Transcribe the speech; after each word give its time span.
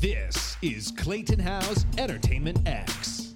This 0.00 0.56
is 0.62 0.92
Clayton 0.92 1.40
Howe's 1.40 1.84
Entertainment 1.98 2.66
X. 2.66 3.34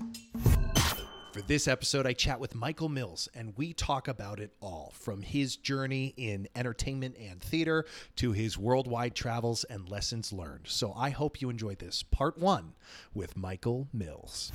For 1.31 1.43
this 1.43 1.69
episode, 1.69 2.07
I 2.07 2.15
chat 2.15 2.41
with 2.41 2.55
Michael 2.55 2.89
Mills 2.89 3.29
and 3.35 3.53
we 3.59 3.75
talk 3.75 4.09
about 4.09 4.41
it 4.41 4.51
all 4.63 4.91
from 4.95 5.21
his 5.21 5.57
journey 5.57 6.15
in 6.17 6.49
entertainment 6.57 7.17
and 7.21 7.39
theater 7.39 7.85
to 8.17 8.33
his 8.33 8.57
worldwide 8.57 9.15
travels 9.15 9.65
and 9.65 9.91
lessons 9.91 10.33
learned. 10.33 10.63
So 10.65 10.95
I 10.97 11.11
hope 11.11 11.43
you 11.43 11.51
enjoyed 11.51 11.81
this 11.81 12.03
part 12.03 12.39
one 12.39 12.73
with 13.13 13.37
Michael 13.37 13.87
Mills. 13.93 14.51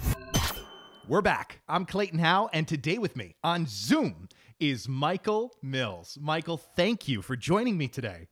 We're 1.08 1.22
back. 1.22 1.62
I'm 1.70 1.86
Clayton 1.86 2.18
Howe, 2.18 2.50
and 2.52 2.68
today 2.68 2.98
with 2.98 3.16
me 3.16 3.36
on 3.44 3.68
Zoom 3.68 4.30
is 4.60 4.90
Michael 4.90 5.54
Mills. 5.62 6.18
Michael, 6.20 6.58
thank 6.58 7.08
you 7.08 7.22
for 7.22 7.36
joining 7.36 7.78
me 7.78 7.88
today. 7.88 8.30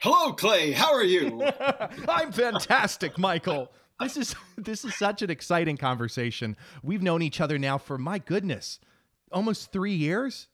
Hello, 0.00 0.32
Clay. 0.32 0.72
How 0.72 0.92
are 0.92 1.04
you? 1.04 1.42
I'm 2.08 2.32
fantastic, 2.32 3.18
Michael. 3.18 3.70
This 4.00 4.16
is 4.16 4.34
this 4.56 4.84
is 4.84 4.96
such 4.96 5.22
an 5.22 5.30
exciting 5.30 5.76
conversation. 5.76 6.56
We've 6.82 7.02
known 7.02 7.22
each 7.22 7.40
other 7.40 7.58
now 7.58 7.78
for 7.78 7.98
my 7.98 8.18
goodness, 8.18 8.80
almost 9.30 9.70
three 9.70 9.94
years. 9.94 10.48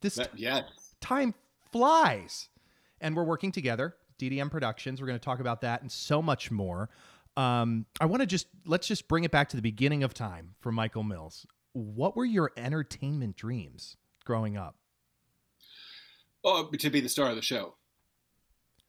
This 0.00 0.16
That- 0.16 0.38
yes. 0.38 0.64
time 1.00 1.34
flies, 1.72 2.48
and 3.00 3.16
we're 3.16 3.24
working 3.24 3.50
together. 3.52 3.96
DDM 4.18 4.50
Productions. 4.50 5.00
We're 5.00 5.08
going 5.08 5.18
to 5.18 5.24
talk 5.24 5.40
about 5.40 5.62
that 5.62 5.80
and 5.82 5.90
so 5.90 6.22
much 6.22 6.50
more. 6.50 6.90
Um, 7.36 7.86
I 8.00 8.04
want 8.06 8.20
to 8.20 8.26
just 8.26 8.46
let's 8.66 8.86
just 8.86 9.08
bring 9.08 9.24
it 9.24 9.30
back 9.32 9.48
to 9.48 9.56
the 9.56 9.62
beginning 9.62 10.04
of 10.04 10.14
time 10.14 10.54
for 10.60 10.70
Michael 10.70 11.02
Mills. 11.02 11.46
What 11.72 12.14
were 12.14 12.26
your 12.26 12.52
entertainment 12.56 13.36
dreams 13.36 13.96
growing 14.24 14.56
up? 14.56 14.76
Oh, 16.44 16.68
to 16.70 16.90
be 16.90 17.00
the 17.00 17.08
star 17.08 17.30
of 17.30 17.36
the 17.36 17.42
show. 17.42 17.74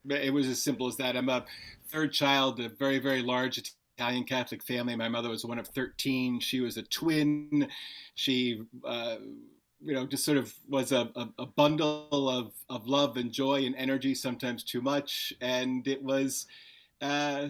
It 0.09 0.33
was 0.33 0.47
as 0.47 0.61
simple 0.61 0.87
as 0.87 0.97
that. 0.97 1.15
I'm 1.15 1.29
a 1.29 1.45
third 1.87 2.11
child, 2.11 2.59
a 2.59 2.69
very, 2.69 2.99
very 2.99 3.21
large 3.21 3.73
Italian 3.97 4.23
Catholic 4.23 4.63
family. 4.63 4.95
My 4.95 5.07
mother 5.07 5.29
was 5.29 5.45
one 5.45 5.59
of 5.59 5.67
13. 5.67 6.39
She 6.39 6.59
was 6.59 6.77
a 6.77 6.83
twin. 6.83 7.67
She, 8.15 8.63
uh, 8.85 9.17
you 9.81 9.93
know, 9.93 10.05
just 10.05 10.25
sort 10.25 10.37
of 10.37 10.53
was 10.67 10.91
a, 10.91 11.09
a, 11.15 11.29
a 11.39 11.45
bundle 11.45 12.29
of, 12.29 12.53
of 12.69 12.87
love 12.87 13.17
and 13.17 13.31
joy 13.31 13.65
and 13.65 13.75
energy, 13.75 14.15
sometimes 14.15 14.63
too 14.63 14.81
much. 14.81 15.33
And 15.41 15.87
it 15.87 16.01
was 16.01 16.47
uh, 17.01 17.49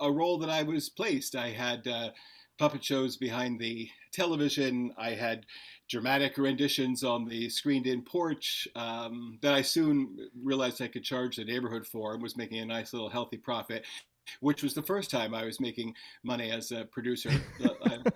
a 0.00 0.10
role 0.10 0.38
that 0.38 0.50
I 0.50 0.62
was 0.62 0.88
placed. 0.88 1.36
I 1.36 1.50
had 1.50 1.86
uh, 1.86 2.10
puppet 2.58 2.84
shows 2.84 3.16
behind 3.16 3.58
the 3.58 3.88
television. 4.12 4.92
I 4.98 5.10
had 5.10 5.46
dramatic 5.88 6.36
renditions 6.36 7.02
on 7.04 7.24
the 7.24 7.48
screened-in 7.48 8.02
porch 8.02 8.68
um, 8.76 9.38
that 9.42 9.54
I 9.54 9.62
soon 9.62 10.28
realized 10.42 10.82
I 10.82 10.88
could 10.88 11.04
charge 11.04 11.36
the 11.36 11.44
neighborhood 11.44 11.86
for 11.86 12.14
and 12.14 12.22
was 12.22 12.36
making 12.36 12.58
a 12.58 12.66
nice 12.66 12.92
little 12.92 13.08
healthy 13.08 13.38
profit. 13.38 13.84
Which 14.40 14.62
was 14.62 14.74
the 14.74 14.82
first 14.82 15.10
time 15.10 15.32
I 15.32 15.46
was 15.46 15.58
making 15.58 15.94
money 16.22 16.50
as 16.50 16.70
a 16.70 16.84
producer, 16.84 17.30
and 17.60 18.12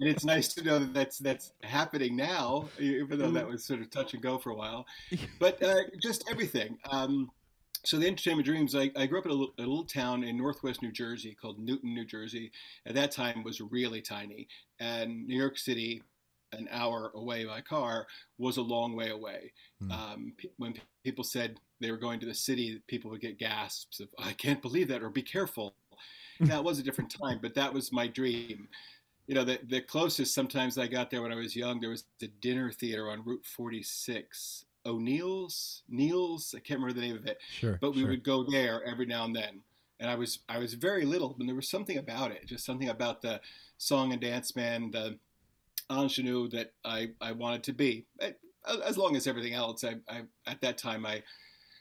it's 0.00 0.24
nice 0.24 0.52
to 0.54 0.64
know 0.64 0.80
that 0.80 0.92
that's 0.92 1.18
that's 1.18 1.52
happening 1.62 2.16
now, 2.16 2.68
even 2.80 3.16
though 3.16 3.30
that 3.30 3.46
was 3.46 3.64
sort 3.64 3.80
of 3.80 3.88
touch 3.88 4.12
and 4.12 4.20
go 4.20 4.38
for 4.38 4.50
a 4.50 4.56
while. 4.56 4.84
But 5.38 5.62
uh, 5.62 5.82
just 6.02 6.28
everything. 6.28 6.78
Um, 6.90 7.30
so 7.86 7.98
the 7.98 8.06
entertainment 8.06 8.44
dreams 8.46 8.74
I, 8.74 8.90
I 8.96 9.06
grew 9.06 9.20
up 9.20 9.26
in 9.26 9.30
a 9.30 9.34
little, 9.34 9.54
a 9.58 9.62
little 9.62 9.84
town 9.84 10.24
in 10.24 10.36
northwest 10.36 10.82
new 10.82 10.90
jersey 10.90 11.36
called 11.40 11.58
newton 11.58 11.94
new 11.94 12.04
jersey. 12.04 12.50
At 12.84 12.94
that 12.96 13.12
time 13.12 13.44
was 13.44 13.60
really 13.60 14.02
tiny. 14.02 14.48
And 14.80 15.26
new 15.26 15.38
york 15.38 15.56
city 15.56 16.02
an 16.52 16.68
hour 16.70 17.10
away 17.14 17.44
by 17.44 17.60
car 17.60 18.06
was 18.38 18.56
a 18.56 18.62
long 18.62 18.94
way 18.96 19.10
away. 19.10 19.52
Hmm. 19.80 19.90
um, 19.90 20.32
pe- 20.36 20.48
when 20.56 20.72
pe- 20.72 20.80
people 21.04 21.24
said 21.24 21.60
they 21.80 21.90
were 21.90 21.96
going 21.96 22.18
to 22.20 22.26
the 22.26 22.34
city 22.34 22.82
people 22.86 23.10
would 23.10 23.20
get 23.20 23.38
gasps 23.38 24.00
of 24.00 24.08
i 24.18 24.32
can't 24.32 24.62
believe 24.62 24.88
that 24.88 25.02
or 25.02 25.10
be 25.10 25.22
careful. 25.22 25.74
That 26.40 26.62
was 26.62 26.78
a 26.78 26.82
different 26.82 27.14
time 27.22 27.38
but 27.40 27.54
that 27.54 27.72
was 27.72 27.92
my 27.92 28.08
dream. 28.08 28.68
You 29.26 29.34
know 29.34 29.44
the, 29.44 29.58
the 29.68 29.80
closest 29.80 30.34
sometimes 30.34 30.76
i 30.76 30.86
got 30.86 31.10
there 31.10 31.22
when 31.22 31.32
i 31.32 31.36
was 31.36 31.56
young 31.56 31.80
there 31.80 31.90
was 31.90 32.04
the 32.20 32.28
dinner 32.40 32.70
theater 32.70 33.10
on 33.10 33.24
route 33.24 33.44
46 33.44 34.65
o'neill's 34.86 35.82
neil's 35.88 36.54
i 36.56 36.60
can't 36.60 36.80
remember 36.80 36.98
the 36.98 37.06
name 37.06 37.16
of 37.16 37.26
it 37.26 37.38
Sure, 37.50 37.78
but 37.80 37.94
we 37.94 38.04
would 38.04 38.22
go 38.22 38.44
there 38.44 38.82
every 38.84 39.06
now 39.06 39.24
and 39.24 39.34
then. 39.34 39.60
And 39.98 40.10
i 40.10 40.14
was 40.14 40.40
i 40.48 40.58
was 40.58 40.74
very 40.74 41.04
little 41.04 41.34
but 41.36 41.46
there 41.46 41.56
was 41.56 41.68
something 41.68 41.98
about 41.98 42.30
it 42.30 42.46
just 42.46 42.64
something 42.64 42.88
about 42.88 43.22
the 43.22 43.40
song 43.78 44.12
and 44.12 44.20
dance 44.20 44.54
man 44.54 44.90
the 44.90 45.18
ingenue 45.90 46.48
that 46.50 46.72
i 46.84 47.10
i 47.20 47.32
wanted 47.32 47.62
to 47.64 47.72
be. 47.72 48.06
As 48.84 48.98
long 48.98 49.14
as 49.16 49.26
everything 49.26 49.54
else 49.54 49.84
I, 49.84 49.96
I 50.08 50.22
at 50.46 50.60
that 50.60 50.78
time 50.78 51.06
i 51.06 51.22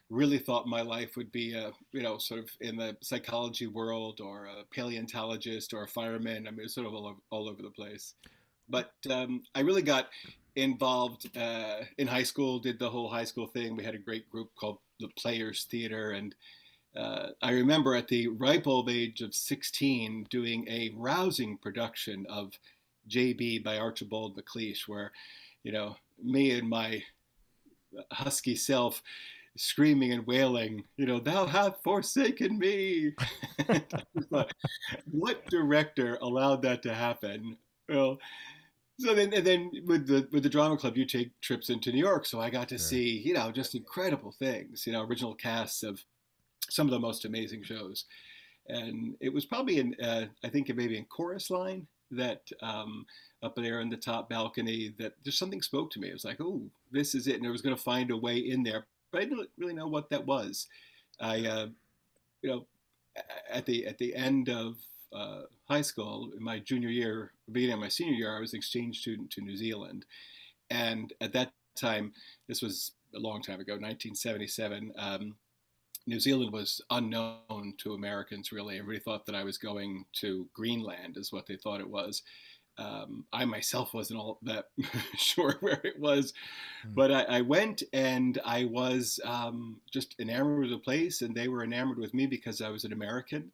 really 0.09 0.37
thought 0.37 0.67
my 0.67 0.81
life 0.81 1.17
would 1.17 1.31
be 1.31 1.55
a 1.55 1.71
you 1.91 2.03
know 2.03 2.17
sort 2.17 2.39
of 2.39 2.49
in 2.61 2.75
the 2.77 2.95
psychology 3.01 3.67
world 3.67 4.21
or 4.21 4.45
a 4.45 4.63
paleontologist 4.71 5.73
or 5.73 5.83
a 5.83 5.87
fireman. 5.87 6.47
I 6.47 6.51
mean 6.51 6.59
it 6.59 6.63
was 6.63 6.73
sort 6.75 6.87
of 6.87 6.93
all 6.93 7.07
over, 7.07 7.19
all 7.31 7.49
over 7.49 7.61
the 7.61 7.71
place. 7.71 8.13
But 8.69 8.93
um, 9.09 9.43
i 9.53 9.61
really 9.61 9.81
got 9.81 10.09
involved 10.55 11.35
uh, 11.37 11.81
in 11.97 12.07
high 12.07 12.23
school 12.23 12.59
did 12.59 12.79
the 12.79 12.89
whole 12.89 13.09
high 13.09 13.23
school 13.23 13.47
thing 13.47 13.75
we 13.75 13.83
had 13.83 13.95
a 13.95 13.99
great 13.99 14.29
group 14.29 14.49
called 14.55 14.77
the 14.99 15.09
players 15.17 15.67
theater 15.69 16.11
and 16.11 16.35
uh, 16.95 17.27
i 17.41 17.51
remember 17.51 17.95
at 17.95 18.07
the 18.07 18.27
ripe 18.27 18.67
old 18.67 18.89
age 18.89 19.21
of 19.21 19.35
16 19.35 20.27
doing 20.29 20.65
a 20.69 20.93
rousing 20.95 21.57
production 21.57 22.25
of 22.29 22.53
jb 23.09 23.63
by 23.63 23.77
archibald 23.77 24.37
macleish 24.37 24.87
where 24.87 25.11
you 25.63 25.71
know 25.71 25.95
me 26.23 26.51
and 26.51 26.69
my 26.69 27.01
husky 28.11 28.55
self 28.55 29.01
screaming 29.57 30.11
and 30.11 30.27
wailing, 30.27 30.83
you 30.97 31.05
know, 31.05 31.19
thou 31.19 31.45
hast 31.45 31.81
forsaken 31.83 32.57
me. 32.57 33.13
What 35.11 35.45
director 35.49 36.17
allowed 36.21 36.61
that 36.63 36.83
to 36.83 36.93
happen? 36.93 37.57
Well, 37.87 38.17
so 38.99 39.13
then, 39.13 39.33
and 39.33 39.45
then 39.45 39.71
with 39.85 40.07
the 40.07 40.27
with 40.31 40.43
the 40.43 40.49
drama 40.49 40.77
club, 40.77 40.97
you 40.97 41.05
take 41.05 41.39
trips 41.41 41.69
into 41.69 41.91
New 41.91 41.99
York, 41.99 42.25
so 42.25 42.39
I 42.39 42.49
got 42.49 42.69
to 42.69 42.77
Sure. 42.77 42.87
see, 42.87 43.17
you 43.19 43.33
know, 43.33 43.51
just 43.51 43.75
incredible 43.75 44.31
things. 44.31 44.85
You 44.87 44.93
know, 44.93 45.03
original 45.03 45.35
casts 45.35 45.83
of 45.83 46.03
some 46.69 46.87
of 46.87 46.91
the 46.91 46.99
most 46.99 47.25
amazing 47.25 47.63
shows, 47.63 48.05
and 48.67 49.15
it 49.19 49.33
was 49.33 49.45
probably 49.45 49.79
in, 49.79 49.95
uh, 50.01 50.25
I 50.43 50.49
think 50.49 50.69
it 50.69 50.75
maybe 50.75 50.97
in 50.97 51.05
Chorus 51.05 51.49
Line 51.49 51.87
that 52.11 52.41
um, 52.61 53.05
up 53.43 53.55
there 53.55 53.81
in 53.81 53.89
the 53.89 53.97
top 53.97 54.29
balcony 54.29 54.93
that 54.99 55.21
just 55.23 55.37
something 55.39 55.61
spoke 55.61 55.91
to 55.91 55.99
me. 55.99 56.09
It 56.09 56.13
was 56.13 56.25
like, 56.25 56.39
oh, 56.39 56.61
this 56.91 57.15
is 57.15 57.27
it, 57.27 57.35
and 57.37 57.47
I 57.47 57.51
was 57.51 57.61
going 57.61 57.75
to 57.75 57.81
find 57.81 58.11
a 58.11 58.17
way 58.17 58.37
in 58.37 58.63
there, 58.63 58.85
but 59.11 59.21
I 59.21 59.25
didn't 59.25 59.49
really 59.57 59.73
know 59.73 59.87
what 59.87 60.09
that 60.09 60.25
was. 60.25 60.67
I, 61.19 61.45
uh, 61.45 61.67
you 62.41 62.49
know, 62.49 62.65
at 63.49 63.65
the 63.65 63.85
at 63.87 63.97
the 63.97 64.15
end 64.15 64.49
of 64.49 64.77
uh, 65.13 65.43
high 65.67 65.81
school, 65.81 66.31
in 66.37 66.43
my 66.43 66.59
junior 66.59 66.89
year, 66.89 67.33
beginning 67.51 67.75
of 67.75 67.79
my 67.79 67.89
senior 67.89 68.13
year, 68.13 68.35
I 68.35 68.39
was 68.39 68.53
an 68.53 68.57
exchange 68.57 68.99
student 69.01 69.31
to 69.31 69.41
New 69.41 69.57
Zealand, 69.57 70.05
and 70.69 71.13
at 71.21 71.33
that 71.33 71.53
time, 71.75 72.13
this 72.47 72.61
was 72.61 72.93
a 73.15 73.19
long 73.19 73.41
time 73.41 73.59
ago, 73.59 73.73
1977. 73.77 74.93
Um, 74.97 75.35
New 76.07 76.19
Zealand 76.19 76.51
was 76.53 76.81
unknown 76.91 77.73
to 77.79 77.93
Americans, 77.93 78.51
really. 78.51 78.77
Everybody 78.77 78.99
thought 78.99 79.25
that 79.25 79.35
I 79.35 79.43
was 79.43 79.57
going 79.57 80.05
to 80.21 80.47
Greenland, 80.53 81.17
is 81.17 81.31
what 81.31 81.47
they 81.47 81.55
thought 81.57 81.81
it 81.81 81.89
was. 81.89 82.21
Um, 82.77 83.25
I 83.31 83.45
myself 83.45 83.93
wasn't 83.93 84.19
all 84.19 84.39
that 84.43 84.65
sure 85.17 85.55
where 85.61 85.81
it 85.83 85.99
was, 85.99 86.33
Hmm. 86.83 86.95
but 86.95 87.11
I, 87.11 87.23
I 87.23 87.41
went 87.41 87.83
and 87.93 88.39
I 88.45 88.65
was 88.65 89.19
um, 89.25 89.81
just 89.91 90.15
enamored 90.19 90.61
with 90.61 90.71
the 90.71 90.77
place, 90.79 91.21
and 91.21 91.35
they 91.35 91.47
were 91.47 91.63
enamored 91.63 91.97
with 91.97 92.13
me 92.13 92.27
because 92.27 92.61
I 92.61 92.69
was 92.69 92.83
an 92.83 92.93
American. 92.93 93.51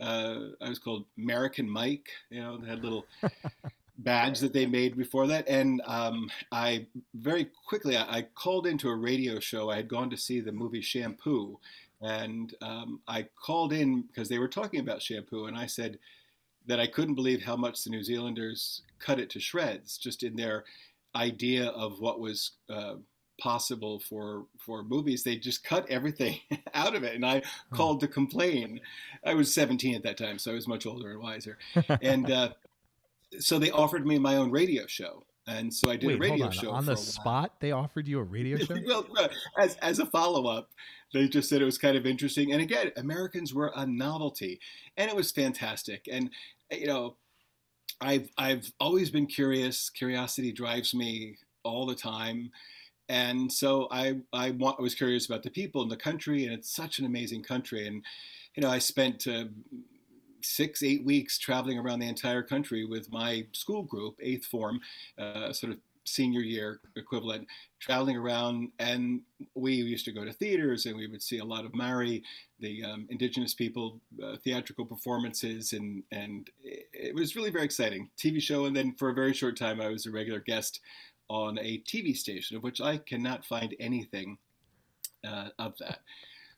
Uh, 0.00 0.48
I 0.60 0.68
was 0.68 0.78
called 0.78 1.04
American 1.18 1.68
Mike. 1.68 2.08
You 2.30 2.42
know, 2.42 2.58
they 2.58 2.68
had 2.68 2.82
little 2.82 3.06
badge 3.98 4.40
that 4.40 4.52
they 4.52 4.66
made 4.66 4.96
before 4.96 5.26
that, 5.28 5.48
and 5.48 5.80
um, 5.86 6.30
I 6.50 6.86
very 7.14 7.48
quickly 7.66 7.96
I, 7.96 8.18
I 8.18 8.22
called 8.34 8.66
into 8.66 8.88
a 8.88 8.96
radio 8.96 9.38
show. 9.40 9.70
I 9.70 9.76
had 9.76 9.88
gone 9.88 10.10
to 10.10 10.16
see 10.16 10.40
the 10.40 10.52
movie 10.52 10.80
Shampoo, 10.80 11.58
and 12.00 12.54
um, 12.60 13.00
I 13.08 13.26
called 13.40 13.72
in 13.72 14.02
because 14.02 14.28
they 14.28 14.38
were 14.38 14.48
talking 14.48 14.80
about 14.80 15.02
shampoo, 15.02 15.46
and 15.46 15.56
I 15.56 15.66
said 15.66 15.98
that 16.66 16.80
I 16.80 16.86
couldn't 16.86 17.14
believe 17.14 17.42
how 17.42 17.56
much 17.56 17.82
the 17.82 17.90
New 17.90 18.02
Zealanders 18.02 18.82
cut 18.98 19.18
it 19.18 19.30
to 19.30 19.40
shreds, 19.40 19.98
just 19.98 20.22
in 20.22 20.36
their 20.36 20.64
idea 21.14 21.68
of 21.68 22.00
what 22.00 22.20
was 22.20 22.52
uh, 22.68 22.94
possible 23.40 24.00
for 24.00 24.46
for 24.58 24.82
movies. 24.82 25.22
They 25.22 25.36
just 25.36 25.64
cut 25.64 25.88
everything 25.88 26.40
out 26.74 26.94
of 26.94 27.02
it, 27.02 27.14
and 27.14 27.24
I 27.24 27.42
called 27.72 28.00
to 28.00 28.08
complain. 28.08 28.80
I 29.24 29.34
was 29.34 29.52
17 29.52 29.94
at 29.94 30.02
that 30.02 30.18
time, 30.18 30.38
so 30.38 30.52
I 30.52 30.54
was 30.54 30.68
much 30.68 30.86
older 30.86 31.10
and 31.10 31.20
wiser, 31.20 31.58
and 32.02 32.30
uh, 32.30 32.50
so 33.38 33.58
they 33.58 33.70
offered 33.70 34.06
me 34.06 34.18
my 34.18 34.36
own 34.36 34.50
radio 34.50 34.86
show. 34.86 35.24
And 35.46 35.72
so 35.72 35.90
I 35.90 35.96
did 35.96 36.06
Wait, 36.06 36.16
a 36.16 36.18
radio 36.18 36.46
on. 36.46 36.52
show 36.52 36.70
On 36.70 36.86
the 36.86 36.96
spot, 36.96 37.60
they 37.60 37.70
offered 37.70 38.08
you 38.08 38.18
a 38.18 38.22
radio 38.22 38.56
show. 38.56 38.76
well, 38.86 39.06
as 39.58 39.76
as 39.76 39.98
a 39.98 40.06
follow 40.06 40.46
up, 40.46 40.70
they 41.12 41.28
just 41.28 41.48
said 41.48 41.60
it 41.60 41.66
was 41.66 41.76
kind 41.76 41.96
of 41.96 42.06
interesting. 42.06 42.52
And 42.52 42.62
again, 42.62 42.92
Americans 42.96 43.52
were 43.52 43.72
a 43.76 43.86
novelty, 43.86 44.58
and 44.96 45.10
it 45.10 45.16
was 45.16 45.30
fantastic. 45.30 46.08
And 46.10 46.30
you 46.70 46.86
know, 46.86 47.16
I've 48.00 48.30
I've 48.38 48.72
always 48.80 49.10
been 49.10 49.26
curious. 49.26 49.90
Curiosity 49.90 50.50
drives 50.50 50.94
me 50.94 51.36
all 51.62 51.86
the 51.86 51.94
time. 51.94 52.50
And 53.08 53.52
so 53.52 53.88
I 53.90 54.20
I, 54.32 54.52
want, 54.52 54.76
I 54.78 54.82
was 54.82 54.94
curious 54.94 55.26
about 55.26 55.42
the 55.42 55.50
people 55.50 55.82
in 55.82 55.88
the 55.88 55.96
country, 55.96 56.44
and 56.44 56.52
it's 56.52 56.74
such 56.74 56.98
an 56.98 57.06
amazing 57.06 57.42
country. 57.42 57.86
And 57.86 58.02
you 58.56 58.62
know, 58.62 58.70
I 58.70 58.78
spent 58.78 59.26
uh, 59.26 59.44
six, 60.42 60.82
eight 60.82 61.04
weeks 61.04 61.38
traveling 61.38 61.78
around 61.78 62.00
the 62.00 62.08
entire 62.08 62.42
country 62.42 62.84
with 62.84 63.10
my 63.10 63.46
school 63.52 63.82
group, 63.82 64.16
eighth 64.20 64.46
form, 64.46 64.80
uh, 65.18 65.52
sort 65.52 65.72
of 65.72 65.78
senior 66.06 66.40
year 66.40 66.80
equivalent, 66.96 67.46
traveling 67.80 68.16
around. 68.16 68.70
And 68.78 69.22
we 69.54 69.74
used 69.74 70.04
to 70.04 70.12
go 70.12 70.24
to 70.24 70.32
theaters 70.32 70.86
and 70.86 70.96
we 70.96 71.06
would 71.06 71.22
see 71.22 71.38
a 71.38 71.44
lot 71.44 71.64
of 71.64 71.74
Maori, 71.74 72.22
the 72.60 72.84
um, 72.84 73.06
indigenous 73.10 73.54
people, 73.54 74.00
uh, 74.22 74.36
theatrical 74.44 74.84
performances. 74.84 75.72
And, 75.72 76.02
and 76.12 76.50
it 76.62 77.14
was 77.14 77.36
really 77.36 77.50
very 77.50 77.64
exciting. 77.64 78.10
TV 78.18 78.40
show. 78.40 78.66
And 78.66 78.76
then 78.76 78.94
for 78.98 79.08
a 79.08 79.14
very 79.14 79.32
short 79.32 79.56
time, 79.56 79.80
I 79.80 79.88
was 79.88 80.06
a 80.06 80.10
regular 80.10 80.40
guest 80.40 80.80
on 81.28 81.58
a 81.58 81.78
TV 81.86 82.16
station, 82.16 82.56
of 82.56 82.62
which 82.62 82.80
I 82.80 82.98
cannot 82.98 83.44
find 83.44 83.74
anything 83.80 84.38
uh, 85.26 85.48
of 85.58 85.76
that. 85.78 86.00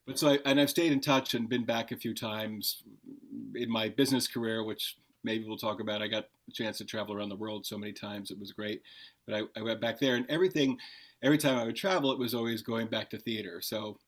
But 0.06 0.18
so, 0.18 0.30
I, 0.30 0.38
and 0.44 0.60
I've 0.60 0.70
stayed 0.70 0.92
in 0.92 1.00
touch 1.00 1.34
and 1.34 1.48
been 1.48 1.64
back 1.64 1.92
a 1.92 1.96
few 1.96 2.14
times 2.14 2.82
in 3.54 3.70
my 3.70 3.88
business 3.88 4.28
career, 4.28 4.62
which 4.64 4.96
maybe 5.24 5.44
we'll 5.46 5.56
talk 5.56 5.80
about. 5.80 6.02
I 6.02 6.08
got 6.08 6.28
a 6.48 6.52
chance 6.52 6.78
to 6.78 6.84
travel 6.84 7.14
around 7.14 7.28
the 7.28 7.36
world 7.36 7.66
so 7.66 7.76
many 7.76 7.92
times; 7.92 8.30
it 8.30 8.38
was 8.38 8.52
great. 8.52 8.82
But 9.26 9.34
I, 9.34 9.60
I 9.60 9.62
went 9.62 9.80
back 9.80 9.98
there, 9.98 10.14
and 10.14 10.24
everything, 10.28 10.78
every 11.22 11.38
time 11.38 11.58
I 11.58 11.64
would 11.64 11.76
travel, 11.76 12.12
it 12.12 12.18
was 12.18 12.34
always 12.34 12.62
going 12.62 12.86
back 12.86 13.10
to 13.10 13.18
theater. 13.18 13.60
So, 13.60 13.98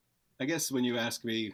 I 0.41 0.45
guess 0.45 0.71
when 0.71 0.85
you 0.85 0.97
ask 0.97 1.25
me 1.25 1.53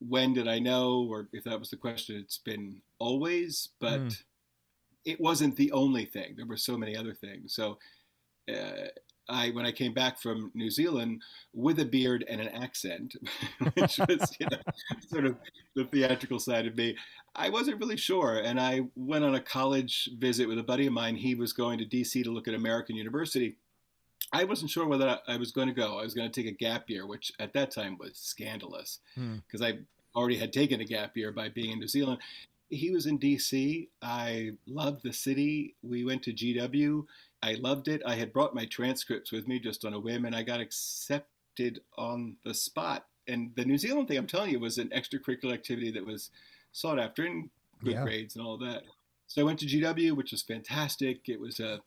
when 0.00 0.32
did 0.32 0.46
I 0.46 0.58
know, 0.58 1.06
or 1.10 1.28
if 1.32 1.44
that 1.44 1.58
was 1.58 1.70
the 1.70 1.76
question, 1.76 2.16
it's 2.16 2.38
been 2.38 2.80
always, 2.98 3.70
but 3.80 4.00
mm. 4.00 4.22
it 5.04 5.20
wasn't 5.20 5.56
the 5.56 5.72
only 5.72 6.04
thing. 6.04 6.34
There 6.36 6.46
were 6.46 6.56
so 6.56 6.76
many 6.76 6.96
other 6.96 7.14
things. 7.14 7.54
So 7.54 7.78
I 9.28 9.50
when 9.50 9.66
I 9.66 9.72
came 9.72 9.92
back 9.92 10.18
from 10.18 10.50
New 10.54 10.70
Zealand 10.70 11.22
with 11.52 11.80
a 11.80 11.84
beard 11.84 12.24
and 12.28 12.40
an 12.40 12.48
accent, 12.48 13.14
which 13.74 13.98
was 14.08 14.36
you 14.40 14.46
know, 14.50 14.58
sort 15.08 15.26
of 15.26 15.36
the 15.74 15.84
theatrical 15.84 16.38
side 16.38 16.66
of 16.66 16.76
me, 16.76 16.96
I 17.34 17.50
wasn't 17.50 17.80
really 17.80 17.96
sure. 17.96 18.38
And 18.38 18.58
I 18.58 18.82
went 18.96 19.24
on 19.24 19.34
a 19.34 19.40
college 19.40 20.10
visit 20.18 20.48
with 20.48 20.58
a 20.58 20.62
buddy 20.62 20.86
of 20.86 20.92
mine. 20.92 21.16
He 21.16 21.34
was 21.34 21.52
going 21.52 21.78
to 21.78 21.84
DC 21.84 22.24
to 22.24 22.30
look 22.30 22.48
at 22.48 22.54
American 22.54 22.96
University. 22.96 23.56
I 24.32 24.44
wasn't 24.44 24.70
sure 24.70 24.86
whether 24.86 25.18
I 25.26 25.36
was 25.36 25.52
going 25.52 25.68
to 25.68 25.74
go. 25.74 25.98
I 25.98 26.02
was 26.02 26.14
going 26.14 26.30
to 26.30 26.42
take 26.42 26.50
a 26.50 26.56
gap 26.56 26.90
year, 26.90 27.06
which 27.06 27.32
at 27.38 27.52
that 27.54 27.70
time 27.70 27.96
was 27.98 28.18
scandalous 28.18 28.98
because 29.14 29.60
hmm. 29.60 29.64
I 29.64 29.78
already 30.14 30.36
had 30.36 30.52
taken 30.52 30.80
a 30.80 30.84
gap 30.84 31.16
year 31.16 31.32
by 31.32 31.48
being 31.48 31.72
in 31.72 31.78
New 31.78 31.88
Zealand. 31.88 32.18
He 32.70 32.90
was 32.90 33.06
in 33.06 33.18
DC. 33.18 33.88
I 34.02 34.50
loved 34.66 35.02
the 35.02 35.12
city. 35.12 35.76
We 35.82 36.04
went 36.04 36.22
to 36.24 36.32
GW 36.34 37.04
I 37.42 37.54
loved 37.54 37.88
it. 37.88 38.02
I 38.04 38.14
had 38.14 38.32
brought 38.32 38.54
my 38.54 38.66
transcripts 38.66 39.32
with 39.32 39.46
me 39.46 39.58
just 39.58 39.84
on 39.84 39.94
a 39.94 40.00
whim, 40.00 40.24
and 40.24 40.34
I 40.34 40.42
got 40.42 40.60
accepted 40.60 41.80
on 41.96 42.36
the 42.44 42.54
spot. 42.54 43.06
And 43.26 43.52
the 43.56 43.64
New 43.64 43.78
Zealand 43.78 44.08
thing, 44.08 44.18
I'm 44.18 44.26
telling 44.26 44.50
you, 44.50 44.58
was 44.58 44.78
an 44.78 44.88
extracurricular 44.88 45.52
activity 45.52 45.90
that 45.92 46.04
was 46.04 46.30
sought 46.72 46.98
after 46.98 47.24
and 47.24 47.50
good 47.84 47.94
yeah. 47.94 48.02
grades 48.02 48.36
and 48.36 48.44
all 48.44 48.56
that. 48.58 48.82
So 49.26 49.42
I 49.42 49.44
went 49.44 49.58
to 49.60 49.66
GW, 49.66 50.16
which 50.16 50.32
was 50.32 50.42
fantastic. 50.42 51.28
It 51.28 51.38
was 51.38 51.60
a 51.60 51.80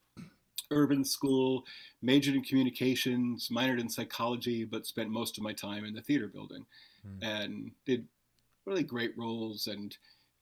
urban 0.70 1.04
school, 1.04 1.66
majored 2.02 2.36
in 2.36 2.44
communications, 2.44 3.50
minored 3.50 3.80
in 3.80 3.90
psychology, 3.90 4.64
but 4.64 4.86
spent 4.86 5.10
most 5.10 5.38
of 5.38 5.44
my 5.44 5.54
time 5.54 5.84
in 5.84 5.94
the 5.94 6.02
theater 6.02 6.28
building, 6.28 6.66
mm. 7.06 7.28
and 7.28 7.72
did 7.86 8.08
really 8.66 8.84
great 8.84 9.18
roles 9.18 9.68
and 9.68 9.98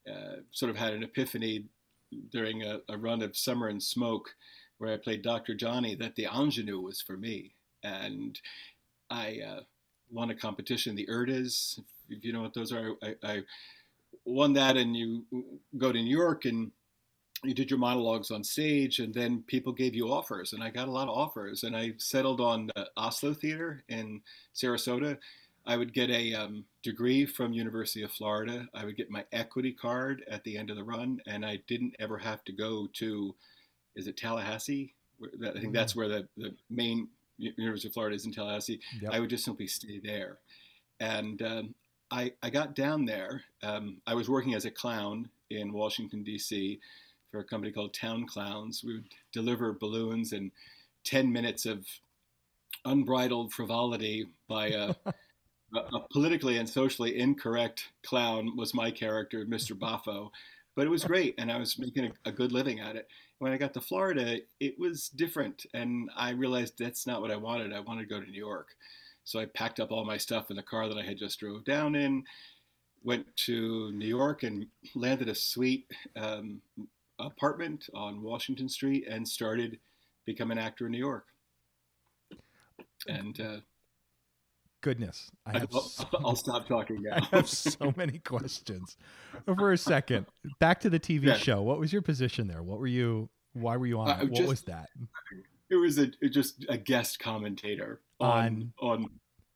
uh, 0.09 0.37
sort 0.51 0.69
of 0.69 0.77
had 0.77 0.93
an 0.93 1.03
epiphany 1.03 1.65
during 2.31 2.63
a, 2.63 2.81
a 2.89 2.97
run 2.97 3.21
of 3.21 3.37
Summer 3.37 3.67
and 3.67 3.81
Smoke 3.81 4.35
where 4.79 4.93
I 4.93 4.97
played 4.97 5.21
Dr. 5.21 5.53
Johnny, 5.53 5.95
that 5.95 6.15
the 6.15 6.25
ingenue 6.25 6.79
was 6.79 7.01
for 7.01 7.15
me. 7.15 7.53
And 7.83 8.39
I 9.09 9.39
uh, 9.47 9.59
won 10.11 10.31
a 10.31 10.35
competition, 10.35 10.95
the 10.95 11.07
Erdas, 11.07 11.79
if 12.09 12.25
you 12.25 12.33
know 12.33 12.41
what 12.41 12.53
those 12.53 12.73
are. 12.73 12.93
I, 13.03 13.15
I, 13.23 13.41
won 14.25 14.53
that, 14.53 14.77
and 14.77 14.95
you 14.95 15.23
go 15.77 15.91
to 15.91 16.01
New 16.01 16.17
York 16.17 16.45
and 16.45 16.71
you 17.43 17.53
did 17.53 17.69
your 17.69 17.79
monologues 17.79 18.31
on 18.31 18.43
stage, 18.43 18.99
and 18.99 19.13
then 19.13 19.43
people 19.47 19.71
gave 19.71 19.95
you 19.95 20.11
offers, 20.11 20.53
and 20.53 20.61
I 20.61 20.69
got 20.69 20.87
a 20.87 20.91
lot 20.91 21.07
of 21.07 21.17
offers, 21.17 21.63
and 21.63 21.75
I 21.75 21.93
settled 21.97 22.41
on 22.41 22.69
the 22.75 22.89
Asolo 22.97 23.35
Theater 23.37 23.83
in 23.87 24.21
Sarasota. 24.53 25.17
I 25.65 25.77
would 25.77 25.93
get 25.93 26.09
a 26.09 26.33
um, 26.33 26.65
degree 26.83 27.25
from 27.25 27.53
University 27.53 28.03
of 28.03 28.11
Florida. 28.11 28.67
I 28.73 28.85
would 28.85 28.97
get 28.97 29.09
my 29.09 29.23
equity 29.31 29.71
card 29.71 30.23
at 30.29 30.43
the 30.43 30.57
end 30.57 30.69
of 30.69 30.75
the 30.75 30.83
run, 30.83 31.21
and 31.27 31.45
I 31.45 31.59
didn't 31.67 31.95
ever 31.99 32.17
have 32.17 32.43
to 32.45 32.51
go 32.51 32.87
to 32.93 33.35
is 33.95 34.07
it 34.07 34.17
Tallahassee? 34.17 34.93
I 35.45 35.59
think 35.59 35.73
that's 35.73 35.93
mm. 35.93 35.97
where 35.97 36.07
the, 36.07 36.27
the 36.37 36.55
main 36.69 37.09
University 37.37 37.87
of 37.87 37.93
Florida 37.93 38.15
is 38.15 38.25
in 38.25 38.31
Tallahassee. 38.31 38.79
Yep. 39.01 39.11
I 39.13 39.19
would 39.19 39.29
just 39.29 39.45
simply 39.45 39.67
stay 39.67 39.99
there. 40.03 40.39
And 40.99 41.41
um, 41.41 41.75
I, 42.11 42.33
I 42.43 42.49
got 42.49 42.75
down 42.75 43.05
there. 43.05 43.43
Um, 43.63 44.01
I 44.05 44.13
was 44.13 44.29
working 44.29 44.53
as 44.53 44.65
a 44.65 44.71
clown 44.71 45.29
in 45.49 45.73
Washington, 45.73 46.23
D.C. 46.23 46.79
for 47.31 47.39
a 47.39 47.43
company 47.43 47.71
called 47.71 47.93
Town 47.93 48.25
Clowns. 48.27 48.83
We 48.83 48.95
would 48.95 49.13
deliver 49.31 49.73
balloons 49.73 50.33
and 50.33 50.51
10 51.05 51.31
minutes 51.31 51.65
of 51.65 51.85
unbridled 52.85 53.53
frivolity 53.53 54.27
by 54.47 54.67
a, 54.67 54.95
a, 55.73 55.99
politically 56.11 56.57
and 56.57 56.67
socially 56.67 57.19
incorrect 57.19 57.89
clown 58.05 58.55
was 58.57 58.73
my 58.73 58.91
character, 58.91 59.45
Mr. 59.45 59.77
Boffo. 59.77 60.29
But 60.79 60.87
it 60.87 60.91
was 60.91 61.03
great, 61.03 61.35
and 61.37 61.51
I 61.51 61.57
was 61.57 61.77
making 61.77 62.05
a, 62.05 62.29
a 62.29 62.31
good 62.31 62.53
living 62.53 62.79
at 62.79 62.95
it 62.95 63.05
when 63.39 63.51
I 63.51 63.57
got 63.57 63.73
to 63.73 63.81
Florida, 63.81 64.39
it 64.61 64.79
was 64.79 65.09
different. 65.09 65.65
And 65.73 66.09
I 66.15 66.31
realized 66.31 66.75
that's 66.77 67.05
not 67.05 67.19
what 67.19 67.31
I 67.31 67.35
wanted. 67.35 67.73
I 67.73 67.81
wanted 67.81 68.03
to 68.03 68.07
go 68.07 68.21
to 68.21 68.31
New 68.31 68.37
York. 68.37 68.69
So 69.25 69.41
I 69.41 69.45
packed 69.45 69.81
up 69.81 69.91
all 69.91 70.05
my 70.05 70.15
stuff 70.15 70.49
in 70.49 70.55
the 70.55 70.63
car 70.63 70.87
that 70.87 70.97
I 70.97 71.03
had 71.03 71.17
just 71.17 71.37
drove 71.37 71.65
down 71.65 71.95
in, 71.95 72.23
went 73.03 73.25
to 73.47 73.91
New 73.91 74.07
York 74.07 74.43
and 74.43 74.67
landed 74.95 75.27
a 75.27 75.35
sweet 75.35 75.85
um, 76.15 76.61
apartment 77.19 77.89
on 77.93 78.21
Washington 78.21 78.69
Street 78.69 79.05
and 79.05 79.27
started 79.27 79.79
becoming 80.25 80.57
an 80.57 80.63
actor 80.63 80.85
in 80.85 80.93
New 80.93 80.97
York. 80.97 81.25
And 83.05 83.37
uh, 83.41 83.57
goodness, 84.81 85.31
I 85.45 85.59
have 85.59 85.69
I'll, 85.73 85.81
so, 85.81 86.05
I'll 86.25 86.35
stop 86.35 86.67
talking 86.67 87.01
now. 87.03 87.17
I 87.31 87.37
have 87.37 87.49
so 87.49 87.93
many 87.95 88.19
questions. 88.19 88.97
For 89.45 89.71
a 89.71 89.77
second, 89.77 90.25
back 90.59 90.79
to 90.81 90.89
the 90.89 90.99
TV 90.99 91.25
yeah. 91.25 91.33
show. 91.35 91.61
What 91.61 91.79
was 91.79 91.93
your 91.93 92.01
position 92.01 92.47
there? 92.47 92.63
What 92.63 92.79
were 92.79 92.87
you? 92.87 93.29
Why 93.53 93.77
were 93.77 93.87
you 93.87 93.99
on? 93.99 94.09
Uh, 94.09 94.17
what 94.19 94.33
just, 94.33 94.49
was 94.49 94.61
that? 94.63 94.89
It 95.69 95.75
was 95.75 95.97
a 95.97 96.07
just 96.29 96.65
a 96.69 96.77
guest 96.77 97.19
commentator 97.19 98.01
on 98.19 98.73
on 98.79 99.09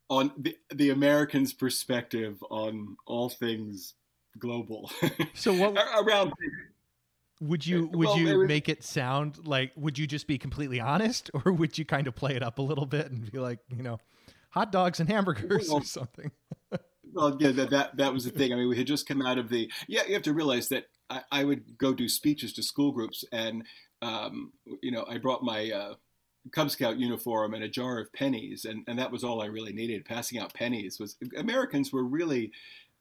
on, 0.09 0.29
on 0.29 0.31
the 0.37 0.57
the 0.73 0.89
Americans' 0.91 1.53
perspective 1.53 2.43
on 2.49 2.97
all 3.05 3.29
things 3.29 3.95
global. 4.37 4.91
So 5.33 5.53
what 5.53 5.77
around? 6.05 6.33
Would 7.41 7.65
you 7.65 7.87
would 7.87 8.07
well, 8.07 8.17
you 8.17 8.37
was, 8.39 8.47
make 8.47 8.69
it 8.69 8.83
sound 8.83 9.45
like? 9.45 9.71
Would 9.75 9.97
you 9.97 10.07
just 10.07 10.27
be 10.27 10.37
completely 10.37 10.79
honest, 10.79 11.29
or 11.45 11.51
would 11.51 11.77
you 11.77 11.85
kind 11.85 12.07
of 12.07 12.15
play 12.15 12.35
it 12.35 12.43
up 12.43 12.59
a 12.59 12.61
little 12.61 12.85
bit 12.85 13.11
and 13.11 13.29
be 13.31 13.39
like, 13.39 13.59
you 13.75 13.83
know? 13.83 13.99
Hot 14.53 14.71
dogs 14.71 14.99
and 14.99 15.09
hamburgers 15.09 15.67
well, 15.67 15.79
or 15.79 15.83
something. 15.83 16.31
well, 17.13 17.35
yeah, 17.39 17.51
that, 17.51 17.69
that 17.71 17.97
that 17.97 18.13
was 18.13 18.25
the 18.25 18.31
thing. 18.37 18.53
I 18.53 18.55
mean, 18.55 18.69
we 18.69 18.77
had 18.77 18.87
just 18.87 19.07
come 19.07 19.21
out 19.21 19.37
of 19.37 19.49
the. 19.49 19.69
Yeah, 19.87 20.01
you 20.07 20.13
have 20.13 20.23
to 20.23 20.33
realize 20.33 20.69
that 20.69 20.85
I, 21.09 21.21
I 21.31 21.43
would 21.43 21.77
go 21.77 21.93
do 21.93 22.07
speeches 22.07 22.53
to 22.53 22.63
school 22.63 22.91
groups, 22.91 23.25
and 23.31 23.63
um, 24.01 24.53
you 24.81 24.91
know, 24.91 25.05
I 25.09 25.17
brought 25.17 25.43
my. 25.43 25.71
Uh, 25.71 25.93
Cub 26.51 26.69
Scout 26.69 26.97
uniform 26.97 27.53
and 27.53 27.63
a 27.63 27.69
jar 27.69 27.99
of 27.99 28.11
pennies, 28.11 28.65
and, 28.65 28.83
and 28.89 28.99
that 28.99 29.09
was 29.09 29.23
all 29.23 29.41
I 29.41 29.45
really 29.45 29.71
needed. 29.71 30.03
Passing 30.03 30.39
out 30.39 30.53
pennies 30.53 30.99
was 30.99 31.15
Americans 31.37 31.93
were 31.93 32.03
really 32.03 32.51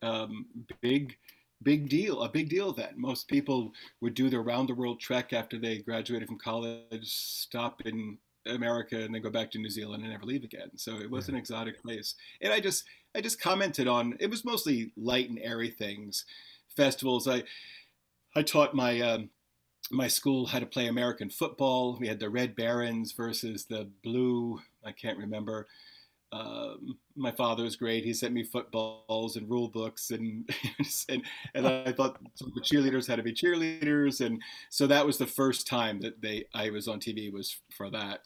um, 0.00 0.46
big, 0.80 1.16
big 1.64 1.88
deal, 1.88 2.22
a 2.22 2.28
big 2.28 2.48
deal 2.48 2.72
then. 2.72 2.94
Most 2.94 3.26
people 3.26 3.72
would 4.00 4.14
do 4.14 4.30
their 4.30 4.42
round 4.42 4.68
the 4.68 4.76
world 4.76 5.00
trek 5.00 5.32
after 5.32 5.58
they 5.58 5.78
graduated 5.78 6.28
from 6.28 6.38
college, 6.38 7.08
stop 7.08 7.82
in 7.84 8.16
America 8.46 8.96
and 8.96 9.14
then 9.14 9.22
go 9.22 9.30
back 9.30 9.50
to 9.52 9.58
New 9.58 9.70
Zealand 9.70 10.02
and 10.02 10.12
never 10.12 10.24
leave 10.24 10.44
again. 10.44 10.70
So 10.76 10.98
it 10.98 11.10
was 11.10 11.28
yeah. 11.28 11.34
an 11.34 11.38
exotic 11.38 11.82
place. 11.82 12.14
And 12.40 12.52
I 12.52 12.60
just 12.60 12.84
I 13.14 13.20
just 13.20 13.40
commented 13.40 13.88
on 13.88 14.16
it 14.20 14.30
was 14.30 14.44
mostly 14.44 14.92
light 14.96 15.28
and 15.28 15.38
airy 15.38 15.70
things, 15.70 16.24
festivals. 16.68 17.28
I 17.28 17.44
I 18.34 18.42
taught 18.42 18.74
my 18.74 19.00
um, 19.00 19.30
my 19.90 20.08
school 20.08 20.46
how 20.46 20.58
to 20.58 20.66
play 20.66 20.86
American 20.86 21.30
football. 21.30 21.96
We 22.00 22.08
had 22.08 22.20
the 22.20 22.30
Red 22.30 22.56
Barons 22.56 23.12
versus 23.12 23.66
the 23.66 23.88
Blue. 24.02 24.60
I 24.84 24.92
can't 24.92 25.18
remember. 25.18 25.66
Um, 26.32 26.96
my 27.14 27.30
father 27.30 27.62
was 27.62 27.76
great. 27.76 28.04
He 28.04 28.14
sent 28.14 28.32
me 28.32 28.42
footballs 28.42 29.36
and 29.36 29.48
rule 29.48 29.68
books, 29.68 30.10
and 30.10 30.48
and, 31.08 31.22
and 31.54 31.66
I 31.66 31.92
thought 31.92 32.18
the 32.38 32.60
cheerleaders 32.62 33.06
had 33.06 33.16
to 33.16 33.22
be 33.22 33.34
cheerleaders, 33.34 34.24
and 34.24 34.42
so 34.70 34.86
that 34.86 35.04
was 35.04 35.18
the 35.18 35.26
first 35.26 35.66
time 35.66 36.00
that 36.00 36.22
they 36.22 36.46
I 36.54 36.70
was 36.70 36.88
on 36.88 37.00
TV 37.00 37.30
was 37.32 37.60
for 37.70 37.90
that. 37.90 38.20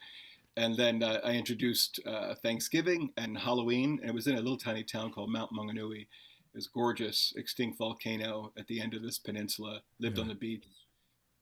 And 0.57 0.75
then 0.75 1.03
uh, 1.03 1.21
I 1.23 1.33
introduced 1.33 2.01
uh, 2.07 2.35
Thanksgiving 2.37 3.11
and 3.19 3.37
Halloween, 3.37 3.99
and 4.01 4.11
it 4.11 4.15
was 4.15 4.27
in 4.27 4.37
a 4.37 4.41
little 4.41 4.57
tiny 4.57 4.85
town 4.85 5.13
called 5.13 5.31
Mount 5.31 5.53
Maunganui. 5.53 6.03
It 6.03 6.55
was 6.55 6.69
gorgeous, 6.69 7.35
extinct 7.37 7.77
volcano 7.77 8.53
at 8.57 8.67
the 8.67 8.81
end 8.81 8.95
of 8.95 9.03
this 9.03 9.19
peninsula. 9.19 9.83
Lived 10.01 10.17
yeah. 10.17 10.23
on 10.23 10.29
the 10.29 10.35
beach, 10.35 10.65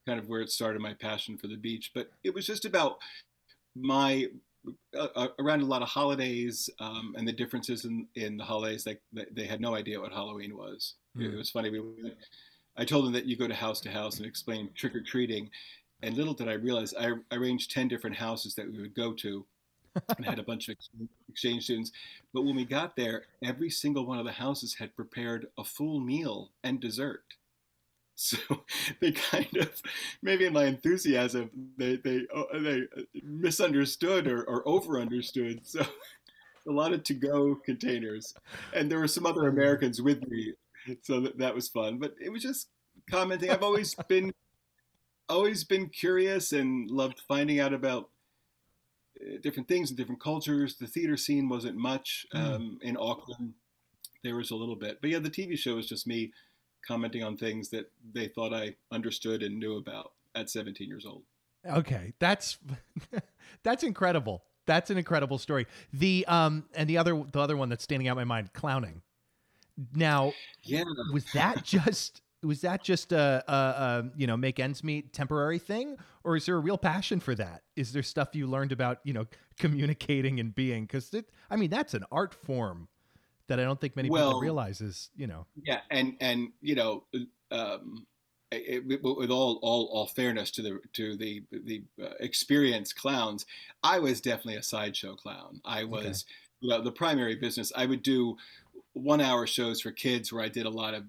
kind 0.06 0.18
of 0.18 0.28
where 0.28 0.40
it 0.40 0.50
started 0.50 0.80
my 0.80 0.94
passion 0.94 1.36
for 1.36 1.46
the 1.46 1.56
beach. 1.56 1.92
But 1.94 2.10
it 2.24 2.34
was 2.34 2.46
just 2.46 2.64
about 2.64 2.98
my 3.76 4.28
uh, 4.98 5.28
around 5.38 5.62
a 5.62 5.66
lot 5.66 5.82
of 5.82 5.88
holidays 5.88 6.70
um, 6.80 7.14
and 7.18 7.26
the 7.26 7.32
differences 7.32 7.84
in, 7.84 8.06
in 8.14 8.36
the 8.36 8.44
holidays. 8.44 8.86
Like 8.86 9.00
they, 9.12 9.26
they, 9.32 9.46
had 9.46 9.60
no 9.60 9.74
idea 9.74 10.00
what 10.00 10.12
Halloween 10.12 10.56
was. 10.56 10.94
Mm. 11.16 11.24
It 11.24 11.30
hmm. 11.30 11.38
was 11.38 11.50
funny. 11.50 11.70
We 11.70 11.80
I 12.76 12.84
told 12.84 13.06
them 13.06 13.12
that 13.12 13.26
you 13.26 13.36
go 13.36 13.46
to 13.46 13.54
house 13.54 13.80
to 13.82 13.90
house 13.90 14.16
and 14.18 14.26
explain 14.26 14.70
trick 14.74 14.94
or 14.94 15.00
treating, 15.00 15.50
and 16.02 16.16
little 16.16 16.34
did 16.34 16.48
I 16.48 16.54
realize 16.54 16.94
I 16.94 17.12
arranged 17.32 17.70
ten 17.70 17.88
different 17.88 18.16
houses 18.16 18.54
that 18.54 18.70
we 18.70 18.80
would 18.80 18.94
go 18.94 19.12
to, 19.12 19.44
and 20.16 20.26
had 20.26 20.38
a 20.38 20.44
bunch 20.44 20.68
of 20.68 20.76
exchange 21.28 21.64
students. 21.64 21.92
But 22.32 22.42
when 22.42 22.56
we 22.56 22.64
got 22.64 22.96
there, 22.96 23.24
every 23.44 23.70
single 23.70 24.06
one 24.06 24.18
of 24.18 24.24
the 24.24 24.32
houses 24.32 24.74
had 24.74 24.96
prepared 24.96 25.46
a 25.58 25.64
full 25.64 26.00
meal 26.00 26.50
and 26.62 26.80
dessert. 26.80 27.22
So 28.14 28.38
they 29.00 29.12
kind 29.12 29.56
of, 29.56 29.82
maybe 30.22 30.46
in 30.46 30.52
my 30.52 30.64
enthusiasm, 30.64 31.50
they 31.76 31.96
they 31.96 32.26
oh, 32.34 32.46
they 32.58 32.82
misunderstood 33.22 34.26
or, 34.26 34.44
or 34.44 34.66
over 34.68 35.00
understood. 35.00 35.60
So 35.64 35.80
a 36.68 36.72
lot 36.72 36.92
of 36.92 37.02
to 37.04 37.14
go 37.14 37.56
containers, 37.56 38.34
and 38.72 38.90
there 38.90 39.00
were 39.00 39.08
some 39.08 39.26
other 39.26 39.48
Americans 39.48 40.00
with 40.00 40.26
me, 40.28 40.54
so 41.02 41.20
that, 41.20 41.38
that 41.38 41.54
was 41.54 41.68
fun. 41.68 41.98
But 41.98 42.14
it 42.20 42.30
was 42.30 42.42
just 42.42 42.68
commenting. 43.10 43.50
I've 43.50 43.62
always 43.62 43.94
been 44.08 44.32
always 45.28 45.64
been 45.64 45.88
curious 45.88 46.52
and 46.52 46.90
loved 46.90 47.20
finding 47.26 47.58
out 47.58 47.72
about 47.72 48.10
uh, 49.20 49.38
different 49.42 49.68
things 49.68 49.90
and 49.90 49.96
different 49.96 50.20
cultures. 50.20 50.76
The 50.76 50.86
theater 50.86 51.16
scene 51.16 51.48
wasn't 51.48 51.76
much 51.76 52.26
hmm. 52.32 52.38
um, 52.38 52.78
in 52.82 52.96
Auckland. 52.98 53.54
There 54.22 54.36
was 54.36 54.52
a 54.52 54.56
little 54.56 54.76
bit, 54.76 55.00
but 55.02 55.10
yeah, 55.10 55.18
the 55.18 55.28
TV 55.28 55.58
show 55.58 55.74
was 55.74 55.86
just 55.86 56.06
me 56.06 56.32
commenting 56.86 57.22
on 57.22 57.36
things 57.36 57.68
that 57.70 57.90
they 58.12 58.28
thought 58.28 58.52
I 58.52 58.76
understood 58.92 59.42
and 59.42 59.58
knew 59.58 59.76
about 59.76 60.12
at 60.34 60.50
17 60.50 60.88
years 60.88 61.06
old. 61.06 61.22
Okay, 61.66 62.12
that's 62.18 62.58
that's 63.62 63.82
incredible. 63.82 64.44
That's 64.66 64.90
an 64.90 64.98
incredible 64.98 65.38
story. 65.38 65.66
The 65.92 66.24
um 66.28 66.64
and 66.74 66.88
the 66.88 66.98
other 66.98 67.22
the 67.32 67.40
other 67.40 67.56
one 67.56 67.68
that's 67.68 67.84
standing 67.84 68.08
out 68.08 68.12
in 68.12 68.16
my 68.16 68.24
mind, 68.24 68.52
clowning. 68.52 69.02
Now, 69.94 70.32
yeah, 70.62 70.84
was 71.12 71.24
that 71.32 71.62
just 71.64 72.20
was 72.44 72.60
that 72.60 72.82
just 72.82 73.12
a, 73.12 73.42
a, 73.48 73.52
a, 73.52 74.10
you 74.16 74.26
know 74.26 74.36
make 74.36 74.60
ends 74.60 74.84
meet 74.84 75.12
temporary 75.12 75.58
thing 75.58 75.96
or 76.22 76.36
is 76.36 76.46
there 76.46 76.56
a 76.56 76.60
real 76.60 76.78
passion 76.78 77.20
for 77.20 77.34
that 77.34 77.62
is 77.74 77.92
there 77.92 78.02
stuff 78.02 78.34
you 78.34 78.46
learned 78.46 78.72
about 78.72 78.98
you 79.04 79.12
know 79.12 79.26
communicating 79.58 80.38
and 80.40 80.54
being 80.54 80.84
because 80.84 81.14
i 81.50 81.56
mean 81.56 81.70
that's 81.70 81.94
an 81.94 82.04
art 82.12 82.34
form 82.34 82.88
that 83.48 83.60
i 83.60 83.64
don't 83.64 83.80
think 83.80 83.96
many 83.96 84.10
well, 84.10 84.30
people 84.30 84.40
realize 84.40 84.80
is 84.80 85.10
you 85.16 85.26
know 85.26 85.46
yeah 85.62 85.80
and 85.90 86.14
and 86.20 86.48
you 86.60 86.74
know 86.74 87.04
um 87.50 88.06
it, 88.50 88.84
it, 88.88 89.02
with 89.02 89.30
all, 89.30 89.58
all 89.62 89.88
all 89.92 90.06
fairness 90.06 90.50
to 90.52 90.62
the 90.62 90.80
to 90.92 91.16
the 91.16 91.42
the 91.50 91.82
uh, 92.02 92.10
experienced 92.20 92.96
clowns, 92.96 93.46
I 93.82 93.98
was 93.98 94.20
definitely 94.20 94.56
a 94.56 94.62
sideshow 94.62 95.16
clown. 95.16 95.60
I 95.64 95.84
was 95.84 96.04
okay. 96.04 96.14
you 96.60 96.68
know, 96.70 96.82
the 96.82 96.92
primary 96.92 97.34
business. 97.34 97.72
I 97.74 97.86
would 97.86 98.02
do 98.02 98.36
one 98.92 99.20
hour 99.20 99.46
shows 99.46 99.80
for 99.80 99.90
kids 99.90 100.32
where 100.32 100.42
I 100.42 100.48
did 100.48 100.66
a 100.66 100.70
lot 100.70 100.94
of 100.94 101.04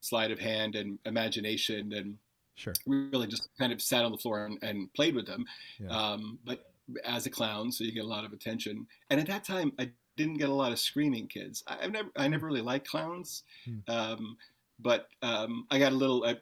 sleight 0.00 0.30
of 0.30 0.38
hand 0.38 0.76
and 0.76 0.98
imagination 1.04 1.92
and 1.92 2.16
sure 2.54 2.72
really 2.86 3.26
just 3.26 3.48
kind 3.58 3.72
of 3.72 3.82
sat 3.82 4.04
on 4.04 4.12
the 4.12 4.18
floor 4.18 4.44
and, 4.44 4.58
and 4.62 4.92
played 4.94 5.14
with 5.14 5.26
them 5.26 5.44
yeah. 5.80 5.88
um, 5.88 6.38
but 6.44 6.70
as 7.04 7.26
a 7.26 7.30
clown 7.30 7.70
so 7.70 7.84
you 7.84 7.92
get 7.92 8.04
a 8.04 8.08
lot 8.08 8.24
of 8.24 8.32
attention 8.32 8.86
and 9.10 9.20
at 9.20 9.26
that 9.26 9.44
time 9.44 9.72
i 9.78 9.90
didn't 10.18 10.36
get 10.36 10.50
a 10.50 10.54
lot 10.54 10.72
of 10.72 10.78
screaming 10.78 11.26
kids 11.26 11.64
i, 11.66 11.76
have 11.80 11.92
never 11.92 12.10
i 12.16 12.28
never 12.28 12.46
really 12.46 12.60
liked 12.60 12.86
clowns 12.86 13.44
hmm. 13.64 13.78
um, 13.88 14.36
but 14.78 15.08
um, 15.22 15.66
i 15.70 15.78
got 15.78 15.92
a 15.92 15.96
little 15.96 16.24
I, 16.24 16.36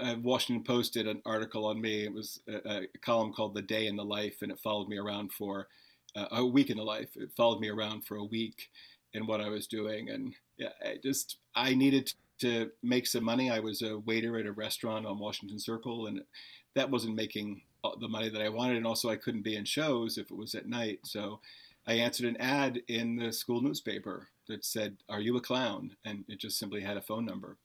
I 0.00 0.14
Washington 0.14 0.64
Post 0.64 0.94
did 0.94 1.06
an 1.06 1.22
article 1.24 1.64
on 1.64 1.80
me. 1.80 2.04
It 2.04 2.12
was 2.12 2.40
a, 2.48 2.82
a, 2.82 2.98
column 3.02 3.32
called 3.32 3.54
"The 3.54 3.62
Day 3.62 3.86
in 3.86 3.96
the 3.96 4.04
Life," 4.04 4.42
and 4.42 4.50
it 4.50 4.58
followed 4.58 4.88
me 4.88 4.98
around 4.98 5.32
for 5.32 5.68
uh, 6.16 6.26
a 6.32 6.44
week 6.44 6.70
in 6.70 6.76
the 6.76 6.82
life. 6.82 7.10
It 7.16 7.30
followed 7.36 7.60
me 7.60 7.68
around 7.68 8.04
for 8.04 8.16
a 8.16 8.24
week 8.24 8.68
in 9.12 9.26
what 9.26 9.40
I 9.40 9.48
was 9.48 9.66
doing, 9.66 10.10
and 10.10 10.34
yeah, 10.58 10.70
I 10.84 10.98
just 11.02 11.38
I 11.54 11.74
needed 11.74 12.12
to 12.40 12.70
make 12.82 13.06
some 13.06 13.24
money. 13.24 13.50
I 13.50 13.60
was 13.60 13.82
a 13.82 13.98
waiter 13.98 14.38
at 14.38 14.46
a 14.46 14.52
restaurant 14.52 15.06
on 15.06 15.18
Washington 15.18 15.58
Circle, 15.58 16.06
and 16.06 16.22
that 16.74 16.90
wasn't 16.90 17.14
making 17.14 17.62
the 18.00 18.08
money 18.08 18.28
that 18.28 18.42
I 18.42 18.48
wanted. 18.48 18.76
And 18.76 18.86
also, 18.86 19.08
I 19.08 19.16
couldn't 19.16 19.42
be 19.42 19.56
in 19.56 19.64
shows 19.64 20.18
if 20.18 20.30
it 20.30 20.36
was 20.36 20.54
at 20.54 20.68
night. 20.68 21.00
So 21.04 21.40
I 21.90 21.94
answered 21.94 22.26
an 22.26 22.36
ad 22.36 22.82
in 22.86 23.16
the 23.16 23.32
school 23.32 23.60
newspaper 23.60 24.28
that 24.46 24.64
said, 24.64 24.96
Are 25.08 25.20
you 25.20 25.36
a 25.36 25.40
clown? 25.40 25.96
And 26.04 26.24
it 26.28 26.38
just 26.38 26.56
simply 26.56 26.82
had 26.82 26.96
a 26.96 27.02
phone 27.02 27.24
number. 27.24 27.56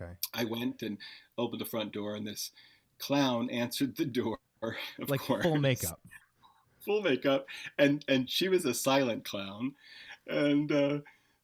Okay. 0.00 0.12
I 0.32 0.44
went 0.44 0.82
and 0.82 0.98
opened 1.36 1.60
the 1.60 1.66
front 1.66 1.92
door, 1.92 2.14
and 2.14 2.24
this 2.24 2.52
clown 3.00 3.50
answered 3.50 3.96
the 3.96 4.04
door. 4.04 4.38
like 5.08 5.20
course. 5.20 5.42
full 5.42 5.58
makeup. 5.58 6.00
full 6.80 7.02
makeup, 7.02 7.46
and 7.76 8.04
and 8.06 8.30
she 8.30 8.48
was 8.48 8.64
a 8.64 8.72
silent 8.72 9.24
clown, 9.24 9.74
and 10.28 10.70
uh, 10.70 10.98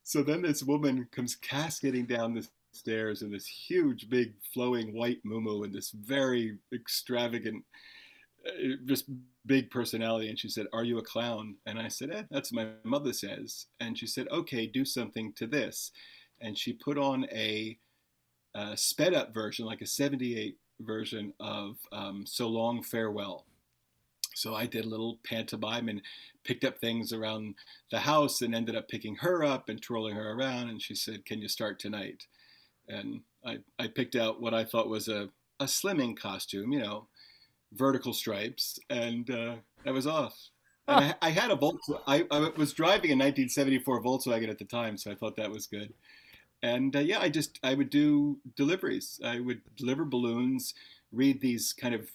so 0.05 0.23
then 0.23 0.43
this 0.43 0.63
woman 0.63 1.09
comes 1.11 1.35
cascading 1.35 2.07
down 2.07 2.35
the 2.35 2.47
stairs 2.71 3.23
in 3.23 3.33
this 3.33 3.47
huge, 3.47 4.09
big, 4.09 4.33
flowing 4.55 4.95
white 4.95 5.23
muumuu 5.25 5.65
and 5.65 5.75
this 5.75 5.91
very 5.91 6.57
extravagant, 6.73 7.65
just 8.87 9.07
big 9.47 9.71
personality. 9.71 10.29
And 10.29 10.39
she 10.39 10.49
said, 10.49 10.67
Are 10.73 10.85
you 10.85 10.99
a 10.99 11.03
clown? 11.03 11.57
And 11.67 11.79
I 11.79 11.89
said, 11.89 12.11
eh, 12.11 12.23
That's 12.31 12.53
what 12.53 12.67
my 12.67 12.73
mother 12.85 13.13
says. 13.13 13.67
And 13.81 13.99
she 13.99 14.07
said, 14.07 14.29
Okay, 14.31 14.67
do 14.67 14.85
something 14.85 15.33
to 15.35 15.47
this. 15.47 15.93
And 16.41 16.57
she 16.59 16.73
put 16.73 16.99
on 16.99 17.27
a, 17.33 17.79
a 18.55 18.77
sped 18.77 19.15
up 19.15 19.33
version, 19.33 19.65
like 19.65 19.81
a 19.81 19.87
78 19.87 20.57
version 20.81 21.33
of 21.41 21.77
um, 21.93 22.25
So 22.27 22.49
Long 22.49 22.83
Farewell. 22.83 23.47
So 24.35 24.55
I 24.55 24.67
did 24.67 24.85
a 24.85 24.89
little 24.89 25.19
pantomime 25.25 25.89
and 25.89 26.01
picked 26.43 26.65
up 26.65 26.79
things 26.79 27.13
around 27.13 27.55
the 27.91 28.01
house 28.01 28.41
and 28.41 28.55
ended 28.55 28.75
up 28.75 28.89
picking 28.89 29.15
her 29.17 29.45
up 29.45 29.69
and 29.69 29.81
twirling 29.81 30.17
her 30.17 30.33
around. 30.33 30.71
And 30.71 30.81
she 30.81 30.95
said, 30.95 31.25
Can 31.25 31.41
you 31.41 31.49
start 31.49 31.79
tonight? 31.79 32.27
and 32.89 33.21
I, 33.45 33.59
I 33.79 33.89
picked 33.89 34.17
out 34.17 34.41
what 34.41 34.55
I 34.55 34.65
thought 34.65 34.89
was 34.89 35.09
a, 35.09 35.29
a 35.61 35.65
slimming 35.65 36.17
costume, 36.17 36.73
you 36.73 36.81
know, 36.81 37.09
vertical 37.75 38.13
stripes, 38.13 38.79
and 38.91 39.31
uh, 39.31 39.57
I 39.87 39.91
was 39.91 40.07
off. 40.07 40.37
And 40.89 41.15
I, 41.23 41.29
I, 41.29 41.31
had 41.31 41.51
a 41.51 41.57
Volkswagen. 41.57 42.01
I, 42.07 42.25
I, 42.31 42.51
was 42.57 42.73
driving 42.73 43.11
a 43.11 43.17
1974 43.17 44.03
Volkswagen 44.03 44.49
at 44.49 44.59
the 44.59 44.65
time, 44.65 44.97
so 44.99 45.11
I 45.11 45.15
thought 45.15 45.37
that 45.37 45.51
was 45.51 45.67
good. 45.67 45.93
And 46.63 46.95
uh, 46.95 47.01
yeah, 47.01 47.21
I 47.21 47.29
just 47.29 47.59
I 47.63 47.75
would 47.75 47.91
do 47.91 48.39
deliveries. 48.57 49.21
I 49.25 49.41
would 49.41 49.61
deliver 49.77 50.05
balloons, 50.05 50.75
read 51.13 51.41
these 51.41 51.73
kind 51.73 51.95
of 51.95 52.09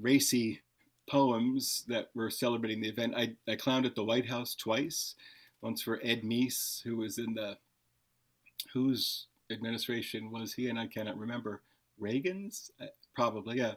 racy 0.00 0.60
poems 1.08 1.84
that 1.88 2.10
were 2.14 2.30
celebrating 2.30 2.80
the 2.80 2.88
event. 2.88 3.14
I, 3.16 3.34
I 3.48 3.56
clowned 3.56 3.86
at 3.86 3.94
the 3.94 4.04
White 4.04 4.28
House 4.28 4.54
twice, 4.54 5.14
once 5.62 5.82
for 5.82 6.00
Ed 6.02 6.22
Meese, 6.22 6.82
who 6.82 6.96
was 6.96 7.18
in 7.18 7.34
the 7.34 7.56
whose 8.72 9.26
administration 9.50 10.30
was 10.30 10.54
he? 10.54 10.68
And 10.68 10.78
I 10.78 10.86
cannot 10.86 11.18
remember. 11.18 11.62
Reagan's, 11.98 12.70
uh, 12.80 12.86
probably, 13.14 13.58
yeah. 13.58 13.74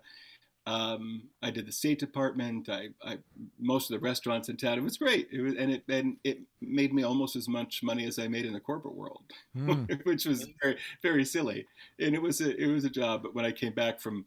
Um, 0.67 1.23
I 1.41 1.49
did 1.49 1.65
the 1.65 1.71
State 1.71 1.99
Department. 1.99 2.69
I, 2.69 2.89
I, 3.03 3.17
most 3.59 3.89
of 3.89 3.99
the 3.99 4.05
restaurants 4.05 4.47
in 4.47 4.57
town. 4.57 4.77
It 4.77 4.83
was 4.83 4.97
great. 4.97 5.27
It 5.31 5.41
was, 5.41 5.55
and 5.55 5.71
it 5.71 5.83
and 5.89 6.17
it 6.23 6.39
made 6.61 6.93
me 6.93 7.03
almost 7.03 7.35
as 7.35 7.47
much 7.47 7.81
money 7.81 8.05
as 8.05 8.19
I 8.19 8.27
made 8.27 8.45
in 8.45 8.53
the 8.53 8.59
corporate 8.59 8.95
world, 8.95 9.23
mm. 9.57 10.03
which 10.05 10.25
was 10.25 10.47
very 10.61 10.77
very 11.01 11.25
silly. 11.25 11.65
And 11.99 12.13
it 12.13 12.21
was 12.21 12.41
a 12.41 12.55
it 12.55 12.67
was 12.67 12.85
a 12.85 12.89
job. 12.89 13.23
But 13.23 13.33
when 13.33 13.45
I 13.45 13.51
came 13.51 13.73
back 13.73 13.99
from 13.99 14.25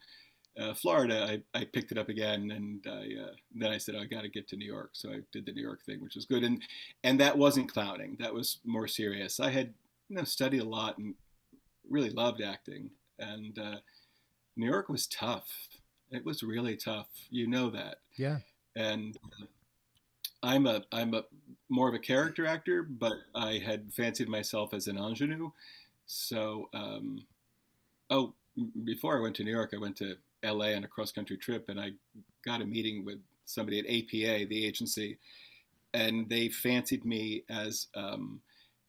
uh, 0.59 0.75
Florida, 0.75 1.41
I, 1.55 1.59
I 1.59 1.65
picked 1.65 1.93
it 1.93 1.99
up 1.99 2.09
again, 2.09 2.51
and 2.51 2.85
I, 2.87 3.23
uh, 3.23 3.35
then 3.55 3.73
I 3.73 3.79
said, 3.79 3.97
oh, 3.97 4.03
I 4.03 4.05
got 4.05 4.23
to 4.23 4.29
get 4.29 4.49
to 4.49 4.57
New 4.57 4.67
York. 4.67 4.91
So 4.93 5.11
I 5.11 5.21
did 5.33 5.47
the 5.47 5.53
New 5.53 5.63
York 5.63 5.85
thing, 5.85 6.01
which 6.01 6.15
was 6.15 6.27
good. 6.27 6.45
And 6.45 6.63
and 7.03 7.19
that 7.21 7.39
wasn't 7.39 7.73
clowning. 7.73 8.17
That 8.21 8.35
was 8.35 8.59
more 8.65 8.89
serious. 8.89 9.41
I 9.41 9.51
had 9.51 9.75
you 10.09 10.17
know 10.17 10.25
studied 10.25 10.63
a 10.63 10.69
lot 10.69 10.99
and 10.99 11.15
really 11.89 12.11
loved 12.11 12.43
acting, 12.43 12.91
and 13.19 13.59
uh, 13.59 13.77
New 14.57 14.67
York 14.67 14.89
was 14.89 15.07
tough. 15.07 15.69
It 16.11 16.25
was 16.25 16.43
really 16.43 16.77
tough. 16.77 17.09
You 17.31 17.47
know 17.47 17.71
that. 17.71 17.97
Yeah. 18.17 18.39
And 18.77 19.17
uh, 19.41 19.47
I'm 20.43 20.67
a 20.67 20.83
I'm 20.93 21.15
a 21.15 21.25
more 21.69 21.89
of 21.89 21.95
a 21.95 21.99
character 21.99 22.47
actor, 22.47 22.83
but 22.83 23.15
I 23.35 23.61
had 23.65 23.93
fancied 23.93 24.29
myself 24.29 24.75
as 24.75 24.87
an 24.87 24.99
ingenue. 24.99 25.51
So, 26.07 26.69
um, 26.75 27.25
oh, 28.11 28.35
before 28.85 29.17
I 29.17 29.21
went 29.21 29.37
to 29.37 29.45
New 29.45 29.51
York, 29.51 29.73
I 29.75 29.79
went 29.79 29.97
to 29.97 30.17
L.A. 30.43 30.75
on 30.77 30.85
a 30.85 30.89
cross 30.89 31.11
country 31.13 31.39
trip, 31.39 31.69
and 31.69 31.81
I 31.81 31.93
got 32.45 32.61
a 32.61 32.67
meeting 32.67 33.05
with 33.05 33.19
somebody 33.47 33.79
at 33.79 33.87
APA, 33.87 34.47
the 34.49 34.67
agency, 34.67 35.19
and 35.95 36.29
they 36.29 36.49
fancied 36.49 37.05
me 37.05 37.45
as 37.49 37.87
um, 37.95 38.41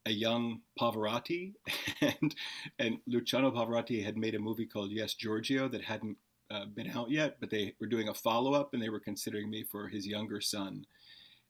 a 0.05 0.12
young 0.12 0.60
Pavarotti, 0.79 1.53
and 2.01 2.36
and 2.79 2.98
Luciano 3.07 3.51
Pavarotti 3.51 4.03
had 4.03 4.17
made 4.17 4.36
a 4.36 4.39
movie 4.39 4.65
called 4.65 4.91
Yes 4.91 5.13
Giorgio 5.13 5.67
that 5.69 5.84
hadn't 5.84 6.17
uh, 6.55 6.65
been 6.65 6.89
out 6.91 7.09
yet, 7.09 7.38
but 7.39 7.50
they 7.50 7.74
were 7.79 7.88
doing 7.88 8.09
a 8.09 8.13
follow 8.13 8.53
up, 8.53 8.74
and 8.74 8.81
they 8.81 8.89
were 8.89 9.00
considering 9.00 9.50
me 9.50 9.63
for 9.63 9.88
his 9.88 10.07
younger 10.07 10.41
son, 10.41 10.85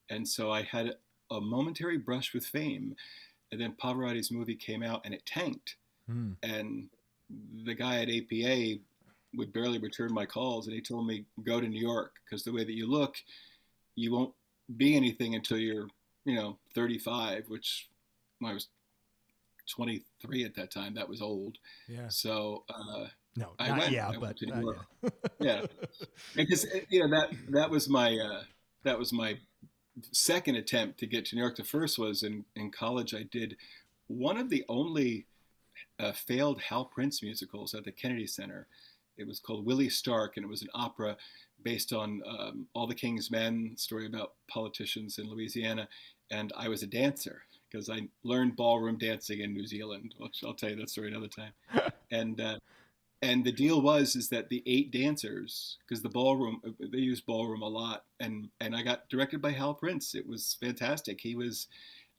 and 0.09 0.27
so 0.27 0.51
I 0.51 0.63
had 0.63 0.95
a 1.31 1.41
momentary 1.41 1.97
brush 1.97 2.33
with 2.33 2.45
fame, 2.45 2.95
and 3.51 3.59
then 3.59 3.75
Pavarotti's 3.81 4.31
movie 4.31 4.55
came 4.55 4.83
out 4.83 5.01
and 5.05 5.13
it 5.13 5.25
tanked, 5.25 5.75
mm. 6.09 6.35
and 6.43 6.89
the 7.65 7.73
guy 7.73 8.01
at 8.01 8.09
APA 8.09 8.79
would 9.35 9.53
barely 9.53 9.79
return 9.79 10.13
my 10.13 10.25
calls, 10.25 10.67
and 10.67 10.75
he 10.75 10.81
told 10.81 11.07
me 11.07 11.25
go 11.43 11.59
to 11.59 11.67
New 11.67 11.81
York 11.81 12.15
because 12.23 12.43
the 12.43 12.53
way 12.53 12.63
that 12.63 12.75
you 12.75 12.89
look, 12.89 13.15
you 13.95 14.11
won't 14.11 14.33
be 14.77 14.95
anything 14.95 15.35
until 15.35 15.57
you're 15.57 15.87
you 16.25 16.35
know 16.35 16.57
35, 16.73 17.45
which 17.47 17.89
I 18.43 18.53
was 18.53 18.67
23 19.69 20.43
at 20.43 20.55
that 20.55 20.71
time. 20.71 20.93
That 20.95 21.09
was 21.09 21.21
old. 21.21 21.57
Yeah. 21.87 22.09
So 22.09 22.63
uh, 22.69 23.05
no, 23.35 23.53
I 23.59 23.69
not 23.69 23.79
went. 23.79 23.91
yeah, 23.91 24.09
I 24.09 24.17
but 24.17 24.41
went 24.41 24.43
uh, 24.51 25.09
yeah. 25.39 25.61
yeah, 25.61 25.65
because 26.35 26.65
you 26.89 27.01
know 27.01 27.09
that 27.09 27.29
that 27.49 27.69
was 27.69 27.89
my 27.89 28.17
uh, 28.17 28.43
that 28.83 28.97
was 28.97 29.11
my 29.11 29.37
second 30.11 30.55
attempt 30.55 30.99
to 30.99 31.07
get 31.07 31.25
to 31.25 31.35
New 31.35 31.41
York. 31.41 31.55
The 31.55 31.63
first 31.63 31.99
was 31.99 32.23
in 32.23 32.45
in 32.55 32.71
college. 32.71 33.13
I 33.13 33.23
did 33.23 33.57
one 34.07 34.37
of 34.37 34.49
the 34.49 34.63
only 34.69 35.25
uh, 35.99 36.11
failed 36.11 36.61
Hal 36.61 36.85
Prince 36.85 37.21
musicals 37.23 37.73
at 37.73 37.83
the 37.83 37.91
Kennedy 37.91 38.27
Center. 38.27 38.67
It 39.17 39.27
was 39.27 39.39
called 39.39 39.65
Willie 39.65 39.89
Stark, 39.89 40.37
and 40.37 40.45
it 40.45 40.49
was 40.49 40.61
an 40.61 40.69
opera 40.73 41.15
based 41.63 41.93
on 41.93 42.21
um, 42.27 42.67
All 42.73 42.87
the 42.87 42.95
King's 42.95 43.31
Men, 43.31 43.73
story 43.75 44.05
about 44.05 44.33
politicians 44.47 45.17
in 45.17 45.29
Louisiana. 45.29 45.87
And 46.31 46.51
I 46.55 46.67
was 46.67 46.83
a 46.83 46.87
dancer 46.87 47.43
because 47.69 47.89
I 47.89 48.07
learned 48.23 48.55
ballroom 48.55 48.97
dancing 48.97 49.39
in 49.39 49.53
New 49.53 49.65
Zealand. 49.65 50.15
Which 50.17 50.43
I'll 50.45 50.53
tell 50.53 50.69
you 50.69 50.75
that 50.77 50.89
story 50.89 51.09
another 51.09 51.27
time. 51.27 51.51
and 52.11 52.39
uh, 52.39 52.57
and 53.25 53.43
the 53.43 53.51
deal 53.51 53.81
was 53.81 54.15
is 54.15 54.29
that 54.29 54.49
the 54.49 54.61
eight 54.67 54.91
dancers, 54.91 55.77
because 55.81 56.03
the 56.03 56.09
ballroom 56.09 56.61
uh, 56.65 56.71
they 56.91 56.99
use 56.99 57.21
ballroom 57.21 57.63
a 57.63 57.67
lot, 57.67 58.05
and 58.19 58.49
and 58.61 58.75
I 58.75 58.83
got 58.83 59.09
directed 59.09 59.41
by 59.41 59.51
Hal 59.51 59.73
Prince. 59.73 60.13
It 60.13 60.27
was 60.27 60.57
fantastic. 60.61 61.19
He 61.19 61.35
was 61.35 61.67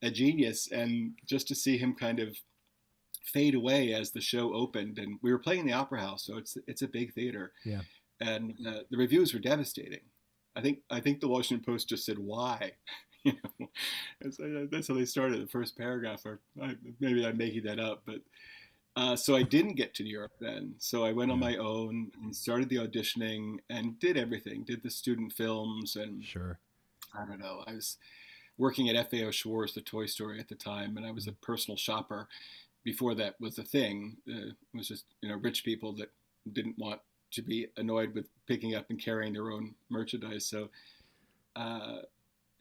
a 0.02 0.10
genius, 0.10 0.70
and 0.72 1.12
just 1.24 1.46
to 1.48 1.54
see 1.54 1.78
him 1.78 1.94
kind 1.94 2.18
of 2.18 2.36
fade 3.24 3.54
away 3.54 3.94
as 3.94 4.10
the 4.10 4.20
show 4.20 4.52
opened, 4.52 4.98
and 4.98 5.18
we 5.22 5.30
were 5.30 5.38
playing 5.38 5.60
in 5.60 5.66
the 5.66 5.72
Opera 5.72 6.00
House, 6.00 6.24
so 6.24 6.36
it's 6.38 6.58
it's 6.66 6.82
a 6.82 6.88
big 6.88 7.14
theater. 7.14 7.52
Yeah. 7.64 7.82
And 8.20 8.54
uh, 8.66 8.80
the 8.90 8.96
reviews 8.96 9.32
were 9.32 9.40
devastating. 9.40 10.00
I 10.56 10.60
think 10.60 10.80
I 10.90 11.00
think 11.00 11.20
the 11.20 11.28
Washington 11.28 11.64
Post 11.64 11.88
just 11.88 12.04
said 12.04 12.18
why. 12.18 12.72
you 13.24 13.34
know, 13.60 13.68
so 14.30 14.44
uh, 14.44 14.66
that's 14.70 14.88
how 14.88 14.94
they 14.94 15.04
started 15.04 15.40
the 15.42 15.50
first 15.50 15.78
paragraph. 15.78 16.22
Or 16.24 16.40
I, 16.60 16.74
maybe 16.98 17.24
I'm 17.24 17.36
making 17.36 17.64
that 17.64 17.78
up, 17.78 18.02
but 18.06 18.20
uh, 18.96 19.14
so 19.14 19.36
I 19.36 19.42
didn't 19.42 19.74
get 19.74 19.94
to 19.94 20.02
New 20.02 20.10
York 20.10 20.32
then. 20.40 20.74
So 20.78 21.04
I 21.04 21.12
went 21.12 21.30
on 21.30 21.38
my 21.38 21.56
own 21.56 22.10
and 22.22 22.34
started 22.34 22.70
the 22.70 22.76
auditioning 22.76 23.58
and 23.68 23.98
did 23.98 24.16
everything. 24.16 24.64
Did 24.64 24.82
the 24.82 24.90
student 24.90 25.34
films 25.34 25.96
and 25.96 26.24
Sure. 26.24 26.58
I 27.14 27.26
don't 27.26 27.38
know. 27.38 27.62
I 27.66 27.74
was 27.74 27.98
working 28.58 28.88
at 28.88 29.10
FAO 29.10 29.30
Schwarz, 29.30 29.74
the 29.74 29.82
toy 29.82 30.06
store 30.06 30.34
at 30.34 30.48
the 30.48 30.54
time, 30.54 30.96
and 30.96 31.04
I 31.04 31.10
was 31.10 31.26
a 31.26 31.32
personal 31.32 31.76
shopper. 31.76 32.28
Before 32.84 33.14
that 33.16 33.34
was 33.40 33.58
a 33.58 33.64
thing. 33.64 34.16
Uh, 34.28 34.48
it 34.48 34.54
was 34.72 34.88
just 34.88 35.06
you 35.20 35.28
know 35.28 35.36
rich 35.36 35.64
people 35.64 35.92
that 35.94 36.10
didn't 36.52 36.78
want 36.78 37.00
to 37.32 37.42
be 37.42 37.66
annoyed 37.76 38.14
with 38.14 38.28
picking 38.46 38.74
up 38.74 38.86
and 38.90 39.02
carrying 39.02 39.32
their 39.32 39.50
own 39.50 39.74
merchandise. 39.90 40.46
So 40.46 40.68
uh, 41.56 41.98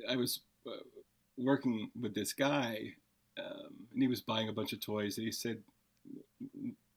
I 0.10 0.16
was 0.16 0.40
uh, 0.68 0.84
working 1.38 1.92
with 2.02 2.16
this 2.16 2.34
guy, 2.34 2.94
um, 3.38 3.70
and 3.94 4.02
he 4.02 4.08
was 4.08 4.22
buying 4.22 4.50
a 4.50 4.54
bunch 4.54 4.74
of 4.74 4.80
toys, 4.80 5.18
and 5.18 5.26
he 5.26 5.32
said, 5.32 5.60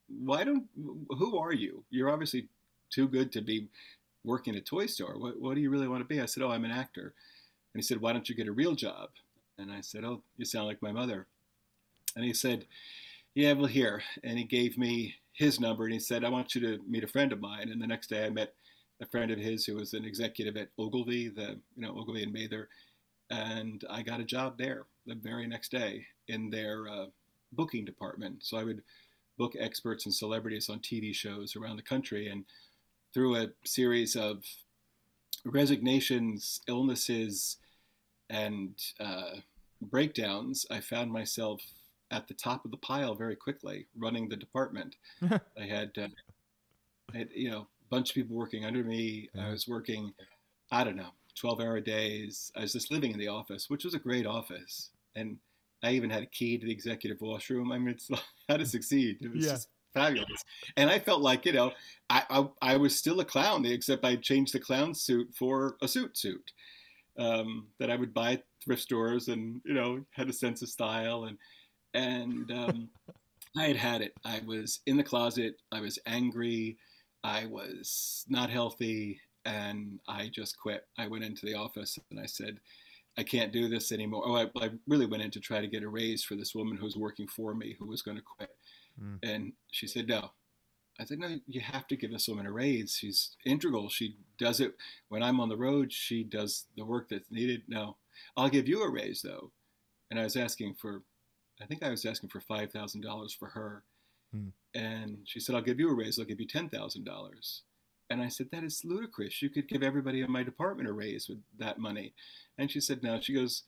"Why 0.08 0.44
don't? 0.44 0.66
Who 0.76 1.38
are 1.38 1.52
you? 1.52 1.84
You're 1.90 2.10
obviously 2.10 2.48
too 2.90 3.08
good 3.08 3.32
to 3.32 3.42
be 3.42 3.68
working 4.24 4.54
at 4.54 4.62
a 4.62 4.64
toy 4.64 4.86
store. 4.86 5.18
What, 5.18 5.40
what 5.40 5.54
do 5.54 5.60
you 5.60 5.70
really 5.70 5.88
want 5.88 6.00
to 6.00 6.14
be?" 6.14 6.20
I 6.20 6.26
said, 6.26 6.42
"Oh, 6.42 6.50
I'm 6.50 6.64
an 6.64 6.70
actor." 6.70 7.14
And 7.74 7.82
he 7.82 7.82
said, 7.82 8.00
"Why 8.00 8.12
don't 8.12 8.28
you 8.28 8.34
get 8.34 8.48
a 8.48 8.52
real 8.52 8.74
job?" 8.74 9.10
And 9.58 9.70
I 9.70 9.80
said, 9.80 10.04
"Oh, 10.04 10.22
you 10.36 10.44
sound 10.44 10.66
like 10.66 10.82
my 10.82 10.92
mother." 10.92 11.26
And 12.16 12.24
he 12.24 12.32
said, 12.32 12.66
"Yeah, 13.34 13.52
well, 13.52 13.66
here." 13.66 14.02
And 14.22 14.38
he 14.38 14.44
gave 14.44 14.78
me 14.78 15.16
his 15.32 15.60
number, 15.60 15.84
and 15.84 15.92
he 15.92 16.00
said, 16.00 16.24
"I 16.24 16.30
want 16.30 16.54
you 16.54 16.60
to 16.62 16.82
meet 16.88 17.04
a 17.04 17.08
friend 17.08 17.32
of 17.32 17.40
mine." 17.40 17.68
And 17.70 17.80
the 17.80 17.86
next 17.86 18.08
day, 18.08 18.26
I 18.26 18.30
met 18.30 18.54
a 19.00 19.06
friend 19.06 19.30
of 19.30 19.38
his 19.38 19.64
who 19.64 19.76
was 19.76 19.94
an 19.94 20.04
executive 20.04 20.56
at 20.56 20.70
Ogilvy, 20.78 21.28
the 21.28 21.58
you 21.76 21.82
know 21.82 21.96
Ogilvy 21.96 22.22
and 22.22 22.32
Mather, 22.32 22.68
and 23.30 23.84
I 23.88 24.02
got 24.02 24.20
a 24.20 24.24
job 24.24 24.58
there 24.58 24.86
the 25.06 25.14
very 25.14 25.46
next 25.46 25.70
day 25.70 26.06
in 26.28 26.50
their 26.50 26.88
uh, 26.88 27.06
booking 27.52 27.84
department. 27.84 28.44
So 28.44 28.56
I 28.56 28.64
would 28.64 28.82
book 29.38 29.54
experts 29.58 30.04
and 30.04 30.14
celebrities 30.14 30.68
on 30.68 30.80
TV 30.80 31.14
shows 31.14 31.56
around 31.56 31.76
the 31.76 31.82
country, 31.82 32.28
and 32.28 32.44
through 33.14 33.36
a 33.36 33.48
series 33.64 34.16
of 34.16 34.44
resignations, 35.44 36.60
illnesses, 36.68 37.56
and 38.28 38.74
uh, 39.00 39.36
breakdowns, 39.80 40.66
I 40.70 40.80
found 40.80 41.10
myself 41.10 41.62
at 42.10 42.28
the 42.28 42.34
top 42.34 42.64
of 42.64 42.70
the 42.70 42.76
pile 42.78 43.14
very 43.14 43.36
quickly, 43.36 43.86
running 43.96 44.28
the 44.28 44.36
department. 44.36 44.96
I 45.22 45.64
had, 45.66 45.92
uh, 45.96 46.08
I 47.14 47.18
had, 47.18 47.28
you 47.34 47.50
know, 47.50 47.60
a 47.60 47.88
bunch 47.90 48.10
of 48.10 48.14
people 48.14 48.36
working 48.36 48.64
under 48.64 48.82
me. 48.82 49.30
I 49.38 49.50
was 49.50 49.68
working, 49.68 50.12
I 50.70 50.84
don't 50.84 50.96
know, 50.96 51.10
12 51.36 51.60
hour 51.60 51.80
days. 51.80 52.50
I 52.56 52.62
was 52.62 52.72
just 52.72 52.90
living 52.90 53.12
in 53.12 53.18
the 53.18 53.28
office, 53.28 53.70
which 53.70 53.84
was 53.84 53.94
a 53.94 53.98
great 53.98 54.26
office. 54.26 54.90
And 55.14 55.38
I 55.82 55.92
even 55.92 56.10
had 56.10 56.22
a 56.22 56.26
key 56.26 56.58
to 56.58 56.66
the 56.66 56.72
executive 56.72 57.20
washroom. 57.20 57.72
I 57.72 57.78
mean, 57.78 57.88
it's 57.90 58.10
how 58.48 58.56
to 58.56 58.66
succeed. 58.66 59.18
It 59.20 59.32
was 59.32 59.44
Yeah. 59.44 59.52
just 59.52 59.68
fabulous. 59.94 60.44
And 60.76 60.90
I 60.90 60.98
felt 60.98 61.22
like, 61.22 61.46
you 61.46 61.52
know, 61.52 61.72
I, 62.10 62.22
I, 62.30 62.48
I 62.62 62.76
was 62.76 62.96
still 62.96 63.20
a 63.20 63.24
clown, 63.24 63.64
except 63.64 64.04
I 64.04 64.16
changed 64.16 64.54
the 64.54 64.60
clown 64.60 64.94
suit 64.94 65.28
for 65.34 65.76
a 65.82 65.88
suit 65.88 66.16
suit 66.16 66.52
um, 67.18 67.68
that 67.78 67.90
I 67.90 67.96
would 67.96 68.12
buy 68.14 68.32
at 68.34 68.44
thrift 68.64 68.82
stores 68.82 69.28
and, 69.28 69.60
you 69.64 69.74
know, 69.74 70.04
had 70.12 70.28
a 70.28 70.32
sense 70.32 70.62
of 70.62 70.68
style. 70.68 71.24
And, 71.24 71.38
and 71.94 72.50
um, 72.50 72.88
I 73.56 73.64
had 73.68 73.76
had 73.76 74.02
it. 74.02 74.14
I 74.24 74.40
was 74.46 74.80
in 74.86 74.96
the 74.96 75.04
closet. 75.04 75.56
I 75.72 75.80
was 75.80 75.98
angry. 76.06 76.76
I 77.24 77.46
was 77.46 78.24
not 78.28 78.50
healthy. 78.50 79.20
And 79.44 79.98
I 80.06 80.28
just 80.28 80.58
quit. 80.58 80.86
I 80.98 81.08
went 81.08 81.24
into 81.24 81.46
the 81.46 81.54
office 81.54 81.98
and 82.10 82.20
I 82.20 82.26
said, 82.26 82.58
I 83.18 83.24
can't 83.24 83.52
do 83.52 83.68
this 83.68 83.90
anymore. 83.90 84.22
Oh, 84.24 84.36
I, 84.36 84.64
I 84.64 84.70
really 84.86 85.06
went 85.06 85.24
in 85.24 85.32
to 85.32 85.40
try 85.40 85.60
to 85.60 85.66
get 85.66 85.82
a 85.82 85.88
raise 85.88 86.22
for 86.22 86.36
this 86.36 86.54
woman 86.54 86.76
who 86.76 86.84
was 86.84 86.96
working 86.96 87.26
for 87.26 87.52
me 87.52 87.74
who 87.76 87.86
was 87.86 88.00
going 88.00 88.16
to 88.16 88.22
quit. 88.22 88.50
Mm. 89.02 89.18
And 89.24 89.52
she 89.72 89.88
said, 89.88 90.06
no. 90.06 90.30
I 91.00 91.04
said, 91.04 91.18
no, 91.18 91.36
you 91.48 91.60
have 91.60 91.88
to 91.88 91.96
give 91.96 92.12
this 92.12 92.28
woman 92.28 92.46
a 92.46 92.52
raise. 92.52 92.96
She's 92.96 93.36
integral. 93.44 93.88
She 93.88 94.16
does 94.38 94.60
it 94.60 94.74
when 95.08 95.22
I'm 95.22 95.40
on 95.40 95.48
the 95.48 95.56
road. 95.56 95.92
She 95.92 96.22
does 96.22 96.66
the 96.76 96.84
work 96.84 97.08
that's 97.08 97.30
needed. 97.30 97.62
No, 97.66 97.96
I'll 98.36 98.48
give 98.48 98.68
you 98.68 98.82
a 98.82 98.90
raise 98.90 99.22
though. 99.22 99.50
And 100.10 100.20
I 100.20 100.24
was 100.24 100.36
asking 100.36 100.74
for, 100.74 101.02
I 101.60 101.66
think 101.66 101.82
I 101.82 101.90
was 101.90 102.06
asking 102.06 102.30
for 102.30 102.40
$5,000 102.40 103.36
for 103.36 103.48
her. 103.48 103.82
Hmm. 104.32 104.48
And 104.74 105.18
she 105.24 105.40
said, 105.40 105.56
I'll 105.56 105.62
give 105.62 105.80
you 105.80 105.90
a 105.90 105.94
raise. 105.94 106.18
I'll 106.18 106.24
give 106.24 106.40
you 106.40 106.46
$10,000. 106.46 107.60
And 108.10 108.22
I 108.22 108.28
said, 108.28 108.48
that 108.52 108.64
is 108.64 108.84
ludicrous. 108.84 109.42
You 109.42 109.50
could 109.50 109.68
give 109.68 109.82
everybody 109.82 110.22
in 110.22 110.30
my 110.32 110.42
department 110.42 110.88
a 110.88 110.92
raise 110.92 111.28
with 111.28 111.38
that 111.58 111.78
money. 111.78 112.14
And 112.56 112.70
she 112.70 112.80
said, 112.80 113.02
no. 113.02 113.20
She 113.20 113.34
goes, 113.34 113.64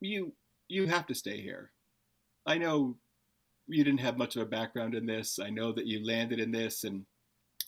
you, 0.00 0.32
you 0.68 0.86
have 0.86 1.06
to 1.06 1.14
stay 1.14 1.40
here. 1.40 1.72
I 2.46 2.58
know 2.58 2.96
you 3.66 3.82
didn't 3.82 4.00
have 4.00 4.18
much 4.18 4.36
of 4.36 4.42
a 4.42 4.46
background 4.46 4.94
in 4.94 5.06
this. 5.06 5.38
I 5.38 5.50
know 5.50 5.72
that 5.72 5.86
you 5.86 6.04
landed 6.04 6.38
in 6.38 6.52
this 6.52 6.84
and 6.84 7.04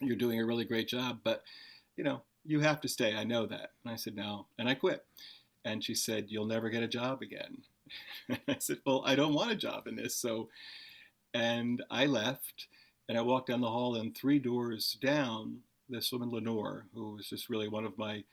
you're 0.01 0.17
doing 0.17 0.41
a 0.41 0.47
really 0.47 0.65
great 0.65 0.89
job, 0.89 1.21
but 1.25 1.43
you 1.97 2.05
know, 2.05 2.23
you 2.45 2.61
have 2.61 2.81
to 2.83 2.89
stay. 2.89 3.17
I 3.17 3.25
know 3.25 3.47
that. 3.47 3.73
And 3.85 3.93
I 3.93 3.97
said, 3.97 4.15
no. 4.15 4.47
And 4.59 4.69
I 4.69 4.75
quit. 4.75 5.05
And 5.65 5.83
she 5.83 5.95
said, 5.95 6.27
you'll 6.29 6.47
never 6.47 6.71
get 6.71 6.83
a 6.83 6.89
job 6.89 7.23
again. 7.23 7.59
I 8.49 8.57
said, 8.59 8.79
well, 8.87 9.03
I 9.05 9.17
don't 9.17 9.35
want 9.35 9.51
a 9.51 9.57
job 9.57 9.89
in 9.89 9.97
this. 9.97 10.17
So, 10.17 10.49
and 11.35 11.83
I 11.91 12.07
left 12.07 12.69
and 13.09 13.17
I 13.17 13.23
walked 13.23 13.49
down 13.49 13.61
the 13.61 13.71
hall 13.71 13.97
and 13.97 14.17
three 14.17 14.39
doors 14.39 14.99
down, 15.01 15.59
this 15.89 16.11
woman, 16.13 16.31
Lenore, 16.31 16.87
who 16.95 17.15
was 17.15 17.29
just 17.29 17.49
really 17.49 17.69
one 17.69 17.85
of 17.85 17.99
my 17.99 18.25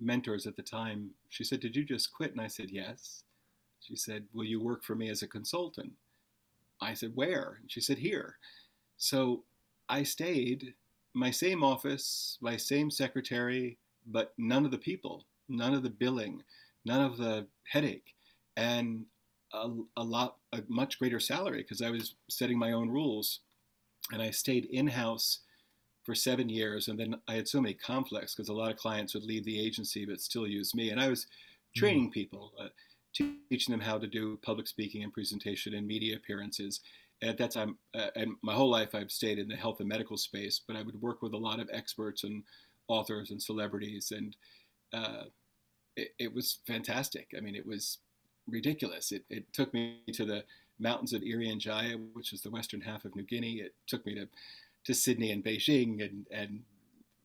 mentors 0.00 0.46
at 0.46 0.56
the 0.56 0.62
time, 0.62 1.10
she 1.28 1.44
said, 1.44 1.60
did 1.60 1.76
you 1.76 1.84
just 1.84 2.12
quit? 2.12 2.32
And 2.32 2.40
I 2.40 2.48
said, 2.48 2.70
yes. 2.70 3.22
She 3.80 3.96
said, 3.96 4.24
will 4.32 4.44
you 4.44 4.60
work 4.60 4.82
for 4.82 4.94
me 4.94 5.08
as 5.08 5.22
a 5.22 5.28
consultant? 5.28 5.92
I 6.80 6.94
said, 6.94 7.12
Where? 7.14 7.58
And 7.60 7.70
she 7.70 7.80
said, 7.80 7.98
Here. 7.98 8.36
So 8.96 9.44
I 9.88 10.02
stayed, 10.02 10.74
my 11.14 11.30
same 11.30 11.62
office, 11.62 12.38
my 12.40 12.56
same 12.56 12.90
secretary, 12.90 13.78
but 14.06 14.32
none 14.38 14.64
of 14.64 14.70
the 14.70 14.78
people, 14.78 15.24
none 15.48 15.74
of 15.74 15.82
the 15.82 15.90
billing, 15.90 16.42
none 16.84 17.04
of 17.04 17.16
the 17.16 17.46
headache, 17.64 18.14
and 18.56 19.04
a, 19.52 19.68
a 19.96 20.02
lot, 20.02 20.36
a 20.52 20.62
much 20.68 20.98
greater 20.98 21.20
salary 21.20 21.62
because 21.62 21.82
I 21.82 21.90
was 21.90 22.14
setting 22.28 22.58
my 22.58 22.72
own 22.72 22.88
rules. 22.88 23.40
And 24.12 24.22
I 24.22 24.30
stayed 24.30 24.66
in 24.66 24.86
house 24.86 25.40
for 26.04 26.14
seven 26.14 26.48
years. 26.48 26.88
And 26.88 26.98
then 26.98 27.14
I 27.28 27.34
had 27.34 27.48
so 27.48 27.60
many 27.60 27.74
conflicts 27.74 28.34
because 28.34 28.48
a 28.48 28.54
lot 28.54 28.70
of 28.70 28.76
clients 28.76 29.14
would 29.14 29.24
leave 29.24 29.44
the 29.44 29.60
agency 29.60 30.04
but 30.06 30.20
still 30.20 30.46
use 30.46 30.74
me. 30.74 30.90
And 30.90 31.00
I 31.00 31.08
was 31.08 31.26
training 31.76 32.10
people. 32.10 32.52
Uh, 32.58 32.68
teaching 33.14 33.72
them 33.72 33.80
how 33.80 33.98
to 33.98 34.06
do 34.06 34.38
public 34.42 34.66
speaking 34.66 35.02
and 35.02 35.12
presentation 35.12 35.74
and 35.74 35.86
media 35.86 36.16
appearances. 36.16 36.80
At 37.22 37.36
that 37.38 37.50
time, 37.50 37.76
uh, 37.94 38.08
and 38.16 38.36
my 38.42 38.54
whole 38.54 38.70
life, 38.70 38.94
I've 38.94 39.10
stayed 39.10 39.38
in 39.38 39.48
the 39.48 39.56
health 39.56 39.80
and 39.80 39.88
medical 39.88 40.16
space, 40.16 40.60
but 40.66 40.76
I 40.76 40.82
would 40.82 41.00
work 41.02 41.20
with 41.20 41.34
a 41.34 41.38
lot 41.38 41.60
of 41.60 41.68
experts 41.72 42.24
and 42.24 42.42
authors 42.88 43.30
and 43.30 43.42
celebrities, 43.42 44.12
and 44.16 44.36
uh, 44.92 45.24
it, 45.96 46.08
it, 46.18 46.34
was 46.34 46.60
fantastic. 46.66 47.28
I 47.36 47.40
mean, 47.40 47.54
it 47.54 47.66
was 47.66 47.98
ridiculous. 48.48 49.12
It, 49.12 49.24
it, 49.28 49.52
took 49.52 49.72
me 49.74 50.00
to 50.14 50.24
the 50.24 50.44
mountains 50.80 51.12
of 51.12 51.22
Irian 51.22 51.58
Jaya, 51.58 51.96
which 52.14 52.32
is 52.32 52.40
the 52.40 52.50
western 52.50 52.80
half 52.80 53.04
of 53.04 53.14
New 53.14 53.22
Guinea. 53.22 53.60
It 53.60 53.74
took 53.86 54.04
me 54.06 54.14
to, 54.14 54.28
to 54.84 54.94
Sydney 54.94 55.32
and 55.32 55.44
Beijing 55.44 56.04
and, 56.04 56.26
and 56.30 56.62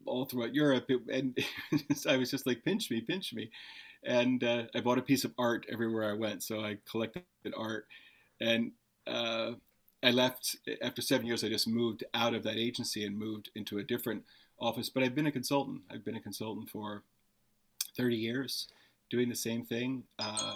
all 0.06 0.26
throughout 0.26 0.54
Europe. 0.54 0.86
It, 0.90 1.02
and 1.12 1.38
I 2.08 2.18
was 2.18 2.32
just 2.32 2.46
like, 2.46 2.64
pinch 2.64 2.92
me, 2.92 3.02
pinch 3.02 3.34
me 3.34 3.50
and 4.06 4.44
uh, 4.44 4.64
I 4.74 4.82
bought 4.82 5.00
a 5.00 5.04
piece 5.04 5.26
of 5.26 5.34
art 5.38 5.66
everywhere 5.72 6.10
I 6.10 6.14
went. 6.14 6.44
So 6.44 6.62
I 6.62 6.78
collected 6.90 7.24
art. 7.58 7.88
and 8.40 8.72
uh, 9.08 9.54
I 10.04 10.12
left 10.12 10.56
after 10.82 11.02
seven 11.02 11.26
years. 11.26 11.44
I 11.44 11.50
just 11.50 11.68
moved 11.68 12.04
out 12.14 12.36
of 12.36 12.44
that 12.44 12.58
agency 12.58 13.06
and 13.06 13.18
moved 13.18 13.50
into 13.56 13.80
a 13.80 13.84
different 13.84 14.24
office. 14.60 14.90
But 14.90 15.04
I've 15.04 15.16
been 15.16 15.28
a 15.28 15.32
consultant. 15.32 15.82
I've 15.92 16.06
been 16.06 16.16
a 16.16 16.22
consultant 16.22 16.70
for 16.70 17.04
30 17.98 18.16
years, 18.16 18.68
doing 19.10 19.30
the 19.30 19.36
same 19.36 19.66
thing. 19.66 20.04
Uh, 20.20 20.56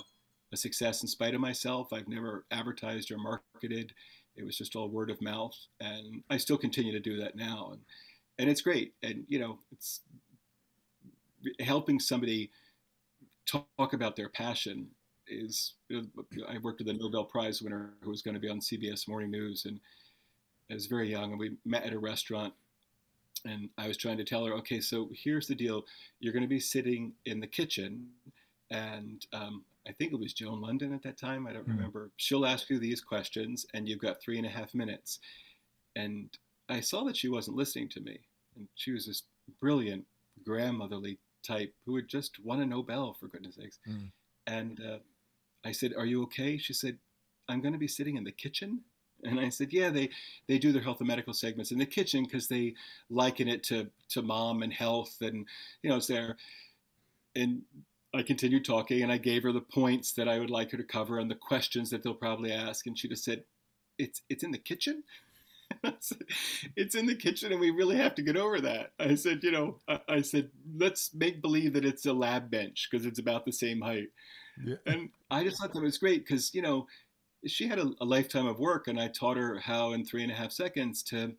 a 0.51 0.57
success 0.57 1.01
in 1.01 1.07
spite 1.07 1.35
of 1.35 1.41
myself. 1.41 1.93
I've 1.93 2.07
never 2.07 2.45
advertised 2.51 3.11
or 3.11 3.17
marketed. 3.17 3.93
It 4.35 4.43
was 4.43 4.57
just 4.57 4.75
all 4.75 4.89
word 4.89 5.09
of 5.09 5.21
mouth, 5.21 5.55
and 5.79 6.23
I 6.29 6.37
still 6.37 6.57
continue 6.57 6.91
to 6.91 6.99
do 6.99 7.17
that 7.17 7.35
now. 7.35 7.69
And 7.73 7.81
and 8.39 8.49
it's 8.49 8.61
great. 8.61 8.93
And 9.03 9.25
you 9.27 9.39
know, 9.39 9.59
it's 9.71 10.01
helping 11.59 11.99
somebody 11.99 12.51
talk 13.45 13.93
about 13.93 14.15
their 14.15 14.29
passion 14.29 14.87
is 15.27 15.73
I 16.47 16.57
worked 16.61 16.79
with 16.79 16.89
a 16.89 16.93
Nobel 16.93 17.23
Prize 17.23 17.61
winner 17.61 17.93
who 18.01 18.09
was 18.09 18.21
going 18.21 18.33
to 18.33 18.39
be 18.39 18.49
on 18.49 18.59
CBS 18.59 19.07
Morning 19.07 19.29
News, 19.29 19.65
and 19.65 19.79
I 20.71 20.73
was 20.73 20.87
very 20.87 21.09
young, 21.11 21.31
and 21.31 21.39
we 21.39 21.57
met 21.65 21.83
at 21.83 21.93
a 21.93 21.99
restaurant, 21.99 22.53
and 23.45 23.69
I 23.77 23.87
was 23.87 23.97
trying 23.97 24.17
to 24.17 24.23
tell 24.23 24.45
her, 24.45 24.53
okay, 24.55 24.79
so 24.79 25.09
here's 25.13 25.47
the 25.47 25.55
deal: 25.55 25.85
you're 26.19 26.33
going 26.33 26.43
to 26.43 26.49
be 26.49 26.59
sitting 26.59 27.13
in 27.25 27.39
the 27.39 27.47
kitchen, 27.47 28.07
and 28.71 29.25
um, 29.33 29.63
I 29.87 29.91
think 29.93 30.13
it 30.13 30.19
was 30.19 30.33
Joan 30.33 30.61
London 30.61 30.93
at 30.93 31.03
that 31.03 31.17
time. 31.17 31.47
I 31.47 31.53
don't 31.53 31.67
mm 31.67 31.75
remember. 31.75 32.11
She'll 32.17 32.45
ask 32.45 32.69
you 32.69 32.79
these 32.79 33.01
questions, 33.01 33.65
and 33.73 33.87
you've 33.87 33.99
got 33.99 34.21
three 34.21 34.37
and 34.37 34.45
a 34.45 34.49
half 34.49 34.73
minutes. 34.73 35.19
And 35.95 36.29
I 36.69 36.79
saw 36.81 37.03
that 37.05 37.17
she 37.17 37.29
wasn't 37.29 37.57
listening 37.57 37.89
to 37.89 38.01
me, 38.01 38.19
and 38.55 38.67
she 38.75 38.91
was 38.91 39.07
this 39.07 39.23
brilliant 39.59 40.05
grandmotherly 40.45 41.17
type 41.43 41.73
who 41.85 41.95
had 41.95 42.07
just 42.07 42.37
won 42.43 42.61
a 42.61 42.65
Nobel 42.65 43.15
for 43.19 43.27
goodness 43.27 43.55
sakes. 43.55 43.79
Mm. 43.87 44.11
And 44.47 44.79
uh, 44.79 44.99
I 45.65 45.71
said, 45.71 45.93
"Are 45.97 46.05
you 46.05 46.23
okay?" 46.23 46.57
She 46.57 46.73
said, 46.73 46.97
"I'm 47.47 47.61
going 47.61 47.73
to 47.73 47.79
be 47.79 47.87
sitting 47.87 48.17
in 48.17 48.23
the 48.23 48.31
kitchen." 48.31 48.81
And 49.23 49.39
I 49.39 49.49
said, 49.49 49.73
"Yeah, 49.73 49.89
they 49.89 50.09
they 50.47 50.59
do 50.59 50.71
their 50.71 50.81
health 50.81 50.99
and 50.99 51.07
medical 51.07 51.33
segments 51.33 51.71
in 51.71 51.79
the 51.79 51.85
kitchen 51.85 52.23
because 52.23 52.47
they 52.47 52.75
liken 53.09 53.47
it 53.47 53.63
to 53.63 53.89
to 54.09 54.21
mom 54.21 54.61
and 54.61 54.71
health, 54.71 55.17
and 55.21 55.45
you 55.81 55.89
know 55.89 55.97
it's 55.97 56.07
there." 56.07 56.37
And 57.35 57.61
I 58.13 58.23
continued 58.23 58.65
talking, 58.65 59.03
and 59.03 59.11
I 59.11 59.17
gave 59.17 59.43
her 59.43 59.51
the 59.51 59.61
points 59.61 60.13
that 60.13 60.27
I 60.27 60.39
would 60.39 60.49
like 60.49 60.71
her 60.71 60.77
to 60.77 60.83
cover 60.83 61.19
and 61.19 61.29
the 61.29 61.35
questions 61.35 61.89
that 61.91 62.03
they'll 62.03 62.13
probably 62.13 62.51
ask, 62.51 62.87
and 62.87 62.97
she 62.97 63.07
just 63.07 63.23
said, 63.23 63.43
"It's 63.97 64.21
it's 64.29 64.43
in 64.43 64.51
the 64.51 64.57
kitchen." 64.57 65.03
it's 66.75 66.95
in 66.95 67.05
the 67.05 67.15
kitchen 67.15 67.51
and 67.51 67.61
we 67.61 67.69
really 67.69 67.95
have 67.95 68.15
to 68.15 68.21
get 68.21 68.35
over 68.35 68.59
that. 68.61 68.91
I 68.99 69.15
said, 69.15 69.43
you 69.43 69.51
know, 69.51 69.77
I, 69.87 69.99
I 70.09 70.21
said, 70.21 70.49
let's 70.75 71.13
make 71.13 71.41
believe 71.41 71.73
that 71.73 71.85
it's 71.85 72.05
a 72.05 72.13
lab 72.13 72.49
bench 72.49 72.87
because 72.89 73.05
it's 73.05 73.19
about 73.19 73.45
the 73.45 73.51
same 73.51 73.81
height. 73.81 74.09
Yeah. 74.63 74.75
And 74.85 75.09
I 75.31 75.43
just 75.43 75.59
thought 75.59 75.73
that 75.73 75.81
was 75.81 75.97
great 75.97 76.25
because, 76.25 76.53
you 76.53 76.61
know, 76.61 76.87
she 77.45 77.67
had 77.67 77.79
a, 77.79 77.91
a, 78.01 78.05
lifetime 78.05 78.47
of 78.47 78.59
work 78.59 78.87
and 78.87 78.99
I 78.99 79.07
taught 79.07 79.37
her 79.37 79.59
how 79.59 79.93
in 79.93 80.03
three 80.03 80.23
and 80.23 80.31
a 80.31 80.35
half 80.35 80.51
seconds 80.51 81.01
to 81.03 81.33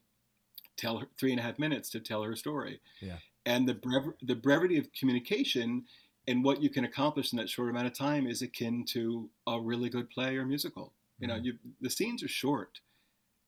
tell 0.77 0.99
her 0.99 1.07
three 1.19 1.33
and 1.33 1.41
a 1.41 1.43
half 1.43 1.59
minutes 1.59 1.91
to 1.91 2.01
tell 2.01 2.23
her 2.23 2.35
story. 2.35 2.81
Yeah. 3.01 3.17
And 3.45 3.69
the 3.69 3.75
brev- 3.75 4.15
the 4.23 4.35
brevity 4.35 4.79
of 4.79 4.93
communication 4.93 5.85
and 6.29 6.45
what 6.45 6.63
you 6.63 6.71
can 6.71 6.85
accomplish 6.85 7.33
in 7.33 7.39
that 7.39 7.49
short 7.49 7.71
amount 7.71 7.87
of 7.87 7.95
time 7.95 8.27
is 8.27 8.43
akin 8.43 8.85
to 8.91 9.29
a 9.47 9.61
really 9.61 9.89
good 9.89 10.11
play 10.11 10.37
or 10.37 10.45
musical. 10.45 10.93
You 11.19 11.29
know, 11.29 11.35
mm-hmm. 11.35 11.45
you, 11.45 11.55
the 11.81 11.91
scenes 11.91 12.23
are 12.23 12.29
short 12.29 12.81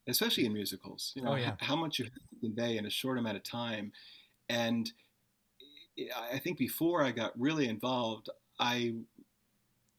especially 0.09 0.47
in 0.47 0.53
musicals. 0.53 1.13
You 1.15 1.23
know, 1.23 1.33
oh, 1.33 1.37
yeah. 1.37 1.55
how 1.61 1.77
much 1.77 1.99
you 1.99 2.07
have 2.07 2.15
to 2.15 2.41
convey 2.41 2.77
in 2.77 2.87
a 2.87 2.91
short 2.91 3.19
amount 3.19 3.37
of 3.37 3.43
time. 3.43 3.93
And 4.49 4.91
I 6.31 6.39
think 6.39 6.59
before 6.59 7.05
I 7.05 7.13
got 7.13 7.39
really 7.39 7.69
involved, 7.69 8.29
I 8.59 8.95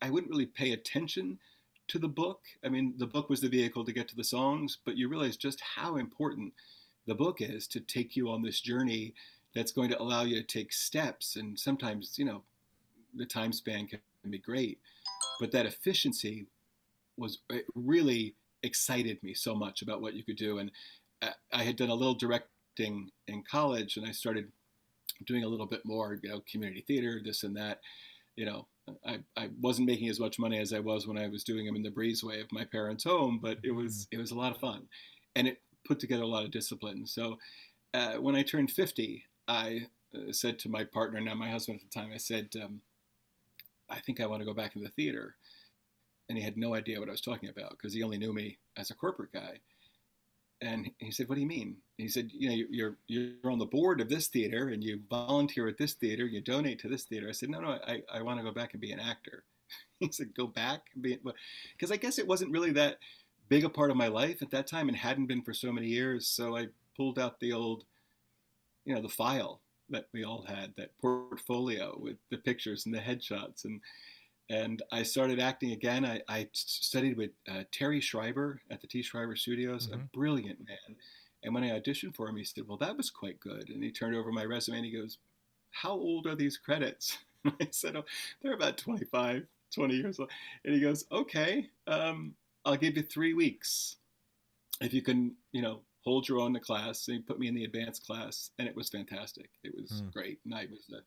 I 0.02 0.10
wouldn't 0.10 0.32
really 0.32 0.46
pay 0.46 0.74
attention 0.74 1.40
to 1.88 2.00
the 2.00 2.10
book. 2.10 2.42
I 2.64 2.70
mean, 2.70 2.96
the 2.98 3.08
book 3.08 3.30
was 3.30 3.42
the 3.42 3.50
vehicle 3.50 3.86
to 3.86 3.94
get 3.94 4.08
to 4.10 4.16
the 4.16 4.24
songs, 4.24 4.78
but 4.86 4.98
you 4.98 5.08
realize 5.08 5.38
just 5.38 5.62
how 5.76 5.96
important 5.96 6.54
the 7.06 7.16
book 7.16 7.42
is 7.42 7.68
to 7.68 7.80
take 7.80 8.16
you 8.16 8.30
on 8.30 8.42
this 8.42 8.60
journey 8.60 9.14
that's 9.56 9.72
going 9.72 9.90
to 9.90 10.02
allow 10.02 10.24
you 10.24 10.36
to 10.36 10.44
take 10.44 10.74
steps. 10.74 11.36
And 11.36 11.60
sometimes, 11.60 12.18
you 12.18 12.26
know, 12.26 12.44
the 13.16 13.26
time 13.26 13.52
span 13.52 13.88
can 13.88 14.00
be 14.30 14.40
great, 14.40 14.80
but 15.40 15.52
that 15.52 15.66
efficiency 15.66 16.48
was 17.18 17.40
really 17.76 18.36
excited 18.64 19.22
me 19.22 19.34
so 19.34 19.54
much 19.54 19.82
about 19.82 20.02
what 20.02 20.14
you 20.14 20.24
could 20.24 20.38
do. 20.38 20.58
And 20.58 20.72
I 21.52 21.64
had 21.64 21.76
done 21.76 21.90
a 21.90 21.96
little 21.96 22.16
directing 22.16 23.12
in 23.28 23.44
college, 23.50 23.98
and 23.98 24.06
I 24.06 24.12
started 24.12 24.52
doing 25.26 25.44
a 25.44 25.48
little 25.48 25.66
bit 25.66 25.82
more, 25.86 26.20
you 26.22 26.30
know, 26.30 26.42
community 26.52 26.84
theater, 26.86 27.22
this 27.24 27.44
and 27.44 27.56
that. 27.56 27.80
You 28.36 28.46
know, 28.46 28.68
I, 29.06 29.20
I 29.38 29.50
wasn't 29.62 29.88
making 29.88 30.10
as 30.10 30.20
much 30.20 30.40
money 30.40 30.60
as 30.60 30.74
I 30.74 30.80
was 30.80 31.08
when 31.08 31.18
I 31.18 31.28
was 31.28 31.44
doing 31.44 31.66
them 31.66 31.76
in 31.76 31.84
the 31.84 31.92
breezeway 31.92 32.42
of 32.42 32.52
my 32.52 32.66
parents' 32.66 33.04
home, 33.04 33.40
but 33.42 33.60
it 33.64 33.72
was 33.72 33.94
mm-hmm. 33.94 34.18
it 34.18 34.22
was 34.22 34.32
a 34.32 34.36
lot 34.36 34.54
of 34.54 34.60
fun, 34.60 34.88
and 35.36 35.48
it 35.48 35.62
put 35.86 36.00
together 36.00 36.24
a 36.24 36.28
lot 36.28 36.46
of 36.46 36.52
discipline. 36.52 37.06
So 37.06 37.38
uh, 37.94 38.14
when 38.14 38.36
I 38.36 38.42
turned 38.42 38.72
50, 38.72 39.24
I 39.48 39.88
uh, 40.16 40.32
said 40.32 40.58
to 40.60 40.70
my 40.70 40.84
partner, 40.84 41.20
now 41.20 41.36
my 41.36 41.50
husband 41.50 41.80
at 41.82 41.92
the 41.92 42.00
time, 42.00 42.12
I 42.14 42.18
said, 42.18 42.50
um, 42.64 42.82
I 43.94 44.00
think 44.00 44.20
I 44.20 44.26
want 44.26 44.42
to 44.42 44.46
go 44.46 44.54
back 44.54 44.76
into 44.76 44.88
the 44.88 44.94
theater 44.94 45.36
and 46.30 46.38
he 46.38 46.44
had 46.44 46.58
no 46.58 46.74
idea 46.74 47.00
what 47.00 47.10
I 47.10 47.12
was 47.12 47.22
talking 47.22 47.50
about 47.50 47.72
because 47.72 47.94
he 47.94 48.04
only 48.04 48.18
knew 48.18 48.34
me 48.34 48.58
as 48.78 48.90
a 48.90 48.96
corporate 48.96 49.34
guy. 49.34 49.60
And 50.62 50.90
he 50.98 51.12
said, 51.12 51.28
"What 51.28 51.36
do 51.36 51.42
you 51.42 51.48
mean?" 51.48 51.78
He 51.98 52.08
said, 52.08 52.32
"You 52.34 52.50
know, 52.50 52.56
you're 52.70 52.98
you're 53.08 53.52
on 53.52 53.60
the 53.60 53.66
board 53.66 54.00
of 54.00 54.08
this 54.08 54.28
theater, 54.28 54.70
and 54.70 54.84
you 54.84 55.02
volunteer 55.10 55.68
at 55.68 55.78
this 55.78 55.94
theater, 55.94 56.26
you 56.26 56.40
donate 56.40 56.80
to 56.80 56.88
this 56.88 57.04
theater." 57.04 57.28
I 57.28 57.34
said, 57.34 57.50
"No, 57.50 57.60
no, 57.60 57.72
I, 57.86 58.02
I 58.12 58.22
want 58.22 58.40
to 58.40 58.46
go 58.46 58.52
back 58.52 58.74
and 58.74 58.80
be 58.80 58.94
an 58.94 59.00
actor." 59.00 59.44
he 60.00 60.10
said, 60.12 60.34
"Go 60.34 60.48
back, 60.48 60.84
because 61.02 61.92
I 61.92 61.98
guess 61.98 62.18
it 62.18 62.28
wasn't 62.28 62.52
really 62.52 62.72
that 62.72 63.00
big 63.50 63.66
a 63.66 63.70
part 63.70 63.92
of 63.92 63.98
my 63.98 64.08
life 64.08 64.42
at 64.42 64.52
that 64.52 64.68
time, 64.68 64.88
and 64.88 64.98
hadn't 64.98 65.28
been 65.28 65.42
for 65.42 65.54
so 65.54 65.72
many 65.72 65.88
years. 65.88 66.28
So 66.28 66.56
I 66.56 66.68
pulled 66.96 67.20
out 67.20 67.40
the 67.40 67.52
old, 67.52 67.84
you 68.86 68.96
know, 68.96 69.02
the 69.02 69.10
file 69.10 69.63
that 69.90 70.08
we 70.14 70.24
all 70.24 70.44
had, 70.48 70.74
that 70.78 70.98
portfolio 71.00 71.98
with 72.00 72.18
the 72.30 72.38
pictures 72.38 72.86
and 72.86 72.94
the 72.94 73.00
headshots, 73.00 73.66
and 73.66 73.82
and 74.50 74.82
I 74.92 75.04
started 75.04 75.40
acting 75.40 75.72
again. 75.72 76.06
I, 76.06 76.22
I 76.28 76.50
studied 76.54 77.18
with 77.18 77.32
uh, 77.50 77.64
Terry 77.72 78.02
Schreiber 78.02 78.62
at 78.70 78.82
the 78.82 78.88
T. 78.88 79.02
Schreiber 79.02 79.36
Studios, 79.36 79.88
mm-hmm. 79.88 80.02
a 80.02 80.04
brilliant 80.14 80.60
man. 80.60 80.98
And 81.44 81.54
when 81.54 81.64
I 81.64 81.80
auditioned 81.80 82.16
for 82.16 82.28
him, 82.28 82.36
he 82.36 82.44
said, 82.44 82.68
"Well, 82.68 82.78
that 82.78 82.98
was 82.98 83.10
quite 83.10 83.40
good." 83.40 83.70
And 83.70 83.84
he 83.84 83.92
turned 83.92 84.16
over 84.16 84.32
my 84.32 84.46
resume 84.46 84.78
and 84.78 84.86
he 84.86 84.92
goes, 84.92 85.18
"How 85.72 85.92
old 85.92 86.28
are 86.28 86.36
these 86.36 86.58
credits?" 86.58 87.18
I 87.46 87.68
said, 87.72 87.96
"Oh, 87.96 88.06
they're 88.42 88.54
about 88.54 88.78
25, 88.78 89.46
20 89.74 89.94
years 89.96 90.20
old." 90.20 90.32
And 90.66 90.74
he 90.74 90.82
goes, 90.82 91.06
"Okay, 91.12 91.70
um, 91.88 92.34
I'll 92.66 92.78
give 92.78 92.98
you 92.98 93.04
three 93.04 93.34
weeks 93.34 93.98
if 94.82 94.94
you 94.94 95.02
can, 95.02 95.34
you 95.52 95.62
know, 95.62 95.82
hold 96.04 96.28
your 96.28 96.40
own 96.40 96.48
in 96.48 96.54
the 96.54 96.60
class." 96.60 97.08
And 97.08 97.18
he 97.18 97.24
put 97.24 97.40
me 97.40 97.48
in 97.48 97.56
the 97.56 97.66
advanced 97.66 98.06
class, 98.06 98.52
and 98.60 98.68
it 98.68 98.76
was 98.76 98.90
fantastic. 98.90 99.50
It 99.64 99.74
was 99.76 100.02
mm. 100.02 100.14
great. 100.14 100.40
And 100.46 100.54
I 100.54 100.68
was 100.70 100.86
a, 100.92 101.02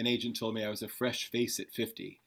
an 0.00 0.06
agent 0.06 0.38
told 0.38 0.54
me 0.54 0.64
I 0.64 0.70
was 0.70 0.82
a 0.82 0.88
fresh 0.88 1.30
face 1.30 1.58
at 1.60 1.72
50 1.72 2.20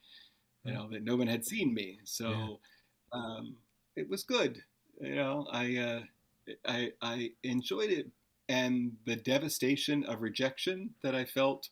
you 0.63 0.73
know 0.73 0.87
that 0.91 1.03
no 1.03 1.15
one 1.15 1.27
had 1.27 1.45
seen 1.45 1.73
me 1.73 1.99
so 2.03 2.29
yeah. 2.29 3.19
um, 3.19 3.55
it 3.95 4.09
was 4.09 4.23
good 4.23 4.61
you 4.99 5.15
know 5.15 5.47
i 5.51 5.77
uh, 5.77 6.53
i 6.67 6.91
i 7.01 7.31
enjoyed 7.43 7.89
it 7.89 8.07
and 8.47 8.93
the 9.05 9.15
devastation 9.15 10.03
of 10.05 10.21
rejection 10.21 10.89
that 11.03 11.15
i 11.15 11.23
felt 11.23 11.69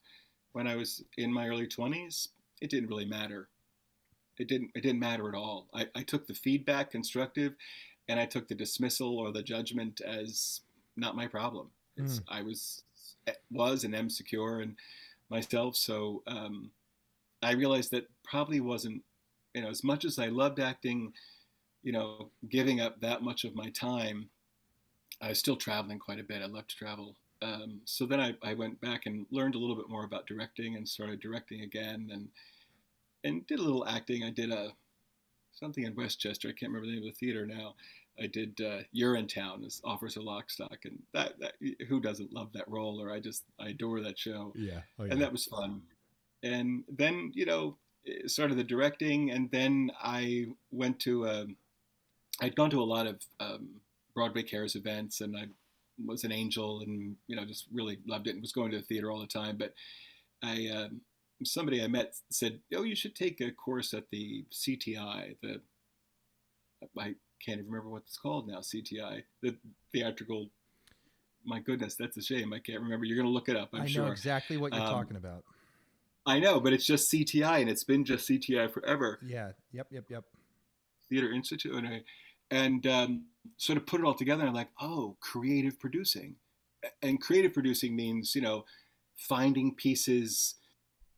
when 0.53 0.67
i 0.67 0.75
was 0.75 1.03
in 1.17 1.33
my 1.33 1.47
early 1.47 1.67
20s 1.67 2.29
it 2.61 2.69
didn't 2.69 2.89
really 2.89 3.05
matter 3.05 3.49
it 4.37 4.47
didn't 4.47 4.71
it 4.75 4.81
didn't 4.81 4.99
matter 4.99 5.27
at 5.27 5.35
all 5.35 5.67
i, 5.73 5.87
I 5.95 6.03
took 6.03 6.27
the 6.27 6.33
feedback 6.33 6.91
constructive 6.91 7.53
and 8.09 8.19
i 8.19 8.25
took 8.25 8.47
the 8.47 8.55
dismissal 8.55 9.17
or 9.19 9.31
the 9.31 9.43
judgment 9.43 10.01
as 10.01 10.61
not 10.95 11.15
my 11.15 11.27
problem 11.27 11.69
mm. 11.99 12.21
i 12.29 12.41
was 12.41 12.83
was 13.51 13.83
and 13.83 13.95
am 13.95 14.09
secure 14.09 14.61
in 14.61 14.75
myself 15.29 15.75
so 15.75 16.23
um, 16.27 16.71
I 17.41 17.53
realized 17.53 17.91
that 17.91 18.07
probably 18.23 18.59
wasn't, 18.59 19.03
you 19.53 19.61
know, 19.61 19.69
as 19.69 19.83
much 19.83 20.05
as 20.05 20.19
I 20.19 20.27
loved 20.27 20.59
acting, 20.59 21.13
you 21.83 21.91
know, 21.91 22.31
giving 22.49 22.81
up 22.81 22.99
that 23.01 23.21
much 23.21 23.43
of 23.43 23.55
my 23.55 23.69
time, 23.69 24.29
I 25.21 25.29
was 25.29 25.39
still 25.39 25.55
traveling 25.55 25.99
quite 25.99 26.19
a 26.19 26.23
bit. 26.23 26.41
I 26.41 26.47
love 26.47 26.67
to 26.67 26.75
travel. 26.75 27.15
Um, 27.41 27.81
so 27.85 28.05
then 28.05 28.19
I, 28.19 28.35
I 28.43 28.53
went 28.53 28.81
back 28.81 29.05
and 29.05 29.25
learned 29.31 29.55
a 29.55 29.59
little 29.59 29.75
bit 29.75 29.89
more 29.89 30.03
about 30.03 30.25
directing 30.25 30.75
and 30.75 30.87
started 30.87 31.19
directing 31.19 31.61
again 31.61 32.09
and 32.11 32.27
and 33.23 33.45
did 33.47 33.59
a 33.59 33.63
little 33.63 33.87
acting. 33.87 34.23
I 34.23 34.31
did 34.31 34.51
a 34.51 34.71
something 35.59 35.83
in 35.83 35.95
Westchester. 35.95 36.49
I 36.49 36.51
can't 36.51 36.71
remember 36.71 36.87
the 36.87 36.93
name 36.93 37.07
of 37.07 37.13
the 37.13 37.25
theater 37.25 37.45
now. 37.45 37.75
I 38.19 38.27
did 38.27 38.59
uh, 38.61 38.79
Urinetown 38.95 39.65
as 39.65 39.79
Officer 39.83 40.21
Lockstock, 40.21 40.85
and 40.85 40.99
that, 41.13 41.39
that 41.39 41.53
who 41.87 41.99
doesn't 41.99 42.33
love 42.33 42.51
that 42.53 42.67
role? 42.67 43.01
Or 43.01 43.11
I 43.11 43.19
just 43.19 43.43
I 43.59 43.69
adore 43.69 44.01
that 44.01 44.17
show. 44.17 44.53
Yeah, 44.55 44.81
oh, 44.99 45.05
yeah. 45.05 45.11
and 45.11 45.21
that 45.21 45.31
was 45.31 45.45
fun 45.45 45.81
and 46.43 46.83
then 46.89 47.31
you 47.33 47.45
know 47.45 47.77
started 48.25 48.57
the 48.57 48.63
directing, 48.63 49.31
and 49.31 49.51
then 49.51 49.91
I 50.01 50.45
went 50.71 50.99
to 51.01 51.25
a, 51.25 51.41
um, 51.41 51.57
I'd 52.39 52.55
gone 52.55 52.69
to 52.69 52.81
a 52.81 52.83
lot 52.83 53.05
of 53.05 53.21
um, 53.39 53.67
Broadway 54.13 54.43
Cares 54.43 54.75
events, 54.75 55.19
and 55.19 55.35
I 55.35 55.47
was 56.05 56.23
an 56.23 56.31
angel, 56.31 56.81
and 56.81 57.15
you 57.27 57.35
know 57.35 57.45
just 57.45 57.65
really 57.71 57.99
loved 58.07 58.27
it, 58.27 58.31
and 58.31 58.41
was 58.41 58.53
going 58.53 58.71
to 58.71 58.77
the 58.77 58.83
theater 58.83 59.11
all 59.11 59.19
the 59.19 59.27
time. 59.27 59.57
But 59.57 59.73
I 60.41 60.67
um, 60.67 61.01
somebody 61.43 61.83
I 61.83 61.87
met 61.87 62.15
said, 62.29 62.59
"Oh, 62.75 62.83
you 62.83 62.95
should 62.95 63.15
take 63.15 63.41
a 63.41 63.51
course 63.51 63.93
at 63.93 64.09
the 64.09 64.45
CTI, 64.51 65.35
the 65.41 65.61
I 66.97 67.15
can't 67.43 67.59
even 67.59 67.65
remember 67.67 67.89
what 67.89 68.03
it's 68.07 68.17
called 68.17 68.47
now. 68.47 68.59
CTI, 68.59 69.23
the 69.41 69.55
theatrical. 69.91 70.49
My 71.45 71.59
goodness, 71.59 71.95
that's 71.95 72.17
a 72.17 72.21
shame. 72.21 72.51
I 72.53 72.59
can't 72.59 72.81
remember. 72.81 73.05
You're 73.05 73.15
going 73.15 73.27
to 73.27 73.31
look 73.31 73.47
it 73.47 73.55
up. 73.55 73.69
I'm 73.73 73.81
I 73.81 73.85
know 73.85 73.89
sure. 73.89 74.11
exactly 74.11 74.57
what 74.57 74.73
you're 74.73 74.81
Um, 74.83 74.89
talking 74.91 75.15
about. 75.17 75.43
I 76.25 76.39
know, 76.39 76.59
but 76.59 76.73
it's 76.73 76.85
just 76.85 77.09
CTI, 77.11 77.61
and 77.61 77.69
it's 77.69 77.85
been 77.85 78.03
just 78.03 78.27
CTI 78.29 78.69
forever. 78.69 79.19
Yeah. 79.25 79.51
Yep. 79.71 79.87
Yep. 79.91 80.05
Yep. 80.09 80.23
Theater 81.09 81.31
Institute, 81.31 81.73
and 81.73 81.87
I, 81.87 82.03
and 82.51 82.85
um, 82.85 83.25
sort 83.55 83.77
of 83.77 83.85
put 83.85 84.01
it 84.01 84.05
all 84.05 84.13
together. 84.13 84.41
And 84.41 84.49
I'm 84.49 84.55
like, 84.55 84.69
oh, 84.81 85.15
creative 85.21 85.79
producing, 85.79 86.35
and 87.01 87.21
creative 87.21 87.53
producing 87.53 87.95
means 87.95 88.35
you 88.35 88.41
know 88.41 88.65
finding 89.15 89.73
pieces, 89.73 90.55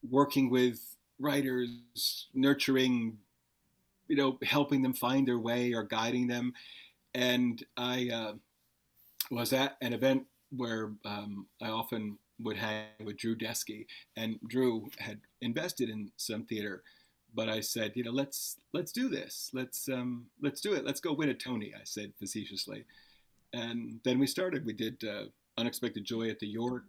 working 0.07 0.49
with 0.49 0.95
writers, 1.19 2.27
nurturing, 2.33 3.17
you 4.07 4.15
know, 4.15 4.37
helping 4.43 4.81
them 4.81 4.93
find 4.93 5.27
their 5.27 5.39
way 5.39 5.73
or 5.73 5.83
guiding 5.83 6.27
them. 6.27 6.53
And 7.13 7.63
I 7.77 8.09
uh, 8.13 8.33
was 9.31 9.53
at 9.53 9.77
an 9.81 9.93
event 9.93 10.25
where 10.55 10.91
um, 11.05 11.47
I 11.61 11.69
often 11.69 12.17
would 12.41 12.57
hang 12.57 12.85
with 13.03 13.17
Drew 13.17 13.35
Desky, 13.35 13.85
and 14.15 14.39
Drew 14.47 14.89
had 14.97 15.19
invested 15.41 15.89
in 15.89 16.11
some 16.17 16.45
theater. 16.45 16.83
But 17.35 17.49
I 17.49 17.59
said, 17.59 17.91
you 17.95 18.03
know, 18.03 18.11
let's 18.11 18.57
let's 18.73 18.91
do 18.91 19.07
this. 19.07 19.51
Let's 19.53 19.87
um, 19.87 20.25
let's 20.41 20.61
do 20.61 20.73
it. 20.73 20.85
Let's 20.85 20.99
go 20.99 21.13
win 21.13 21.29
a 21.29 21.33
Tony. 21.33 21.73
I 21.75 21.83
said 21.83 22.11
facetiously, 22.17 22.85
and 23.53 23.99
then 24.03 24.17
we 24.17 24.25
started. 24.25 24.65
We 24.65 24.73
did 24.73 25.03
uh, 25.03 25.25
Unexpected 25.57 26.05
Joy 26.05 26.29
at 26.29 26.39
the 26.39 26.47
York, 26.47 26.85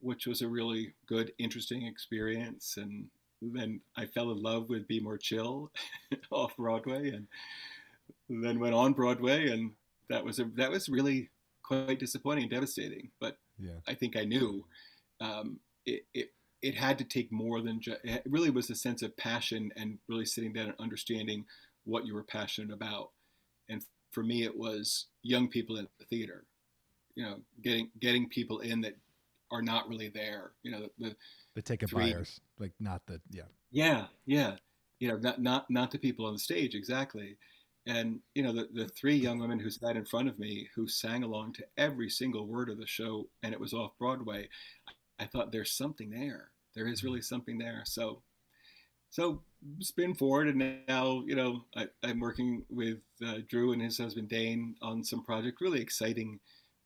which 0.00 0.26
was 0.26 0.42
a 0.42 0.48
really 0.48 0.94
good, 1.06 1.32
interesting 1.38 1.86
experience. 1.86 2.76
And 2.76 3.06
then 3.40 3.80
I 3.96 4.06
fell 4.06 4.30
in 4.30 4.42
love 4.42 4.68
with 4.68 4.88
Be 4.88 5.00
More 5.00 5.18
Chill 5.18 5.70
off 6.30 6.56
Broadway, 6.56 7.10
and 7.10 7.26
then 8.28 8.60
went 8.60 8.74
on 8.74 8.92
Broadway, 8.92 9.48
and 9.48 9.72
that 10.08 10.24
was 10.24 10.38
a 10.38 10.44
that 10.56 10.70
was 10.70 10.88
really 10.88 11.30
quite 11.62 11.98
disappointing 11.98 12.44
and 12.44 12.50
devastating. 12.50 13.10
But 13.20 13.38
Yeah. 13.58 13.80
I 13.86 13.94
think 13.94 14.16
I 14.16 14.24
knew 14.24 14.64
um, 15.20 15.58
it, 15.84 16.04
it 16.14 16.32
it 16.62 16.74
had 16.74 16.98
to 16.98 17.04
take 17.04 17.30
more 17.30 17.60
than 17.60 17.80
just. 17.80 17.98
It 18.04 18.22
really 18.26 18.50
was 18.50 18.70
a 18.70 18.74
sense 18.74 19.02
of 19.02 19.16
passion 19.16 19.72
and 19.76 19.98
really 20.08 20.26
sitting 20.26 20.52
down 20.52 20.66
and 20.66 20.74
understanding 20.80 21.44
what 21.84 22.06
you 22.06 22.14
were 22.14 22.24
passionate 22.24 22.72
about. 22.72 23.10
And 23.68 23.84
for 24.10 24.22
me, 24.22 24.44
it 24.44 24.56
was 24.56 25.06
young 25.22 25.48
people 25.48 25.76
in 25.76 25.86
the 25.98 26.04
theater. 26.06 26.44
You 27.14 27.24
know, 27.24 27.36
getting 27.62 27.90
getting 28.00 28.28
people 28.28 28.60
in 28.60 28.80
that 28.82 28.96
are 29.50 29.62
not 29.62 29.88
really 29.88 30.08
there. 30.08 30.52
You 30.62 30.72
know, 30.72 30.88
the, 30.98 31.16
The 31.54 31.62
ticket 31.62 31.90
Three. 31.90 32.12
buyers, 32.12 32.40
like 32.58 32.72
not 32.80 33.02
the 33.06 33.20
yeah. 33.30 33.42
yeah, 33.70 34.06
yeah. 34.26 34.56
You 35.00 35.08
know, 35.08 35.16
not 35.16 35.40
not 35.40 35.70
not 35.70 35.90
the 35.90 35.98
people 35.98 36.26
on 36.26 36.34
the 36.34 36.38
stage 36.38 36.74
exactly. 36.74 37.36
And 37.86 38.20
you 38.34 38.42
know, 38.42 38.52
the 38.52 38.68
the 38.72 38.88
three 38.88 39.16
young 39.16 39.38
women 39.38 39.58
who 39.58 39.70
sat 39.70 39.96
in 39.96 40.04
front 40.04 40.28
of 40.28 40.38
me 40.38 40.68
who 40.74 40.86
sang 40.88 41.22
along 41.22 41.54
to 41.54 41.64
every 41.76 42.10
single 42.10 42.46
word 42.46 42.68
of 42.68 42.78
the 42.78 42.86
show, 42.86 43.28
and 43.42 43.52
it 43.54 43.60
was 43.60 43.72
off 43.72 43.92
Broadway. 43.98 44.48
I 45.18 45.26
thought 45.26 45.50
there's 45.52 45.72
something 45.72 46.10
there. 46.10 46.50
There 46.74 46.86
is 46.86 47.02
really 47.02 47.22
something 47.22 47.58
there. 47.58 47.82
So, 47.86 48.22
so 49.10 49.42
spin 49.80 50.14
forward, 50.14 50.48
and 50.48 50.82
now 50.86 51.22
you 51.26 51.34
know 51.34 51.64
I, 51.76 51.86
I'm 52.02 52.20
working 52.20 52.64
with 52.68 52.98
uh, 53.26 53.38
Drew 53.48 53.72
and 53.72 53.82
his 53.82 53.98
husband 53.98 54.28
Dane 54.28 54.76
on 54.82 55.02
some 55.02 55.24
project, 55.24 55.60
really 55.60 55.80
exciting 55.80 56.40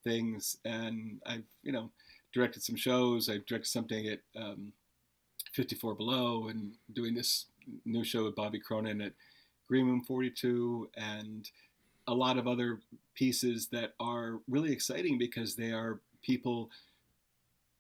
things, 0.05 0.57
and 0.65 1.21
I've 1.27 1.45
you 1.63 1.73
know 1.73 1.91
directed 2.33 2.63
some 2.63 2.77
shows. 2.77 3.29
I've 3.29 3.47
directed 3.47 3.69
something 3.69 4.07
at 4.07 4.21
um, 4.37 4.73
54 5.53 5.95
Below 5.95 6.49
and 6.49 6.73
doing 6.93 7.15
this 7.15 7.47
new 7.85 8.05
show 8.05 8.25
with 8.25 8.37
Bobby 8.37 8.59
Cronin 8.59 9.01
at 9.01 9.13
Green 9.69 9.87
Room 9.87 10.03
42 10.03 10.89
and 10.97 11.49
a 12.09 12.15
lot 12.15 12.39
of 12.39 12.47
other 12.47 12.81
pieces 13.15 13.69
that 13.69 13.95
are 14.01 14.41
really 14.49 14.73
exciting 14.73 15.19
because 15.19 15.55
they 15.55 15.73
are 15.73 16.01
people 16.23 16.71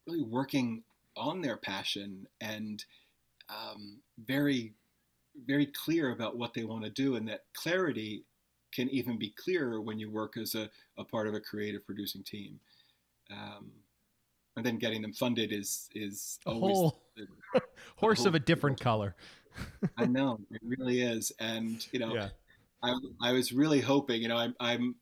really 0.06 0.22
working 0.22 0.82
on 1.16 1.40
their 1.40 1.56
passion 1.56 2.26
and 2.40 2.84
um, 3.48 3.98
very, 4.26 4.72
very 5.46 5.66
clear 5.66 6.12
about 6.12 6.36
what 6.36 6.54
they 6.54 6.64
want 6.64 6.84
to 6.84 6.90
do. 6.90 7.16
And 7.16 7.28
that 7.28 7.44
clarity 7.54 8.24
can 8.72 8.88
even 8.88 9.18
be 9.18 9.30
clearer 9.30 9.80
when 9.80 9.98
you 9.98 10.10
work 10.10 10.36
as 10.36 10.54
a, 10.54 10.70
a 10.96 11.04
part 11.04 11.26
of 11.26 11.34
a 11.34 11.40
creative 11.40 11.84
producing 11.84 12.22
team. 12.22 12.58
Um, 13.30 13.70
and 14.56 14.64
then 14.66 14.78
getting 14.78 15.02
them 15.02 15.12
funded 15.12 15.52
is 15.52 15.88
is 15.94 16.38
A 16.46 16.50
always 16.50 16.76
whole 16.76 17.00
horse 17.96 18.24
of 18.24 18.34
a 18.34 18.40
different 18.40 18.80
color. 18.80 19.14
I 19.98 20.06
know 20.06 20.38
it 20.50 20.60
really 20.64 21.02
is, 21.02 21.32
and 21.38 21.86
you 21.92 21.98
know, 21.98 22.14
Yeah. 22.14 22.28
I, 22.82 22.94
I 23.20 23.32
was 23.32 23.52
really 23.52 23.80
hoping, 23.80 24.22
you 24.22 24.28
know, 24.28 24.36
I'm, 24.36 24.56
I'm 24.58 24.96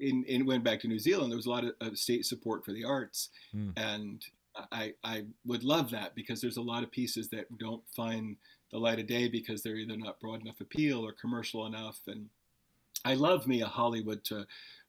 in, 0.00 0.24
in 0.24 0.44
went 0.46 0.64
back 0.64 0.80
to 0.80 0.88
New 0.88 0.98
Zealand. 0.98 1.30
There 1.30 1.36
was 1.36 1.46
a 1.46 1.50
lot 1.50 1.64
of, 1.64 1.72
of 1.80 1.98
state 1.98 2.26
support 2.26 2.64
for 2.64 2.72
the 2.72 2.84
arts, 2.84 3.28
Mm. 3.54 3.72
and 3.76 4.24
I, 4.72 4.94
I 5.04 5.24
would 5.46 5.62
love 5.62 5.90
that 5.92 6.16
because 6.16 6.40
there's 6.40 6.56
a 6.56 6.62
lot 6.62 6.82
of 6.82 6.90
pieces 6.90 7.28
that 7.28 7.46
don't 7.58 7.82
find 7.94 8.36
the 8.72 8.78
light 8.78 8.98
of 8.98 9.06
day 9.06 9.28
because 9.28 9.62
they're 9.62 9.76
either 9.76 9.96
not 9.96 10.18
broad 10.18 10.40
enough 10.42 10.60
appeal 10.60 11.06
or 11.06 11.12
commercial 11.12 11.64
enough. 11.66 12.00
And 12.08 12.28
I 13.04 13.14
love 13.14 13.46
me 13.46 13.62
a 13.62 13.66
Hollywood 13.66 14.24
to 14.24 14.46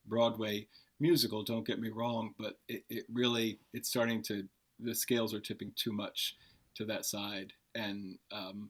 Broadway 0.07 0.67
musical. 0.99 1.43
Don't 1.43 1.65
get 1.65 1.79
me 1.79 1.89
wrong, 1.89 2.33
but 2.37 2.57
it, 2.67 2.83
it 2.89 3.05
really 3.11 3.59
it's 3.73 3.89
starting 3.89 4.21
to 4.23 4.43
the 4.79 4.95
scales 4.95 5.33
are 5.33 5.39
tipping 5.39 5.71
too 5.75 5.91
much 5.91 6.35
to 6.75 6.85
that 6.85 7.05
side. 7.05 7.53
And 7.75 8.17
um, 8.31 8.69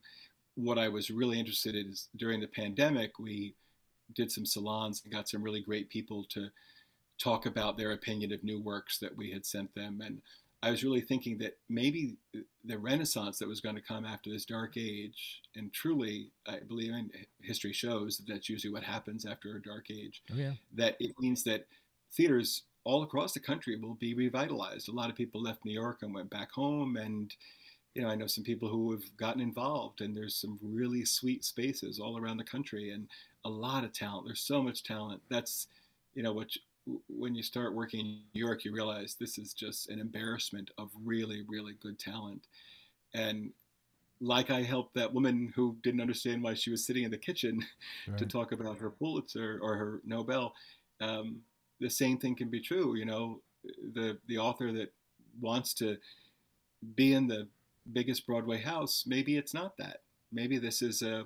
what 0.56 0.78
I 0.78 0.90
was 0.90 1.10
really 1.10 1.40
interested 1.40 1.76
in 1.76 1.88
is 1.88 2.10
during 2.18 2.40
the 2.40 2.48
pandemic, 2.48 3.20
we 3.20 3.54
did 4.16 4.32
some 4.32 4.46
salons 4.46 5.02
and 5.04 5.14
got 5.14 5.30
some 5.30 5.44
really 5.44 5.62
great 5.62 5.90
people 5.90 6.26
to 6.30 6.50
talk 7.20 7.46
about 7.46 7.78
their 7.78 7.92
opinion 7.92 8.34
of 8.34 8.44
new 8.44 8.60
works 8.60 8.98
that 9.00 9.16
we 9.16 9.32
had 9.32 9.46
sent 9.46 9.74
them. 9.76 10.02
And 10.04 10.22
I 10.64 10.72
was 10.72 10.84
really 10.84 11.02
thinking 11.02 11.38
that 11.38 11.58
maybe 11.70 12.18
the 12.66 12.78
renaissance 12.78 13.40
that 13.40 13.48
was 13.48 13.62
going 13.62 13.76
to 13.76 13.82
come 13.82 14.06
after 14.06 14.30
this 14.30 14.46
dark 14.46 14.76
age, 14.78 15.42
and 15.56 15.72
truly, 15.72 16.32
I 16.48 16.60
believe 16.68 16.92
in 16.92 17.12
history 17.42 17.72
shows 17.72 18.18
that 18.18 18.28
that's 18.28 18.50
usually 18.50 18.74
what 18.74 18.84
happens 18.84 19.26
after 19.26 19.56
a 19.56 19.62
dark 19.62 19.90
age, 19.92 20.22
Oh 20.32 20.36
yeah. 20.36 20.54
that 20.76 20.98
it 21.00 21.14
means 21.20 21.44
that 21.44 21.66
theaters 22.14 22.64
all 22.84 23.04
across 23.04 23.34
the 23.34 23.40
country 23.40 23.78
will 23.78 23.96
be 23.96 24.14
revitalized. 24.14 24.90
A 24.90 24.94
lot 24.94 25.10
of 25.10 25.16
people 25.16 25.42
left 25.42 25.66
New 25.66 25.74
York 25.74 26.00
and 26.02 26.14
went 26.14 26.30
back 26.30 26.52
home, 26.52 26.98
and 26.98 27.34
you 27.96 28.02
know, 28.02 28.10
I 28.10 28.16
know 28.16 28.28
some 28.28 28.44
people 28.44 28.70
who 28.70 28.92
have 28.92 29.18
gotten 29.18 29.42
involved, 29.42 30.02
and 30.02 30.16
there's 30.16 30.36
some 30.36 30.60
really 30.62 31.06
sweet 31.06 31.44
spaces 31.44 32.00
all 32.00 32.18
around 32.18 32.38
the 32.38 32.44
country, 32.44 32.92
and 32.92 33.08
a 33.46 33.50
lot 33.50 33.84
of 33.84 33.94
talent. 33.94 34.26
There's 34.26 34.42
so 34.42 34.62
much 34.62 34.84
talent. 34.84 35.22
That's, 35.30 35.68
you 36.14 36.24
know, 36.24 36.34
what 36.34 36.50
when 37.08 37.36
you 37.36 37.44
start 37.44 37.76
working 37.76 38.00
in 38.00 38.20
New 38.34 38.46
York, 38.46 38.66
you 38.66 38.74
realize 38.74 39.16
this 39.20 39.38
is 39.38 39.54
just 39.54 39.90
an 39.90 40.00
embarrassment 40.00 40.72
of 40.78 40.90
really, 41.04 41.44
really 41.48 41.74
good 41.82 42.00
talent. 42.00 42.48
And 43.14 43.52
like 44.22 44.50
I 44.50 44.62
helped 44.62 44.96
that 44.96 45.14
woman 45.14 45.52
who 45.56 45.78
didn't 45.84 46.02
understand 46.02 46.44
why 46.44 46.54
she 46.54 46.72
was 46.72 46.86
sitting 46.86 47.04
in 47.04 47.12
the 47.12 47.18
kitchen 47.18 47.66
to 48.18 48.26
talk 48.26 48.52
about 48.52 48.78
her 48.80 48.90
Pulitzer 48.90 49.60
or 49.62 49.76
her 49.76 50.02
Nobel, 50.06 50.54
um, 51.02 51.42
the 51.80 51.90
same 51.90 52.18
thing 52.18 52.36
can 52.36 52.50
be 52.50 52.62
true. 52.62 52.96
You 52.96 53.06
know, 53.06 53.42
the 53.94 54.20
the 54.28 54.38
author 54.38 54.72
that 54.74 54.94
wants 55.42 55.74
to 55.76 55.98
be 56.96 57.14
in 57.14 57.28
the 57.28 57.48
biggest 57.92 58.26
Broadway 58.26 58.62
house, 58.62 59.04
maybe 59.08 59.38
it's 59.38 59.54
not 59.54 59.78
that. 59.78 60.02
Maybe 60.32 60.58
this 60.58 60.82
is 60.82 61.02
a 61.02 61.26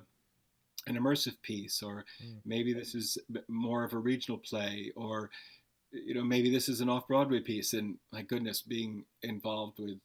an 0.86 0.96
immersive 0.96 1.40
piece, 1.42 1.82
or 1.82 2.04
Mm. 2.22 2.42
maybe 2.44 2.72
this 2.74 2.94
is 2.94 3.18
more 3.48 3.84
of 3.84 3.92
a 3.94 3.98
regional 3.98 4.38
play, 4.38 4.92
or 4.96 5.30
you 5.92 6.14
know, 6.14 6.24
maybe 6.24 6.50
this 6.50 6.68
is 6.68 6.80
an 6.80 6.88
off 6.88 7.08
Broadway 7.08 7.40
piece. 7.40 7.72
And 7.74 7.98
my 8.12 8.22
goodness, 8.22 8.62
being 8.62 9.04
involved 9.22 9.78
with 9.78 9.98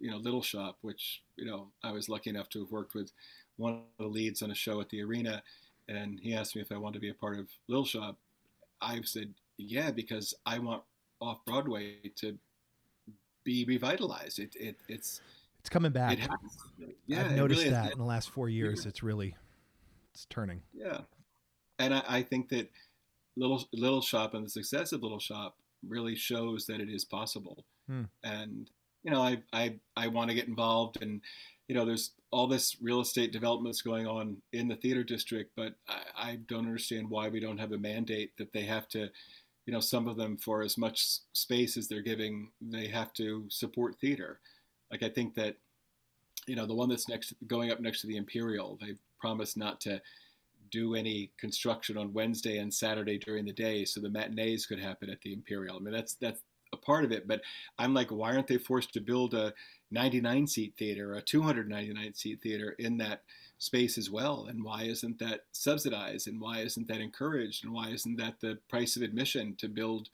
you 0.00 0.10
know 0.10 0.18
Little 0.18 0.42
Shop, 0.42 0.78
which 0.82 1.22
you 1.36 1.46
know 1.46 1.72
I 1.82 1.92
was 1.92 2.08
lucky 2.08 2.30
enough 2.30 2.48
to 2.50 2.60
have 2.60 2.70
worked 2.72 2.94
with 2.94 3.12
one 3.56 3.74
of 3.74 3.82
the 3.98 4.06
leads 4.06 4.42
on 4.42 4.50
a 4.50 4.54
show 4.54 4.80
at 4.80 4.90
the 4.90 5.02
arena, 5.02 5.42
and 5.88 6.20
he 6.20 6.34
asked 6.34 6.56
me 6.56 6.62
if 6.62 6.72
I 6.72 6.78
wanted 6.78 6.94
to 6.94 7.00
be 7.00 7.10
a 7.10 7.14
part 7.14 7.38
of 7.38 7.48
Little 7.68 7.84
Shop. 7.86 8.18
I've 8.80 9.06
said 9.08 9.34
yeah 9.58 9.90
because 9.90 10.34
I 10.44 10.58
want 10.58 10.82
off 11.20 11.44
Broadway 11.46 11.96
to 12.16 12.38
be 13.44 13.64
revitalized. 13.64 14.38
It, 14.38 14.54
it 14.56 14.76
it's 14.88 15.20
It's 15.60 15.68
coming 15.68 15.92
back. 15.92 16.18
it. 16.18 16.96
Yeah, 17.06 17.24
I've 17.24 17.32
noticed 17.32 17.60
really 17.60 17.70
that 17.70 17.92
in 17.92 17.98
the 17.98 18.04
last 18.04 18.30
four 18.30 18.48
years. 18.48 18.86
It's 18.86 19.02
really 19.02 19.34
it's 20.12 20.26
turning. 20.26 20.62
Yeah, 20.74 21.00
and 21.78 21.94
I, 21.94 22.02
I 22.08 22.22
think 22.22 22.48
that 22.50 22.70
little 23.36 23.64
Little 23.72 24.00
Shop 24.02 24.34
and 24.34 24.44
the 24.44 24.50
success 24.50 24.92
of 24.92 25.02
Little 25.02 25.18
Shop 25.18 25.56
really 25.86 26.16
shows 26.16 26.66
that 26.66 26.80
it 26.80 26.90
is 26.90 27.04
possible. 27.04 27.64
Hmm. 27.88 28.04
And 28.24 28.70
you 29.04 29.10
know, 29.10 29.22
I 29.22 29.42
I 29.52 29.76
I 29.96 30.08
want 30.08 30.30
to 30.30 30.34
get 30.34 30.48
involved, 30.48 31.00
and 31.00 31.20
you 31.68 31.74
know, 31.74 31.84
there's 31.84 32.12
all 32.30 32.46
this 32.46 32.76
real 32.80 33.00
estate 33.00 33.32
developments 33.32 33.82
going 33.82 34.06
on 34.06 34.38
in 34.52 34.68
the 34.68 34.76
theater 34.76 35.04
district, 35.04 35.52
but 35.56 35.74
I, 35.88 36.02
I 36.16 36.36
don't 36.48 36.66
understand 36.66 37.08
why 37.08 37.28
we 37.28 37.40
don't 37.40 37.58
have 37.58 37.72
a 37.72 37.78
mandate 37.78 38.36
that 38.38 38.52
they 38.52 38.62
have 38.62 38.88
to. 38.88 39.08
You 39.66 39.72
know, 39.72 39.80
some 39.80 40.08
of 40.08 40.16
them 40.16 40.36
for 40.36 40.62
as 40.62 40.78
much 40.78 41.18
space 41.32 41.76
as 41.76 41.88
they're 41.88 42.00
giving, 42.00 42.50
they 42.60 42.86
have 42.88 43.12
to 43.14 43.44
support 43.48 43.96
theater. 44.00 44.40
Like 44.90 45.02
I 45.02 45.08
think 45.08 45.34
that, 45.34 45.56
you 46.46 46.56
know, 46.56 46.66
the 46.66 46.74
one 46.74 46.88
that's 46.88 47.08
next 47.08 47.34
going 47.46 47.70
up 47.70 47.80
next 47.80 48.00
to 48.02 48.06
the 48.06 48.16
Imperial, 48.16 48.78
they 48.80 48.94
promised 49.20 49.56
not 49.56 49.80
to 49.82 50.00
do 50.70 50.94
any 50.94 51.30
construction 51.38 51.96
on 51.96 52.12
Wednesday 52.12 52.58
and 52.58 52.72
Saturday 52.72 53.18
during 53.18 53.44
the 53.44 53.52
day 53.52 53.84
so 53.84 54.00
the 54.00 54.08
matinees 54.08 54.66
could 54.66 54.80
happen 54.80 55.10
at 55.10 55.20
the 55.22 55.32
Imperial. 55.32 55.76
I 55.76 55.80
mean, 55.80 55.94
that's 55.94 56.14
that's 56.14 56.42
a 56.72 56.76
part 56.76 57.04
of 57.04 57.12
it, 57.12 57.28
but 57.28 57.40
I'm 57.78 57.94
like, 57.94 58.10
why 58.10 58.34
aren't 58.34 58.48
they 58.48 58.58
forced 58.58 58.92
to 58.94 59.00
build 59.00 59.34
a 59.34 59.52
99 59.90 60.46
seat 60.46 60.74
theater, 60.76 61.14
a 61.14 61.22
299 61.22 62.14
seat 62.14 62.40
theater 62.42 62.74
in 62.78 62.96
that 62.98 63.22
space 63.58 63.96
as 63.98 64.10
well? 64.10 64.46
And 64.48 64.62
why 64.62 64.84
isn't 64.84 65.18
that 65.18 65.40
subsidized? 65.52 66.28
And 66.28 66.40
why 66.40 66.60
isn't 66.60 66.88
that 66.88 67.00
encouraged? 67.00 67.64
And 67.64 67.72
why 67.72 67.88
isn't 67.90 68.16
that 68.16 68.40
the 68.40 68.58
price 68.68 68.96
of 68.96 69.02
admission 69.02 69.54
to 69.56 69.68
build 69.68 70.08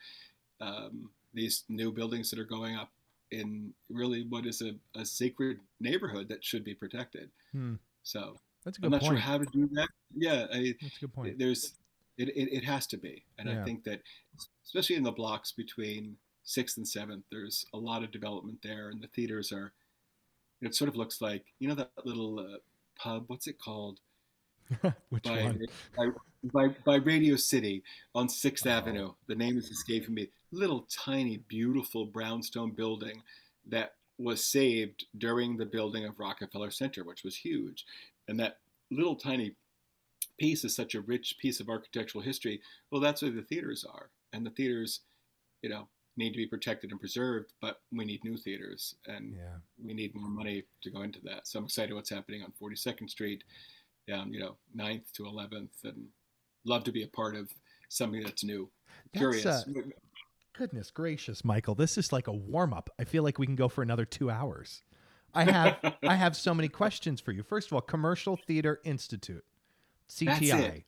um, 0.60 1.10
these 1.34 1.64
new 1.68 1.92
buildings 1.92 2.30
that 2.30 2.38
are 2.38 2.44
going 2.44 2.76
up 2.76 2.90
in 3.30 3.72
really 3.88 4.26
what 4.28 4.46
is 4.46 4.62
a, 4.62 4.74
a 4.98 5.04
sacred 5.04 5.58
neighborhood 5.80 6.28
that 6.28 6.44
should 6.44 6.64
be 6.64 6.74
protected? 6.74 7.30
Hmm. 7.52 7.74
So 8.02 8.36
that's 8.64 8.78
a 8.78 8.80
good 8.80 8.86
I'm 8.86 8.92
not 8.92 9.00
point. 9.00 9.12
sure 9.12 9.18
how 9.20 9.38
to 9.38 9.46
do 9.46 9.68
that. 9.72 9.88
Yeah, 10.16 10.46
I, 10.52 10.74
that's 10.80 10.96
a 10.96 11.00
good 11.00 11.14
point. 11.14 11.38
There's 11.38 11.74
it, 12.18 12.28
it, 12.28 12.52
it 12.52 12.64
has 12.64 12.86
to 12.88 12.96
be, 12.96 13.24
and 13.38 13.48
Yeah. 13.48 13.60
I 13.60 13.64
think 13.64 13.84
that 13.84 14.02
especially 14.64 14.96
in 14.96 15.02
the 15.02 15.10
blocks 15.12 15.50
between 15.52 16.16
sixth 16.44 16.76
and 16.76 16.86
seventh, 16.86 17.24
there's 17.30 17.64
a 17.72 17.78
lot 17.78 18.02
of 18.04 18.10
development 18.12 18.58
there, 18.62 18.90
and 18.90 19.00
the 19.00 19.08
theaters 19.08 19.50
are. 19.52 19.72
It 20.60 20.76
sort 20.76 20.88
of 20.88 20.94
looks 20.94 21.20
like 21.20 21.44
you 21.58 21.68
know 21.68 21.74
that 21.74 21.90
little 22.04 22.38
uh, 22.38 22.58
pub. 23.02 23.24
What's 23.26 23.46
it 23.46 23.58
called? 23.58 24.00
Which 25.10 25.24
by, 25.24 25.42
one? 25.42 25.60
by, 25.96 26.06
by, 26.44 26.74
by 26.84 26.94
Radio 26.96 27.36
City 27.36 27.82
on 28.14 28.28
6th 28.28 28.66
Oh. 28.66 28.70
Avenue. 28.70 29.12
The 29.26 29.34
name 29.34 29.58
is 29.58 29.70
escaping 29.70 30.14
me. 30.14 30.28
Little 30.52 30.86
tiny, 30.90 31.38
beautiful 31.48 32.06
brownstone 32.06 32.72
building 32.72 33.22
that 33.68 33.94
was 34.18 34.44
saved 34.44 35.06
during 35.18 35.56
the 35.56 35.66
building 35.66 36.04
of 36.04 36.18
Rockefeller 36.18 36.70
Center, 36.70 37.04
which 37.04 37.24
was 37.24 37.36
huge. 37.36 37.84
And 38.28 38.38
that 38.38 38.58
little 38.90 39.16
tiny 39.16 39.56
piece 40.38 40.64
is 40.64 40.76
such 40.76 40.94
a 40.94 41.00
rich 41.00 41.36
piece 41.40 41.60
of 41.60 41.68
architectural 41.68 42.22
history. 42.22 42.60
Well, 42.90 43.00
that's 43.00 43.22
where 43.22 43.30
the 43.30 43.42
theaters 43.42 43.84
are. 43.90 44.10
And 44.32 44.46
the 44.46 44.50
theaters, 44.50 45.00
you 45.62 45.70
know, 45.70 45.88
need 46.16 46.30
to 46.32 46.36
be 46.36 46.46
protected 46.46 46.90
and 46.90 47.00
preserved, 47.00 47.52
but 47.60 47.80
we 47.90 48.04
need 48.04 48.22
new 48.24 48.36
theaters 48.36 48.94
and 49.06 49.34
Yeah. 49.34 49.56
we 49.82 49.94
need 49.94 50.14
more 50.14 50.28
money 50.28 50.64
to 50.82 50.90
go 50.90 51.02
into 51.02 51.20
that. 51.22 51.46
So 51.48 51.58
I'm 51.58 51.64
excited 51.64 51.94
what's 51.94 52.10
happening 52.10 52.42
on 52.42 52.52
42nd 52.60 53.08
Street, 53.08 53.44
down 54.06 54.32
you 54.32 54.40
know 54.40 54.56
9th 54.76 55.10
to 55.12 55.24
11th, 55.24 55.84
and 55.84 56.08
love 56.64 56.84
to 56.84 56.92
be 56.92 57.02
a 57.02 57.08
part 57.08 57.34
of 57.36 57.50
something 57.88 58.22
that's 58.22 58.44
new. 58.44 58.70
That's, 59.12 59.20
Curious. 59.20 59.46
uh, 59.46 59.64
Goodness 60.54 60.90
gracious, 60.90 61.44
Michael, 61.46 61.74
this 61.74 61.96
is 61.96 62.12
like 62.12 62.26
a 62.26 62.32
warm 62.32 62.74
up. 62.74 62.90
I 62.98 63.04
feel 63.04 63.22
like 63.22 63.38
we 63.38 63.46
can 63.46 63.56
go 63.56 63.68
for 63.68 63.80
another 63.82 64.04
two 64.04 64.30
hours. 64.30 64.82
I 65.34 65.44
have 65.44 65.78
I 66.02 66.14
have 66.16 66.36
so 66.36 66.52
many 66.52 66.68
questions 66.68 67.22
for 67.22 67.32
you. 67.32 67.42
First 67.42 67.68
of 67.68 67.72
all, 67.72 67.80
Commercial 67.80 68.36
Theater 68.36 68.80
Institute, 68.84 69.44
CTI. 70.10 70.84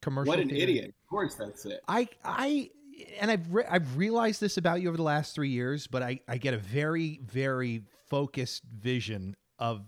Commercial. 0.00 0.28
what 0.30 0.40
an 0.40 0.48
Theater- 0.48 0.62
idiot! 0.62 0.94
Of 1.04 1.08
course, 1.10 1.34
that's 1.34 1.66
it. 1.66 1.80
I 1.88 2.08
I 2.24 2.70
and 3.20 3.30
I've 3.30 3.52
re- 3.52 3.64
I've 3.68 3.96
realized 3.96 4.40
this 4.40 4.56
about 4.56 4.80
you 4.80 4.88
over 4.88 4.96
the 4.96 5.02
last 5.02 5.34
three 5.34 5.50
years, 5.50 5.86
but 5.86 6.02
I 6.02 6.20
I 6.28 6.38
get 6.38 6.54
a 6.54 6.58
very 6.58 7.20
very 7.24 7.82
focused 8.08 8.64
vision 8.64 9.36
of 9.58 9.82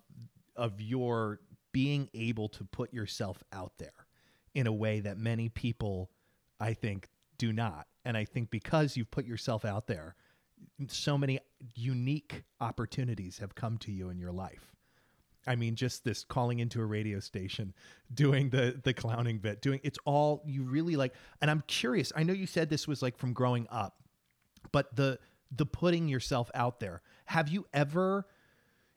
of 0.56 0.80
your 0.80 1.40
being 1.72 2.08
able 2.14 2.48
to 2.48 2.64
put 2.64 2.92
yourself 2.92 3.42
out 3.52 3.72
there 3.78 4.06
in 4.54 4.66
a 4.66 4.72
way 4.72 5.00
that 5.00 5.18
many 5.18 5.48
people 5.48 6.10
I 6.60 6.74
think 6.74 7.08
do 7.38 7.52
not. 7.52 7.86
And 8.04 8.16
I 8.16 8.24
think 8.24 8.50
because 8.50 8.96
you've 8.96 9.10
put 9.10 9.24
yourself 9.24 9.64
out 9.64 9.86
there, 9.86 10.14
so 10.88 11.18
many 11.18 11.40
unique 11.74 12.44
opportunities 12.60 13.38
have 13.38 13.54
come 13.54 13.78
to 13.78 13.92
you 13.92 14.08
in 14.10 14.18
your 14.18 14.32
life. 14.32 14.73
I 15.46 15.56
mean, 15.56 15.74
just 15.74 16.04
this 16.04 16.24
calling 16.24 16.58
into 16.58 16.80
a 16.80 16.84
radio 16.86 17.20
station, 17.20 17.74
doing 18.12 18.50
the 18.50 18.80
the 18.82 18.94
clowning 18.94 19.38
bit, 19.38 19.60
doing 19.60 19.80
it's 19.82 19.98
all 20.04 20.42
you 20.46 20.62
really 20.62 20.96
like. 20.96 21.14
And 21.40 21.50
I'm 21.50 21.62
curious. 21.66 22.12
I 22.16 22.22
know 22.22 22.32
you 22.32 22.46
said 22.46 22.70
this 22.70 22.88
was 22.88 23.02
like 23.02 23.16
from 23.16 23.32
growing 23.32 23.66
up, 23.70 23.96
but 24.72 24.94
the 24.96 25.18
the 25.50 25.66
putting 25.66 26.08
yourself 26.08 26.50
out 26.54 26.80
there. 26.80 27.02
Have 27.26 27.48
you 27.48 27.66
ever? 27.72 28.26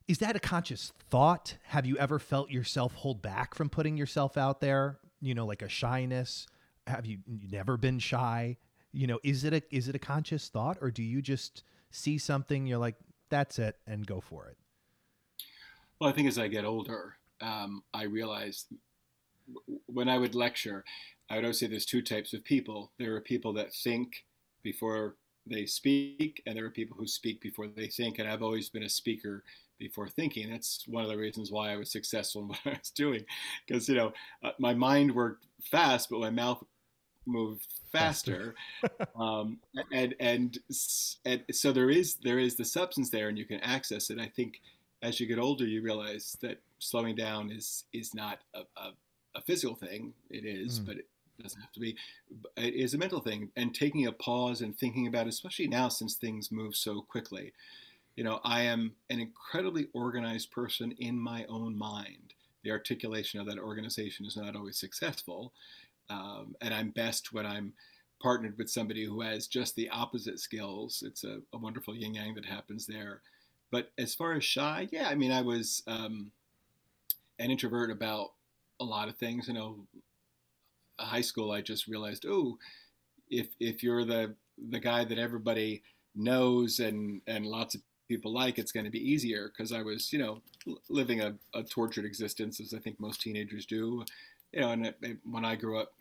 Is 0.07 0.19
that 0.19 0.35
a 0.35 0.39
conscious 0.39 0.93
thought? 1.09 1.57
Have 1.63 1.85
you 1.85 1.97
ever 1.97 2.17
felt 2.17 2.49
yourself 2.49 2.93
hold 2.93 3.21
back 3.21 3.53
from 3.53 3.69
putting 3.69 3.97
yourself 3.97 4.37
out 4.37 4.61
there? 4.61 4.99
You 5.19 5.35
know, 5.35 5.45
like 5.45 5.61
a 5.61 5.69
shyness. 5.69 6.47
Have 6.85 7.05
you, 7.05 7.17
never 7.51 7.75
been 7.75 7.99
shy? 7.99 8.55
You 8.93 9.07
know, 9.07 9.19
is 9.23 9.43
it 9.43 9.53
a 9.53 9.61
is 9.69 9.89
it 9.89 9.95
a 9.95 9.99
conscious 9.99 10.47
thought, 10.47 10.77
or 10.81 10.91
do 10.91 11.03
you 11.03 11.21
just 11.21 11.63
see 11.91 12.17
something 12.17 12.65
you're 12.65 12.77
like, 12.77 12.95
that's 13.29 13.59
it, 13.59 13.75
and 13.85 14.05
go 14.05 14.21
for 14.21 14.47
it? 14.47 14.57
Well, 15.99 16.09
I 16.09 16.13
think 16.13 16.27
as 16.27 16.37
I 16.37 16.47
get 16.47 16.65
older, 16.65 17.17
um, 17.41 17.83
I 17.93 18.03
realize 18.03 18.65
when 19.87 20.09
I 20.09 20.17
would 20.17 20.35
lecture, 20.35 20.83
I 21.29 21.35
would 21.35 21.45
always 21.45 21.59
say 21.59 21.67
there's 21.67 21.85
two 21.85 22.01
types 22.01 22.33
of 22.33 22.43
people. 22.43 22.91
There 22.99 23.15
are 23.15 23.21
people 23.21 23.53
that 23.53 23.73
think 23.73 24.25
before 24.63 25.15
they 25.45 25.65
speak, 25.65 26.41
and 26.45 26.55
there 26.55 26.65
are 26.65 26.71
people 26.71 26.97
who 26.97 27.07
speak 27.07 27.41
before 27.41 27.67
they 27.67 27.87
think. 27.87 28.19
And 28.19 28.29
I've 28.29 28.43
always 28.43 28.69
been 28.69 28.83
a 28.83 28.89
speaker 28.89 29.43
before 29.79 30.07
thinking. 30.07 30.49
That's 30.51 30.85
one 30.87 31.03
of 31.03 31.09
the 31.09 31.17
reasons 31.17 31.51
why 31.51 31.71
I 31.71 31.77
was 31.77 31.91
successful 31.91 32.41
in 32.43 32.47
what 32.49 32.59
I 32.65 32.69
was 32.79 32.91
doing, 32.91 33.25
because 33.65 33.89
you 33.89 33.95
know 33.95 34.13
uh, 34.43 34.51
my 34.59 34.73
mind 34.73 35.13
worked 35.13 35.45
fast, 35.63 36.09
but 36.09 36.19
my 36.19 36.29
mouth 36.29 36.63
moved 37.25 37.67
faster. 37.91 38.55
um, 39.19 39.57
and, 39.91 40.15
and 40.19 40.59
and 41.25 41.43
so 41.51 41.71
there 41.71 41.89
is 41.89 42.15
there 42.23 42.39
is 42.39 42.55
the 42.55 42.65
substance 42.65 43.09
there, 43.09 43.29
and 43.29 43.37
you 43.37 43.45
can 43.45 43.59
access 43.61 44.09
it. 44.09 44.19
I 44.19 44.27
think 44.27 44.61
as 45.01 45.19
you 45.19 45.27
get 45.27 45.39
older, 45.39 45.65
you 45.65 45.81
realize 45.81 46.37
that 46.41 46.59
slowing 46.79 47.15
down 47.15 47.51
is 47.51 47.85
is 47.93 48.13
not 48.13 48.39
a, 48.53 48.61
a, 48.77 48.91
a 49.35 49.41
physical 49.41 49.75
thing. 49.75 50.13
It 50.29 50.45
is, 50.45 50.79
Mm. 50.79 50.85
but 50.85 50.97
it 50.97 51.07
doesn't 51.41 51.61
have 51.61 51.71
to 51.73 51.79
be. 51.79 51.95
It 52.55 52.73
is 52.73 52.93
a 52.93 52.97
mental 52.97 53.19
thing, 53.19 53.51
and 53.55 53.73
taking 53.73 54.07
a 54.07 54.11
pause 54.11 54.61
and 54.61 54.77
thinking 54.77 55.07
about, 55.07 55.27
it, 55.27 55.29
especially 55.29 55.67
now 55.67 55.87
since 55.89 56.15
things 56.15 56.51
move 56.51 56.75
so 56.75 57.01
quickly. 57.01 57.53
You 58.15 58.23
know, 58.23 58.39
I 58.43 58.63
am 58.63 58.95
an 59.11 59.19
incredibly 59.19 59.87
organized 59.93 60.49
person 60.51 60.93
in 60.97 61.19
my 61.19 61.45
own 61.45 61.77
mind. 61.77 62.33
The 62.63 62.71
articulation 62.71 63.39
of 63.39 63.45
that 63.45 63.59
organization 63.59 64.25
is 64.25 64.35
not 64.35 64.55
always 64.55 64.77
successful, 64.79 65.53
um, 66.09 66.55
and 66.61 66.73
I'm 66.73 66.89
best 66.89 67.31
when 67.33 67.45
I'm 67.45 67.73
partnered 68.19 68.57
with 68.57 68.71
somebody 68.71 69.05
who 69.05 69.21
has 69.21 69.45
just 69.45 69.75
the 69.75 69.89
opposite 69.89 70.39
skills. 70.39 71.03
It's 71.05 71.23
a, 71.23 71.41
a 71.53 71.57
wonderful 71.59 71.95
yin 71.95 72.15
yang 72.15 72.33
that 72.33 72.45
happens 72.45 72.87
there. 72.87 73.21
But 73.71 73.91
as 73.97 74.15
far 74.15 74.33
as 74.33 74.43
shy, 74.43 74.87
yeah, 74.91 75.09
I 75.09 75.15
mean, 75.15 75.31
I 75.31 75.41
was 75.41 75.83
um, 75.87 76.31
an 77.39 77.51
introvert 77.51 77.91
about 77.91 78.31
a 78.79 78.85
lot 78.85 79.09
of 79.09 79.17
things. 79.17 79.47
You 79.47 79.53
know, 79.53 79.87
high 80.99 81.21
school, 81.21 81.51
I 81.51 81.61
just 81.61 81.87
realized, 81.87 82.25
oh, 82.27 82.57
if 83.29 83.47
if 83.59 83.83
you're 83.83 84.05
the 84.05 84.35
the 84.69 84.79
guy 84.79 85.03
that 85.03 85.19
everybody 85.19 85.83
knows 86.15 86.79
and 86.79 87.21
and 87.27 87.45
lots 87.45 87.75
of 87.75 87.81
people 88.07 88.33
like, 88.33 88.57
it's 88.57 88.71
going 88.71 88.85
to 88.85 88.91
be 88.91 89.11
easier 89.11 89.49
because 89.49 89.71
I 89.73 89.81
was, 89.81 90.13
you 90.13 90.19
know, 90.19 90.41
living 90.89 91.21
a, 91.21 91.35
a 91.53 91.63
tortured 91.63 92.05
existence 92.05 92.59
as 92.59 92.73
I 92.73 92.79
think 92.79 92.99
most 92.99 93.21
teenagers 93.21 93.65
do. 93.65 94.03
You 94.53 94.61
know, 94.61 94.71
and 94.71 94.85
it, 94.87 95.17
when 95.29 95.43
I 95.43 95.55
grew 95.55 95.77
up, 95.77 95.93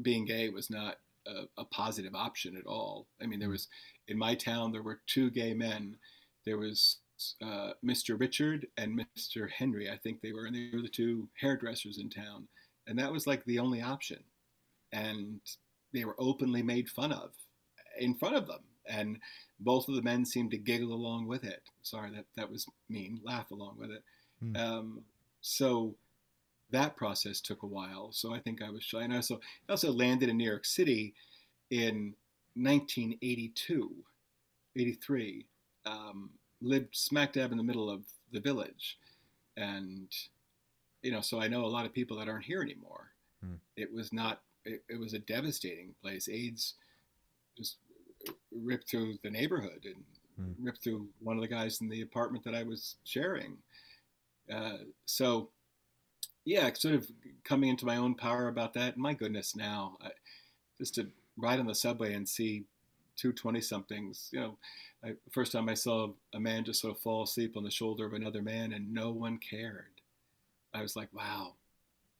being 0.00 0.24
gay 0.24 0.48
was 0.48 0.70
not 0.70 0.96
a, 1.26 1.44
a 1.58 1.64
positive 1.66 2.14
option 2.14 2.56
at 2.56 2.66
all. 2.66 3.06
I 3.22 3.26
mean, 3.26 3.38
there 3.38 3.50
was 3.50 3.68
in 4.08 4.18
my 4.18 4.34
town 4.34 4.72
there 4.72 4.82
were 4.82 5.00
two 5.06 5.30
gay 5.30 5.54
men. 5.54 5.96
There 6.44 6.58
was 6.58 6.98
uh, 7.44 7.72
Mr. 7.84 8.18
Richard 8.18 8.66
and 8.76 8.98
Mr. 9.16 9.50
Henry. 9.50 9.90
I 9.90 9.96
think 9.96 10.20
they 10.20 10.32
were, 10.32 10.46
and 10.46 10.54
they 10.54 10.70
were 10.72 10.82
the 10.82 10.88
two 10.88 11.28
hairdressers 11.40 11.98
in 11.98 12.10
town, 12.10 12.48
and 12.86 12.98
that 12.98 13.12
was 13.12 13.26
like 13.26 13.44
the 13.44 13.58
only 13.58 13.80
option. 13.80 14.22
And 14.92 15.40
they 15.92 16.04
were 16.04 16.16
openly 16.18 16.62
made 16.62 16.88
fun 16.88 17.12
of 17.12 17.30
in 17.98 18.14
front 18.14 18.36
of 18.36 18.46
them, 18.46 18.62
and 18.86 19.18
both 19.60 19.88
of 19.88 19.94
the 19.94 20.02
men 20.02 20.24
seemed 20.24 20.50
to 20.52 20.58
giggle 20.58 20.92
along 20.92 21.26
with 21.26 21.44
it. 21.44 21.62
Sorry, 21.82 22.10
that 22.10 22.26
that 22.36 22.50
was 22.50 22.66
mean. 22.88 23.20
Laugh 23.22 23.50
along 23.50 23.76
with 23.78 23.90
it. 23.90 24.02
Hmm. 24.40 24.56
Um, 24.56 25.00
so 25.40 25.94
that 26.70 26.96
process 26.96 27.40
took 27.40 27.62
a 27.62 27.66
while. 27.66 28.10
So 28.12 28.34
I 28.34 28.40
think 28.40 28.62
I 28.62 28.70
was 28.70 28.82
shy, 28.82 29.02
and 29.02 29.12
I 29.12 29.16
also 29.16 29.40
I 29.68 29.72
also 29.72 29.92
landed 29.92 30.28
in 30.28 30.36
New 30.36 30.48
York 30.48 30.64
City 30.64 31.14
in 31.70 32.14
1982, 32.54 33.90
83. 34.76 35.46
Um, 35.86 36.30
lived 36.62 36.94
smack 36.96 37.32
dab 37.34 37.52
in 37.52 37.58
the 37.58 37.64
middle 37.64 37.90
of 37.90 38.02
the 38.32 38.40
village, 38.40 38.98
and 39.56 40.08
you 41.02 41.10
know, 41.10 41.20
so 41.20 41.40
I 41.40 41.48
know 41.48 41.64
a 41.64 41.66
lot 41.66 41.84
of 41.84 41.92
people 41.92 42.16
that 42.18 42.28
aren't 42.28 42.44
here 42.44 42.62
anymore. 42.62 43.10
Hmm. 43.44 43.54
It 43.76 43.92
was 43.92 44.12
not. 44.12 44.40
It, 44.64 44.84
it 44.88 44.98
was 45.00 45.14
a 45.14 45.18
devastating 45.18 45.94
place. 46.00 46.28
AIDS 46.28 46.74
just 47.58 47.76
ripped 48.52 48.88
through 48.88 49.16
the 49.22 49.30
neighborhood 49.30 49.84
and 49.84 50.04
Hmm. 50.36 50.52
ripped 50.64 50.82
through 50.82 51.08
one 51.20 51.36
of 51.36 51.42
the 51.42 51.48
guys 51.48 51.80
in 51.80 51.88
the 51.88 52.00
apartment 52.02 52.44
that 52.44 52.54
I 52.54 52.62
was 52.62 52.96
sharing. 53.04 53.58
Uh, 54.50 54.78
so, 55.04 55.50
yeah, 56.44 56.72
sort 56.72 56.94
of 56.94 57.06
coming 57.44 57.68
into 57.70 57.86
my 57.86 57.96
own 57.96 58.14
power 58.14 58.48
about 58.48 58.74
that. 58.74 58.96
My 58.96 59.14
goodness, 59.14 59.54
now 59.54 59.98
I, 60.00 60.10
just 60.78 60.94
to 60.94 61.08
ride 61.36 61.60
on 61.60 61.66
the 61.66 61.74
subway 61.74 62.14
and 62.14 62.28
see 62.28 62.64
two 63.16 63.32
20 63.32 63.60
somethings, 63.60 64.28
you 64.32 64.40
know, 64.40 64.56
I, 65.04 65.14
first 65.30 65.52
time 65.52 65.68
I 65.68 65.74
saw 65.74 66.08
a 66.34 66.40
man 66.40 66.64
just 66.64 66.80
sort 66.80 66.96
of 66.96 67.02
fall 67.02 67.24
asleep 67.24 67.56
on 67.56 67.64
the 67.64 67.70
shoulder 67.70 68.06
of 68.06 68.12
another 68.12 68.42
man 68.42 68.72
and 68.72 68.92
no 68.92 69.10
one 69.10 69.38
cared. 69.38 70.00
I 70.74 70.82
was 70.82 70.96
like, 70.96 71.12
wow, 71.12 71.54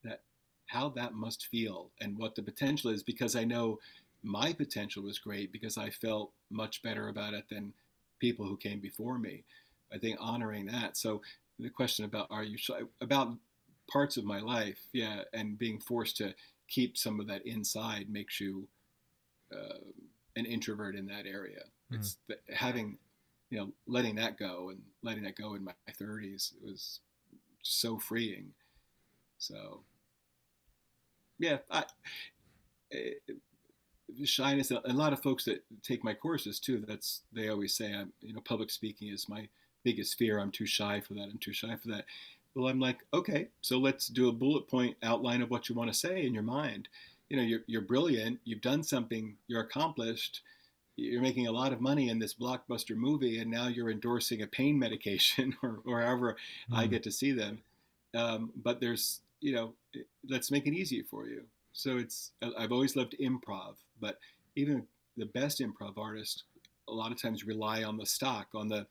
that 0.04 0.20
how 0.66 0.88
that 0.90 1.14
must 1.14 1.46
feel 1.46 1.90
and 2.00 2.16
what 2.16 2.34
the 2.34 2.42
potential 2.42 2.90
is 2.90 3.02
because 3.02 3.36
I 3.36 3.44
know 3.44 3.78
my 4.22 4.52
potential 4.52 5.02
was 5.02 5.18
great 5.18 5.52
because 5.52 5.76
I 5.76 5.90
felt 5.90 6.32
much 6.50 6.82
better 6.82 7.08
about 7.08 7.34
it 7.34 7.44
than 7.50 7.72
people 8.20 8.46
who 8.46 8.56
came 8.56 8.80
before 8.80 9.18
me. 9.18 9.44
I 9.92 9.98
think 9.98 10.16
honoring 10.20 10.66
that. 10.66 10.96
So 10.96 11.20
the 11.58 11.68
question 11.68 12.04
about 12.04 12.28
are 12.30 12.44
you 12.44 12.56
shy 12.56 12.80
about 13.00 13.36
parts 13.90 14.16
of 14.16 14.24
my 14.24 14.40
life, 14.40 14.78
yeah, 14.92 15.22
and 15.32 15.58
being 15.58 15.78
forced 15.78 16.16
to 16.18 16.34
keep 16.68 16.96
some 16.96 17.20
of 17.20 17.26
that 17.26 17.46
inside 17.46 18.08
makes 18.08 18.40
you 18.40 18.66
uh, 19.52 19.78
an 20.36 20.46
introvert 20.46 20.96
in 20.96 21.06
that 21.06 21.26
area. 21.26 21.60
Mm-hmm. 21.60 21.96
It's 21.96 22.16
the, 22.28 22.36
having, 22.54 22.98
you 23.50 23.58
know, 23.58 23.68
letting 23.86 24.14
that 24.16 24.38
go 24.38 24.70
and 24.70 24.80
letting 25.02 25.24
that 25.24 25.36
go 25.36 25.54
in 25.54 25.64
my 25.64 25.72
30s 26.00 26.52
was 26.62 27.00
so 27.62 27.98
freeing. 27.98 28.46
So, 29.38 29.80
yeah, 31.38 31.58
I, 31.70 31.84
it, 32.90 33.22
eh, 33.28 33.32
shyness. 34.24 34.70
A 34.70 34.92
lot 34.92 35.12
of 35.12 35.22
folks 35.22 35.44
that 35.46 35.64
take 35.82 36.04
my 36.04 36.14
courses 36.14 36.60
too. 36.60 36.84
That's 36.86 37.22
they 37.32 37.48
always 37.48 37.74
say 37.74 37.94
I'm, 37.94 38.12
you 38.20 38.32
know, 38.32 38.40
public 38.40 38.70
speaking 38.70 39.08
is 39.08 39.28
my 39.28 39.48
biggest 39.84 40.18
fear. 40.18 40.38
I'm 40.38 40.50
too 40.50 40.66
shy 40.66 41.00
for 41.00 41.14
that. 41.14 41.22
I'm 41.22 41.38
too 41.38 41.52
shy 41.52 41.74
for 41.76 41.88
that. 41.88 42.04
Well, 42.54 42.68
I'm 42.68 42.80
like, 42.80 42.98
okay, 43.14 43.48
so 43.62 43.78
let's 43.78 44.08
do 44.08 44.28
a 44.28 44.32
bullet 44.32 44.68
point 44.68 44.96
outline 45.02 45.40
of 45.40 45.50
what 45.50 45.68
you 45.68 45.74
want 45.74 45.90
to 45.90 45.98
say 45.98 46.26
in 46.26 46.34
your 46.34 46.42
mind. 46.42 46.88
You 47.32 47.38
know, 47.38 47.44
you're, 47.44 47.62
you're 47.66 47.80
brilliant. 47.80 48.40
You've 48.44 48.60
done 48.60 48.82
something. 48.82 49.36
You're 49.46 49.62
accomplished. 49.62 50.42
You're 50.96 51.22
making 51.22 51.46
a 51.46 51.52
lot 51.52 51.72
of 51.72 51.80
money 51.80 52.10
in 52.10 52.18
this 52.18 52.34
blockbuster 52.34 52.94
movie, 52.94 53.38
and 53.38 53.50
now 53.50 53.68
you're 53.68 53.90
endorsing 53.90 54.42
a 54.42 54.46
pain 54.46 54.78
medication, 54.78 55.56
or, 55.62 55.80
or 55.86 56.02
however 56.02 56.36
mm. 56.70 56.76
I 56.76 56.86
get 56.86 57.02
to 57.04 57.10
see 57.10 57.32
them. 57.32 57.60
Um, 58.14 58.52
but 58.54 58.82
there's, 58.82 59.20
you 59.40 59.54
know, 59.54 59.72
let's 60.28 60.50
make 60.50 60.66
it 60.66 60.74
easy 60.74 61.00
for 61.00 61.26
you. 61.26 61.44
So 61.72 61.96
it's, 61.96 62.32
I've 62.42 62.70
always 62.70 62.96
loved 62.96 63.16
improv, 63.18 63.76
but 63.98 64.18
even 64.54 64.86
the 65.16 65.24
best 65.24 65.58
improv 65.60 65.96
artists 65.96 66.42
a 66.86 66.92
lot 66.92 67.12
of 67.12 67.22
times 67.22 67.46
rely 67.46 67.82
on 67.82 67.96
the 67.96 68.04
stock, 68.04 68.48
on 68.54 68.68
the 68.68 68.86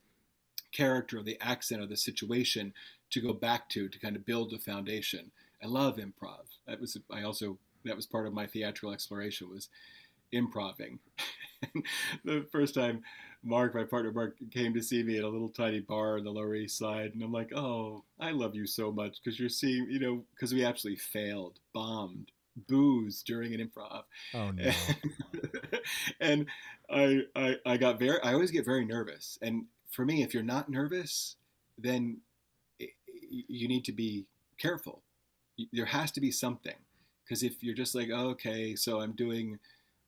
character 0.72 1.20
or 1.20 1.24
the 1.24 1.38
accent 1.42 1.80
or 1.80 1.86
the 1.86 1.96
situation 1.96 2.74
to 3.12 3.22
go 3.22 3.34
back 3.34 3.70
to 3.70 3.88
to 3.88 4.00
kind 4.00 4.16
of 4.16 4.26
build 4.26 4.52
a 4.52 4.58
foundation. 4.58 5.30
I 5.64 5.68
love 5.68 5.98
improv. 5.98 6.46
That 6.66 6.82
was 6.82 6.98
I 7.12 7.22
also 7.22 7.60
that 7.86 7.96
was 7.96 8.06
part 8.06 8.28
of 8.28 8.34
my 8.34 8.48
theatrical 8.48 8.94
exploration 8.94 9.50
was 9.50 9.70
improving. 10.32 11.00
the 12.26 12.46
first 12.52 12.74
time 12.74 13.04
Mark, 13.44 13.74
my 13.74 13.84
partner 13.84 14.12
Mark, 14.12 14.38
came 14.52 14.74
to 14.74 14.82
see 14.82 15.04
me 15.04 15.18
at 15.18 15.24
a 15.24 15.30
little 15.30 15.50
tiny 15.50 15.80
bar 15.80 16.18
on 16.18 16.24
the 16.24 16.32
Lower 16.32 16.56
East 16.56 16.78
Side, 16.78 17.14
and 17.14 17.24
I'm 17.24 17.32
like, 17.32 17.52
"Oh, 17.54 18.04
I 18.20 18.32
love 18.32 18.56
you 18.56 18.68
so 18.68 18.92
much 18.92 19.18
because 19.24 19.40
you're 19.40 19.50
seeing, 19.50 19.88
you 19.90 20.00
know, 20.00 20.24
because 20.36 20.54
we 20.54 20.64
absolutely 20.64 21.00
failed, 21.00 21.60
bombed, 21.74 22.32
booze 22.68 23.24
during 23.24 23.54
an 23.54 23.68
improv. 23.68 24.04
Oh 24.34 24.52
no! 24.56 24.72
and 26.20 26.46
I, 26.90 27.22
I, 27.36 27.56
I 27.66 27.78
got 27.78 28.00
very, 28.00 28.22
I 28.22 28.34
always 28.34 28.52
get 28.52 28.66
very 28.66 28.86
nervous, 28.86 29.40
and 29.42 29.66
for 29.90 30.06
me, 30.06 30.24
if 30.24 30.34
you're 30.34 30.44
not 30.44 30.70
nervous, 30.70 31.36
then 31.78 32.18
you 32.78 33.68
need 33.68 33.86
to 33.86 33.92
be 33.92 34.26
careful. 34.58 35.02
There 35.72 35.86
has 35.86 36.12
to 36.12 36.22
be 36.22 36.32
something. 36.32 36.76
Because 37.32 37.44
if 37.44 37.64
you're 37.64 37.74
just 37.74 37.96
like, 37.96 38.10
oh, 38.14 38.32
okay, 38.32 38.76
so 38.76 39.00
I'm 39.00 39.14
doing, 39.14 39.58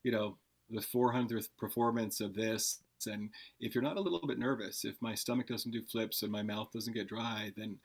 you 0.03 0.11
know, 0.11 0.35
the 0.69 0.81
400th 0.81 1.47
performance 1.57 2.19
of 2.19 2.35
this, 2.35 2.79
and 3.07 3.29
if 3.61 3.73
you're 3.73 3.81
not 3.81 3.95
a 3.95 4.01
little 4.01 4.27
bit 4.27 4.37
nervous, 4.37 4.83
if 4.83 4.95
my 4.99 5.15
stomach 5.15 5.47
doesn't 5.47 5.71
do 5.71 5.81
flips 5.83 6.23
and 6.23 6.29
my 6.29 6.43
mouth 6.43 6.73
doesn't 6.73 6.91
get 6.91 7.07
dry, 7.07 7.53
then 7.55 7.77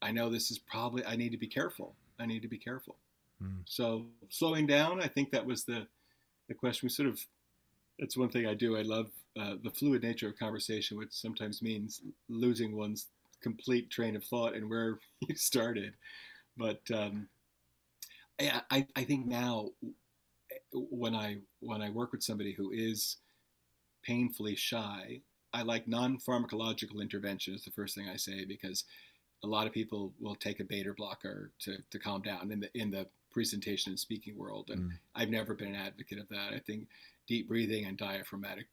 I 0.00 0.12
know 0.12 0.30
this 0.30 0.52
is 0.52 0.60
probably, 0.60 1.04
I 1.04 1.16
need 1.16 1.32
to 1.32 1.36
be 1.36 1.48
careful. 1.48 1.96
I 2.20 2.26
need 2.26 2.40
to 2.42 2.46
be 2.46 2.56
careful. 2.56 2.94
Mm. 3.42 3.62
So 3.64 4.04
slowing 4.28 4.68
down, 4.68 5.02
I 5.02 5.08
think 5.08 5.32
that 5.32 5.44
was 5.44 5.64
the, 5.64 5.88
the 6.46 6.54
question. 6.54 6.86
We 6.86 6.90
sort 6.90 7.08
of, 7.08 7.18
that's 7.98 8.16
one 8.16 8.28
thing 8.28 8.46
I 8.46 8.54
do. 8.54 8.76
I 8.76 8.82
love 8.82 9.10
uh, 9.36 9.54
the 9.60 9.70
fluid 9.70 10.04
nature 10.04 10.28
of 10.28 10.38
conversation, 10.38 10.98
which 10.98 11.10
sometimes 11.10 11.62
means 11.62 12.00
losing 12.28 12.76
one's 12.76 13.08
complete 13.42 13.90
train 13.90 14.14
of 14.14 14.22
thought 14.22 14.54
and 14.54 14.70
where 14.70 15.00
you 15.28 15.34
started. 15.34 15.94
But 16.56 16.82
um, 16.94 17.28
I, 18.40 18.86
I 18.94 19.04
think 19.04 19.26
now 19.26 19.70
when 20.72 21.14
I 21.14 21.38
when 21.60 21.82
I 21.82 21.90
work 21.90 22.12
with 22.12 22.22
somebody 22.22 22.52
who 22.52 22.70
is 22.70 23.16
painfully 24.02 24.54
shy, 24.54 25.20
I 25.52 25.62
like 25.62 25.88
non-pharmacological 25.88 27.00
intervention 27.00 27.54
is 27.54 27.64
the 27.64 27.70
first 27.70 27.94
thing 27.94 28.08
I 28.08 28.16
say 28.16 28.44
because 28.44 28.84
a 29.44 29.46
lot 29.46 29.66
of 29.66 29.72
people 29.72 30.12
will 30.20 30.34
take 30.34 30.60
a 30.60 30.64
beta 30.64 30.92
blocker 30.96 31.50
to, 31.60 31.76
to 31.90 31.98
calm 31.98 32.22
down 32.22 32.50
in 32.50 32.60
the 32.60 32.70
in 32.74 32.90
the 32.90 33.06
presentation 33.30 33.92
and 33.92 33.98
speaking 33.98 34.36
world, 34.36 34.70
and 34.70 34.82
mm. 34.82 34.90
I've 35.14 35.30
never 35.30 35.54
been 35.54 35.68
an 35.68 35.74
advocate 35.74 36.18
of 36.18 36.28
that. 36.28 36.52
I 36.54 36.58
think 36.58 36.86
deep 37.26 37.48
breathing 37.48 37.86
and 37.86 37.96
diaphragmatic 37.96 38.66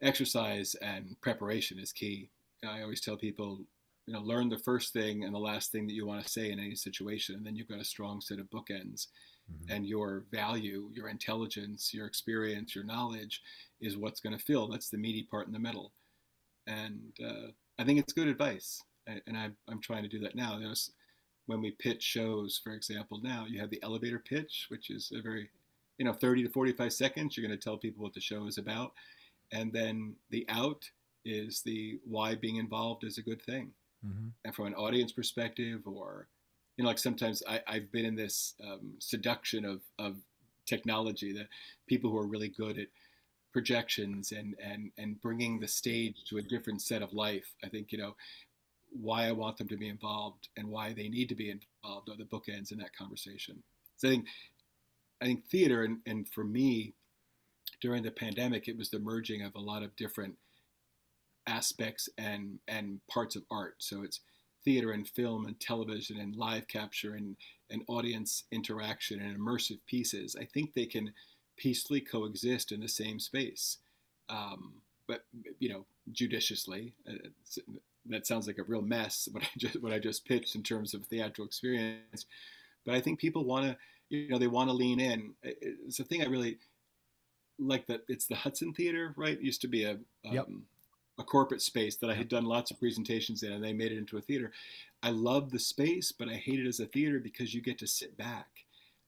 exercise 0.00 0.76
and 0.76 1.16
preparation 1.20 1.78
is 1.78 1.92
key. 1.92 2.30
I 2.66 2.82
always 2.82 3.00
tell 3.00 3.16
people 3.16 3.60
you 4.08 4.14
know, 4.14 4.22
learn 4.22 4.48
the 4.48 4.56
first 4.56 4.94
thing 4.94 5.24
and 5.24 5.34
the 5.34 5.38
last 5.38 5.70
thing 5.70 5.86
that 5.86 5.92
you 5.92 6.06
want 6.06 6.24
to 6.24 6.28
say 6.30 6.50
in 6.50 6.58
any 6.58 6.74
situation, 6.74 7.34
and 7.34 7.44
then 7.44 7.54
you've 7.54 7.68
got 7.68 7.78
a 7.78 7.84
strong 7.84 8.22
set 8.22 8.38
of 8.38 8.48
bookends. 8.48 9.08
Mm-hmm. 9.52 9.74
And 9.74 9.86
your 9.86 10.24
value, 10.32 10.88
your 10.94 11.08
intelligence, 11.08 11.92
your 11.92 12.06
experience, 12.06 12.74
your 12.74 12.84
knowledge 12.84 13.42
is 13.82 13.98
what's 13.98 14.20
going 14.20 14.36
to 14.36 14.42
fill. 14.42 14.66
That's 14.66 14.88
the 14.88 14.96
meaty 14.96 15.28
part 15.30 15.46
in 15.46 15.52
the 15.52 15.58
middle. 15.58 15.92
And 16.66 17.00
uh, 17.22 17.48
I 17.78 17.84
think 17.84 17.98
it's 17.98 18.14
good 18.14 18.28
advice. 18.28 18.82
And 19.06 19.36
I, 19.36 19.50
I'm 19.68 19.80
trying 19.82 20.04
to 20.04 20.08
do 20.08 20.20
that 20.20 20.34
now. 20.34 20.58
There's, 20.58 20.90
when 21.44 21.60
we 21.60 21.72
pitch 21.72 22.02
shows, 22.02 22.58
for 22.64 22.72
example, 22.72 23.20
now 23.22 23.44
you 23.46 23.60
have 23.60 23.70
the 23.70 23.82
elevator 23.82 24.18
pitch, 24.18 24.66
which 24.70 24.88
is 24.88 25.12
a 25.14 25.20
very, 25.20 25.50
you 25.98 26.06
know, 26.06 26.14
30 26.14 26.44
to 26.44 26.48
45 26.48 26.92
seconds. 26.94 27.36
You're 27.36 27.46
going 27.46 27.58
to 27.58 27.62
tell 27.62 27.76
people 27.76 28.02
what 28.02 28.14
the 28.14 28.20
show 28.20 28.46
is 28.46 28.56
about. 28.56 28.92
And 29.52 29.70
then 29.70 30.14
the 30.30 30.46
out 30.48 30.82
is 31.26 31.60
the 31.60 31.98
why 32.04 32.34
being 32.34 32.56
involved 32.56 33.04
is 33.04 33.18
a 33.18 33.22
good 33.22 33.42
thing 33.42 33.72
mm-hmm. 34.06 34.28
and 34.44 34.54
from 34.54 34.66
an 34.66 34.74
audience 34.74 35.12
perspective, 35.12 35.82
or 35.86 36.28
you 36.76 36.84
know, 36.84 36.88
like 36.88 36.98
sometimes 36.98 37.42
I, 37.48 37.60
have 37.66 37.90
been 37.90 38.04
in 38.04 38.14
this 38.14 38.54
um, 38.64 38.92
seduction 38.98 39.64
of 39.64 39.80
of 39.98 40.16
technology 40.66 41.32
that 41.32 41.48
people 41.86 42.10
who 42.10 42.18
are 42.18 42.26
really 42.26 42.48
good 42.48 42.78
at 42.78 42.88
projections 43.52 44.32
and 44.32 44.54
and 44.62 44.90
and 44.98 45.20
bringing 45.20 45.58
the 45.58 45.68
stage 45.68 46.16
to 46.28 46.38
a 46.38 46.42
different 46.42 46.82
set 46.82 47.02
of 47.02 47.12
life. 47.12 47.54
I 47.64 47.68
think 47.68 47.92
you 47.92 47.98
know 47.98 48.14
why 48.90 49.26
I 49.26 49.32
want 49.32 49.56
them 49.58 49.68
to 49.68 49.76
be 49.76 49.88
involved 49.88 50.48
and 50.56 50.68
why 50.68 50.92
they 50.92 51.08
need 51.08 51.28
to 51.28 51.34
be 51.34 51.50
involved 51.50 52.08
are 52.08 52.16
the 52.16 52.24
bookends 52.24 52.72
in 52.72 52.78
that 52.78 52.96
conversation. 52.96 53.62
So 53.96 54.08
I 54.08 54.10
think 54.12 54.26
I 55.20 55.24
think 55.26 55.46
theater 55.46 55.84
and, 55.84 55.98
and 56.06 56.28
for 56.28 56.44
me 56.44 56.94
during 57.80 58.02
the 58.02 58.10
pandemic 58.10 58.68
it 58.68 58.76
was 58.76 58.90
the 58.90 58.98
merging 58.98 59.42
of 59.42 59.54
a 59.54 59.60
lot 59.60 59.82
of 59.82 59.94
different 59.96 60.34
aspects 61.48 62.08
and 62.18 62.58
and 62.68 63.00
parts 63.08 63.34
of 63.34 63.42
art. 63.50 63.76
So 63.78 64.02
it's 64.02 64.20
theater 64.64 64.92
and 64.92 65.08
film 65.08 65.46
and 65.46 65.58
television 65.58 66.18
and 66.18 66.36
live 66.36 66.68
capture 66.68 67.14
and, 67.14 67.36
and 67.70 67.82
audience 67.88 68.44
interaction 68.52 69.20
and 69.20 69.38
immersive 69.38 69.78
pieces. 69.86 70.36
I 70.38 70.44
think 70.44 70.74
they 70.74 70.86
can 70.86 71.12
peacefully 71.56 72.00
coexist 72.00 72.70
in 72.72 72.80
the 72.80 72.88
same 72.88 73.18
space, 73.18 73.78
um, 74.28 74.74
but 75.06 75.24
you 75.58 75.70
know, 75.70 75.86
judiciously. 76.12 76.92
Uh, 77.08 77.28
that 78.10 78.26
sounds 78.26 78.46
like 78.46 78.58
a 78.58 78.62
real 78.64 78.82
mess. 78.82 79.28
What 79.32 79.42
I 79.42 79.48
just 79.56 79.82
what 79.82 79.92
I 79.92 79.98
just 79.98 80.26
pitched 80.26 80.54
in 80.54 80.62
terms 80.62 80.94
of 80.94 81.04
theatrical 81.06 81.46
experience, 81.46 82.26
but 82.84 82.94
I 82.94 83.00
think 83.00 83.18
people 83.18 83.44
want 83.44 83.66
to, 83.66 83.76
you 84.08 84.28
know, 84.28 84.38
they 84.38 84.46
want 84.46 84.70
to 84.70 84.74
lean 84.74 85.00
in. 85.00 85.34
It's 85.42 86.00
a 86.00 86.04
thing 86.04 86.22
I 86.22 86.26
really 86.26 86.58
like. 87.58 87.86
That 87.86 88.02
it's 88.08 88.26
the 88.26 88.36
Hudson 88.36 88.72
Theater, 88.72 89.14
right? 89.16 89.32
It 89.32 89.42
used 89.42 89.60
to 89.62 89.68
be 89.68 89.84
a 89.84 89.92
um, 89.92 90.32
yep 90.32 90.46
a 91.18 91.24
corporate 91.24 91.62
space 91.62 91.96
that 91.96 92.10
I 92.10 92.14
had 92.14 92.28
done 92.28 92.44
lots 92.44 92.70
of 92.70 92.78
presentations 92.78 93.42
in, 93.42 93.52
and 93.52 93.62
they 93.62 93.72
made 93.72 93.92
it 93.92 93.98
into 93.98 94.18
a 94.18 94.20
theater. 94.22 94.52
I 95.02 95.10
love 95.10 95.50
the 95.50 95.58
space, 95.58 96.12
but 96.12 96.28
I 96.28 96.34
hate 96.34 96.60
it 96.60 96.68
as 96.68 96.80
a 96.80 96.86
theater 96.86 97.18
because 97.18 97.54
you 97.54 97.60
get 97.60 97.78
to 97.78 97.86
sit 97.86 98.16
back. 98.16 98.48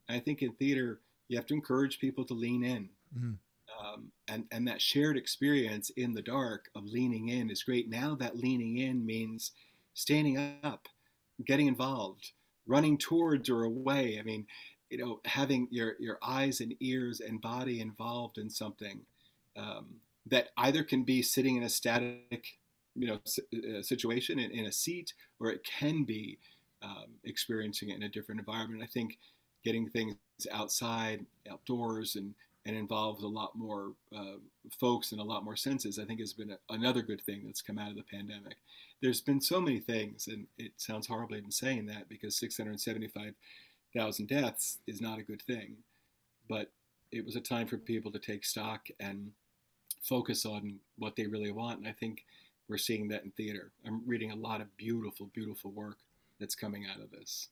And 0.09 0.17
I 0.17 0.21
think 0.21 0.43
in 0.43 0.53
theater, 0.53 1.01
you 1.29 1.37
have 1.37 1.47
to 1.47 1.55
encourage 1.55 2.01
people 2.01 2.25
to 2.25 2.35
lean 2.35 2.65
in. 2.65 2.89
Mm-hmm. 3.17 3.33
Um, 3.81 4.13
and, 4.29 4.45
and 4.51 4.69
that 4.69 4.83
shared 4.83 5.17
experience 5.17 5.91
in 5.91 6.13
the 6.13 6.23
dark 6.23 6.69
of 6.75 6.85
leaning 6.85 7.29
in 7.29 7.51
is 7.51 7.63
great. 7.63 7.89
Now 7.89 8.15
that 8.17 8.37
leaning 8.37 8.79
in 8.79 9.07
means 9.07 9.53
standing 9.95 10.59
up, 10.63 10.89
getting 11.47 11.67
involved, 11.67 12.33
running 12.67 12.99
towards 12.99 13.49
or 13.49 13.65
away. 13.65 14.19
I 14.19 14.23
mean, 14.23 14.47
you 14.91 14.99
know, 14.99 15.21
having 15.25 15.69
your, 15.71 15.95
your 15.99 16.19
eyes 16.23 16.61
and 16.61 16.75
ears 16.81 17.21
and 17.21 17.41
body 17.41 17.81
involved 17.81 18.39
in 18.39 18.51
something. 18.51 19.01
Um, 19.57 19.87
that 20.31 20.49
either 20.57 20.83
can 20.83 21.03
be 21.03 21.23
sitting 21.23 21.57
in 21.57 21.63
a 21.63 21.69
static 21.69 22.59
you 22.95 23.07
know 23.07 23.19
uh, 23.79 23.83
situation 23.83 24.39
in, 24.39 24.51
in, 24.51 24.67
a 24.67 24.73
seat 24.73 25.15
or 25.39 25.51
it 25.51 25.65
can 25.65 26.03
be 26.05 26.39
um, 26.83 27.07
experiencing 27.25 27.91
it 27.91 27.97
in 27.97 28.03
a 28.03 28.09
different 28.09 28.41
environment 28.41 28.83
i 28.83 28.87
think 28.87 29.19
getting 29.65 29.89
things 29.89 30.17
outside 30.53 31.25
outdoors 31.51 32.17
and 32.17 32.35
and 32.67 32.77
involves 32.77 33.23
a 33.23 33.29
lot 33.29 33.57
more 33.57 33.93
uh, 34.15 34.37
folks 34.79 35.13
and 35.13 35.21
a 35.21 35.25
lot 35.25 35.45
more 35.45 35.57
senses 35.57 35.99
i 35.99 36.05
think 36.05 36.19
has 36.19 36.33
been 36.33 36.51
a, 36.51 36.59
another 36.75 37.03
good 37.03 37.21
thing 37.21 37.43
that's 37.45 37.63
come 37.63 37.79
out 37.79 37.91
of 37.91 37.97
the 37.97 38.03
pandemic 38.03 38.57
there's 39.01 39.21
been 39.21 39.41
so 39.41 39.61
many 39.61 39.79
things 39.79 40.27
and 40.27 40.47
it 40.59 40.73
sounds 40.77 41.07
horrible 41.07 41.37
even 41.37 41.51
saying 41.51 41.87
that 41.87 42.09
because 42.09 42.37
675 42.37 43.35
thousand 43.95 44.29
deaths 44.29 44.79
is 44.87 45.01
not 45.01 45.19
a 45.19 45.23
good 45.23 45.43
thing. 45.43 45.77
But 46.49 46.71
it 47.13 47.25
was 47.25 47.37
a 47.37 47.41
time 47.41 47.67
for 47.67 47.77
people 47.77 48.11
to 48.13 48.19
take 48.19 48.45
stock 48.45 48.87
and 49.01 49.31
focus 50.03 50.47
on 50.47 50.79
what 50.99 51.17
they 51.17 51.27
really 51.27 51.53
want. 51.53 51.79
And 51.79 51.89
I 51.89 51.93
think 51.93 52.25
we're 52.69 52.79
seeing 52.79 53.09
that 53.09 53.25
in 53.25 53.31
theater. 53.33 53.73
I'm 53.87 54.03
reading 54.07 54.31
a 54.31 54.37
lot 54.37 54.61
of 54.61 54.77
beautiful, 54.77 55.31
beautiful 55.35 55.71
work 55.73 55.99
that's 56.39 56.55
coming 56.55 56.87
out 56.87 57.03
of 57.03 57.11
this. 57.11 57.49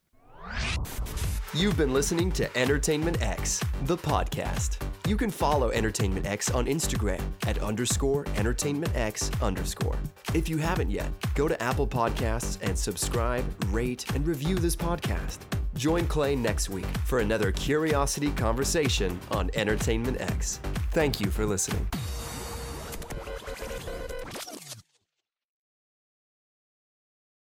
You've 1.55 1.77
been 1.77 1.95
listening 1.95 2.31
to 2.33 2.59
Entertainment 2.59 3.23
X, 3.23 3.65
the 3.85 3.97
podcast. 3.97 4.77
You 5.09 5.17
can 5.17 5.31
follow 5.31 5.71
Entertainment 5.71 6.27
X 6.27 6.51
on 6.51 6.67
Instagram 6.67 7.23
at 7.47 7.59
underscore 7.59 8.27
Entertainment 8.37 8.95
X 8.95 9.31
underscore. 9.41 9.97
If 10.35 10.49
you 10.49 10.59
haven't 10.59 10.91
yet, 10.91 11.11
go 11.35 11.49
to 11.49 11.61
Apple 11.63 11.87
Podcasts 11.87 12.59
and 12.61 12.79
subscribe, 12.79 13.45
rate, 13.73 14.05
and 14.15 14.27
review 14.27 14.57
this 14.57 14.77
podcast. 14.77 15.39
Join 15.75 16.07
Clay 16.07 16.37
next 16.37 16.69
week 16.69 16.87
for 17.07 17.21
another 17.21 17.51
curiosity 17.51 18.31
conversation 18.33 19.19
on 19.31 19.51
Entertainment 19.55 20.21
X. 20.21 20.61
Thank 20.93 21.19
you 21.21 21.31
for 21.31 21.47
listening. 21.47 21.89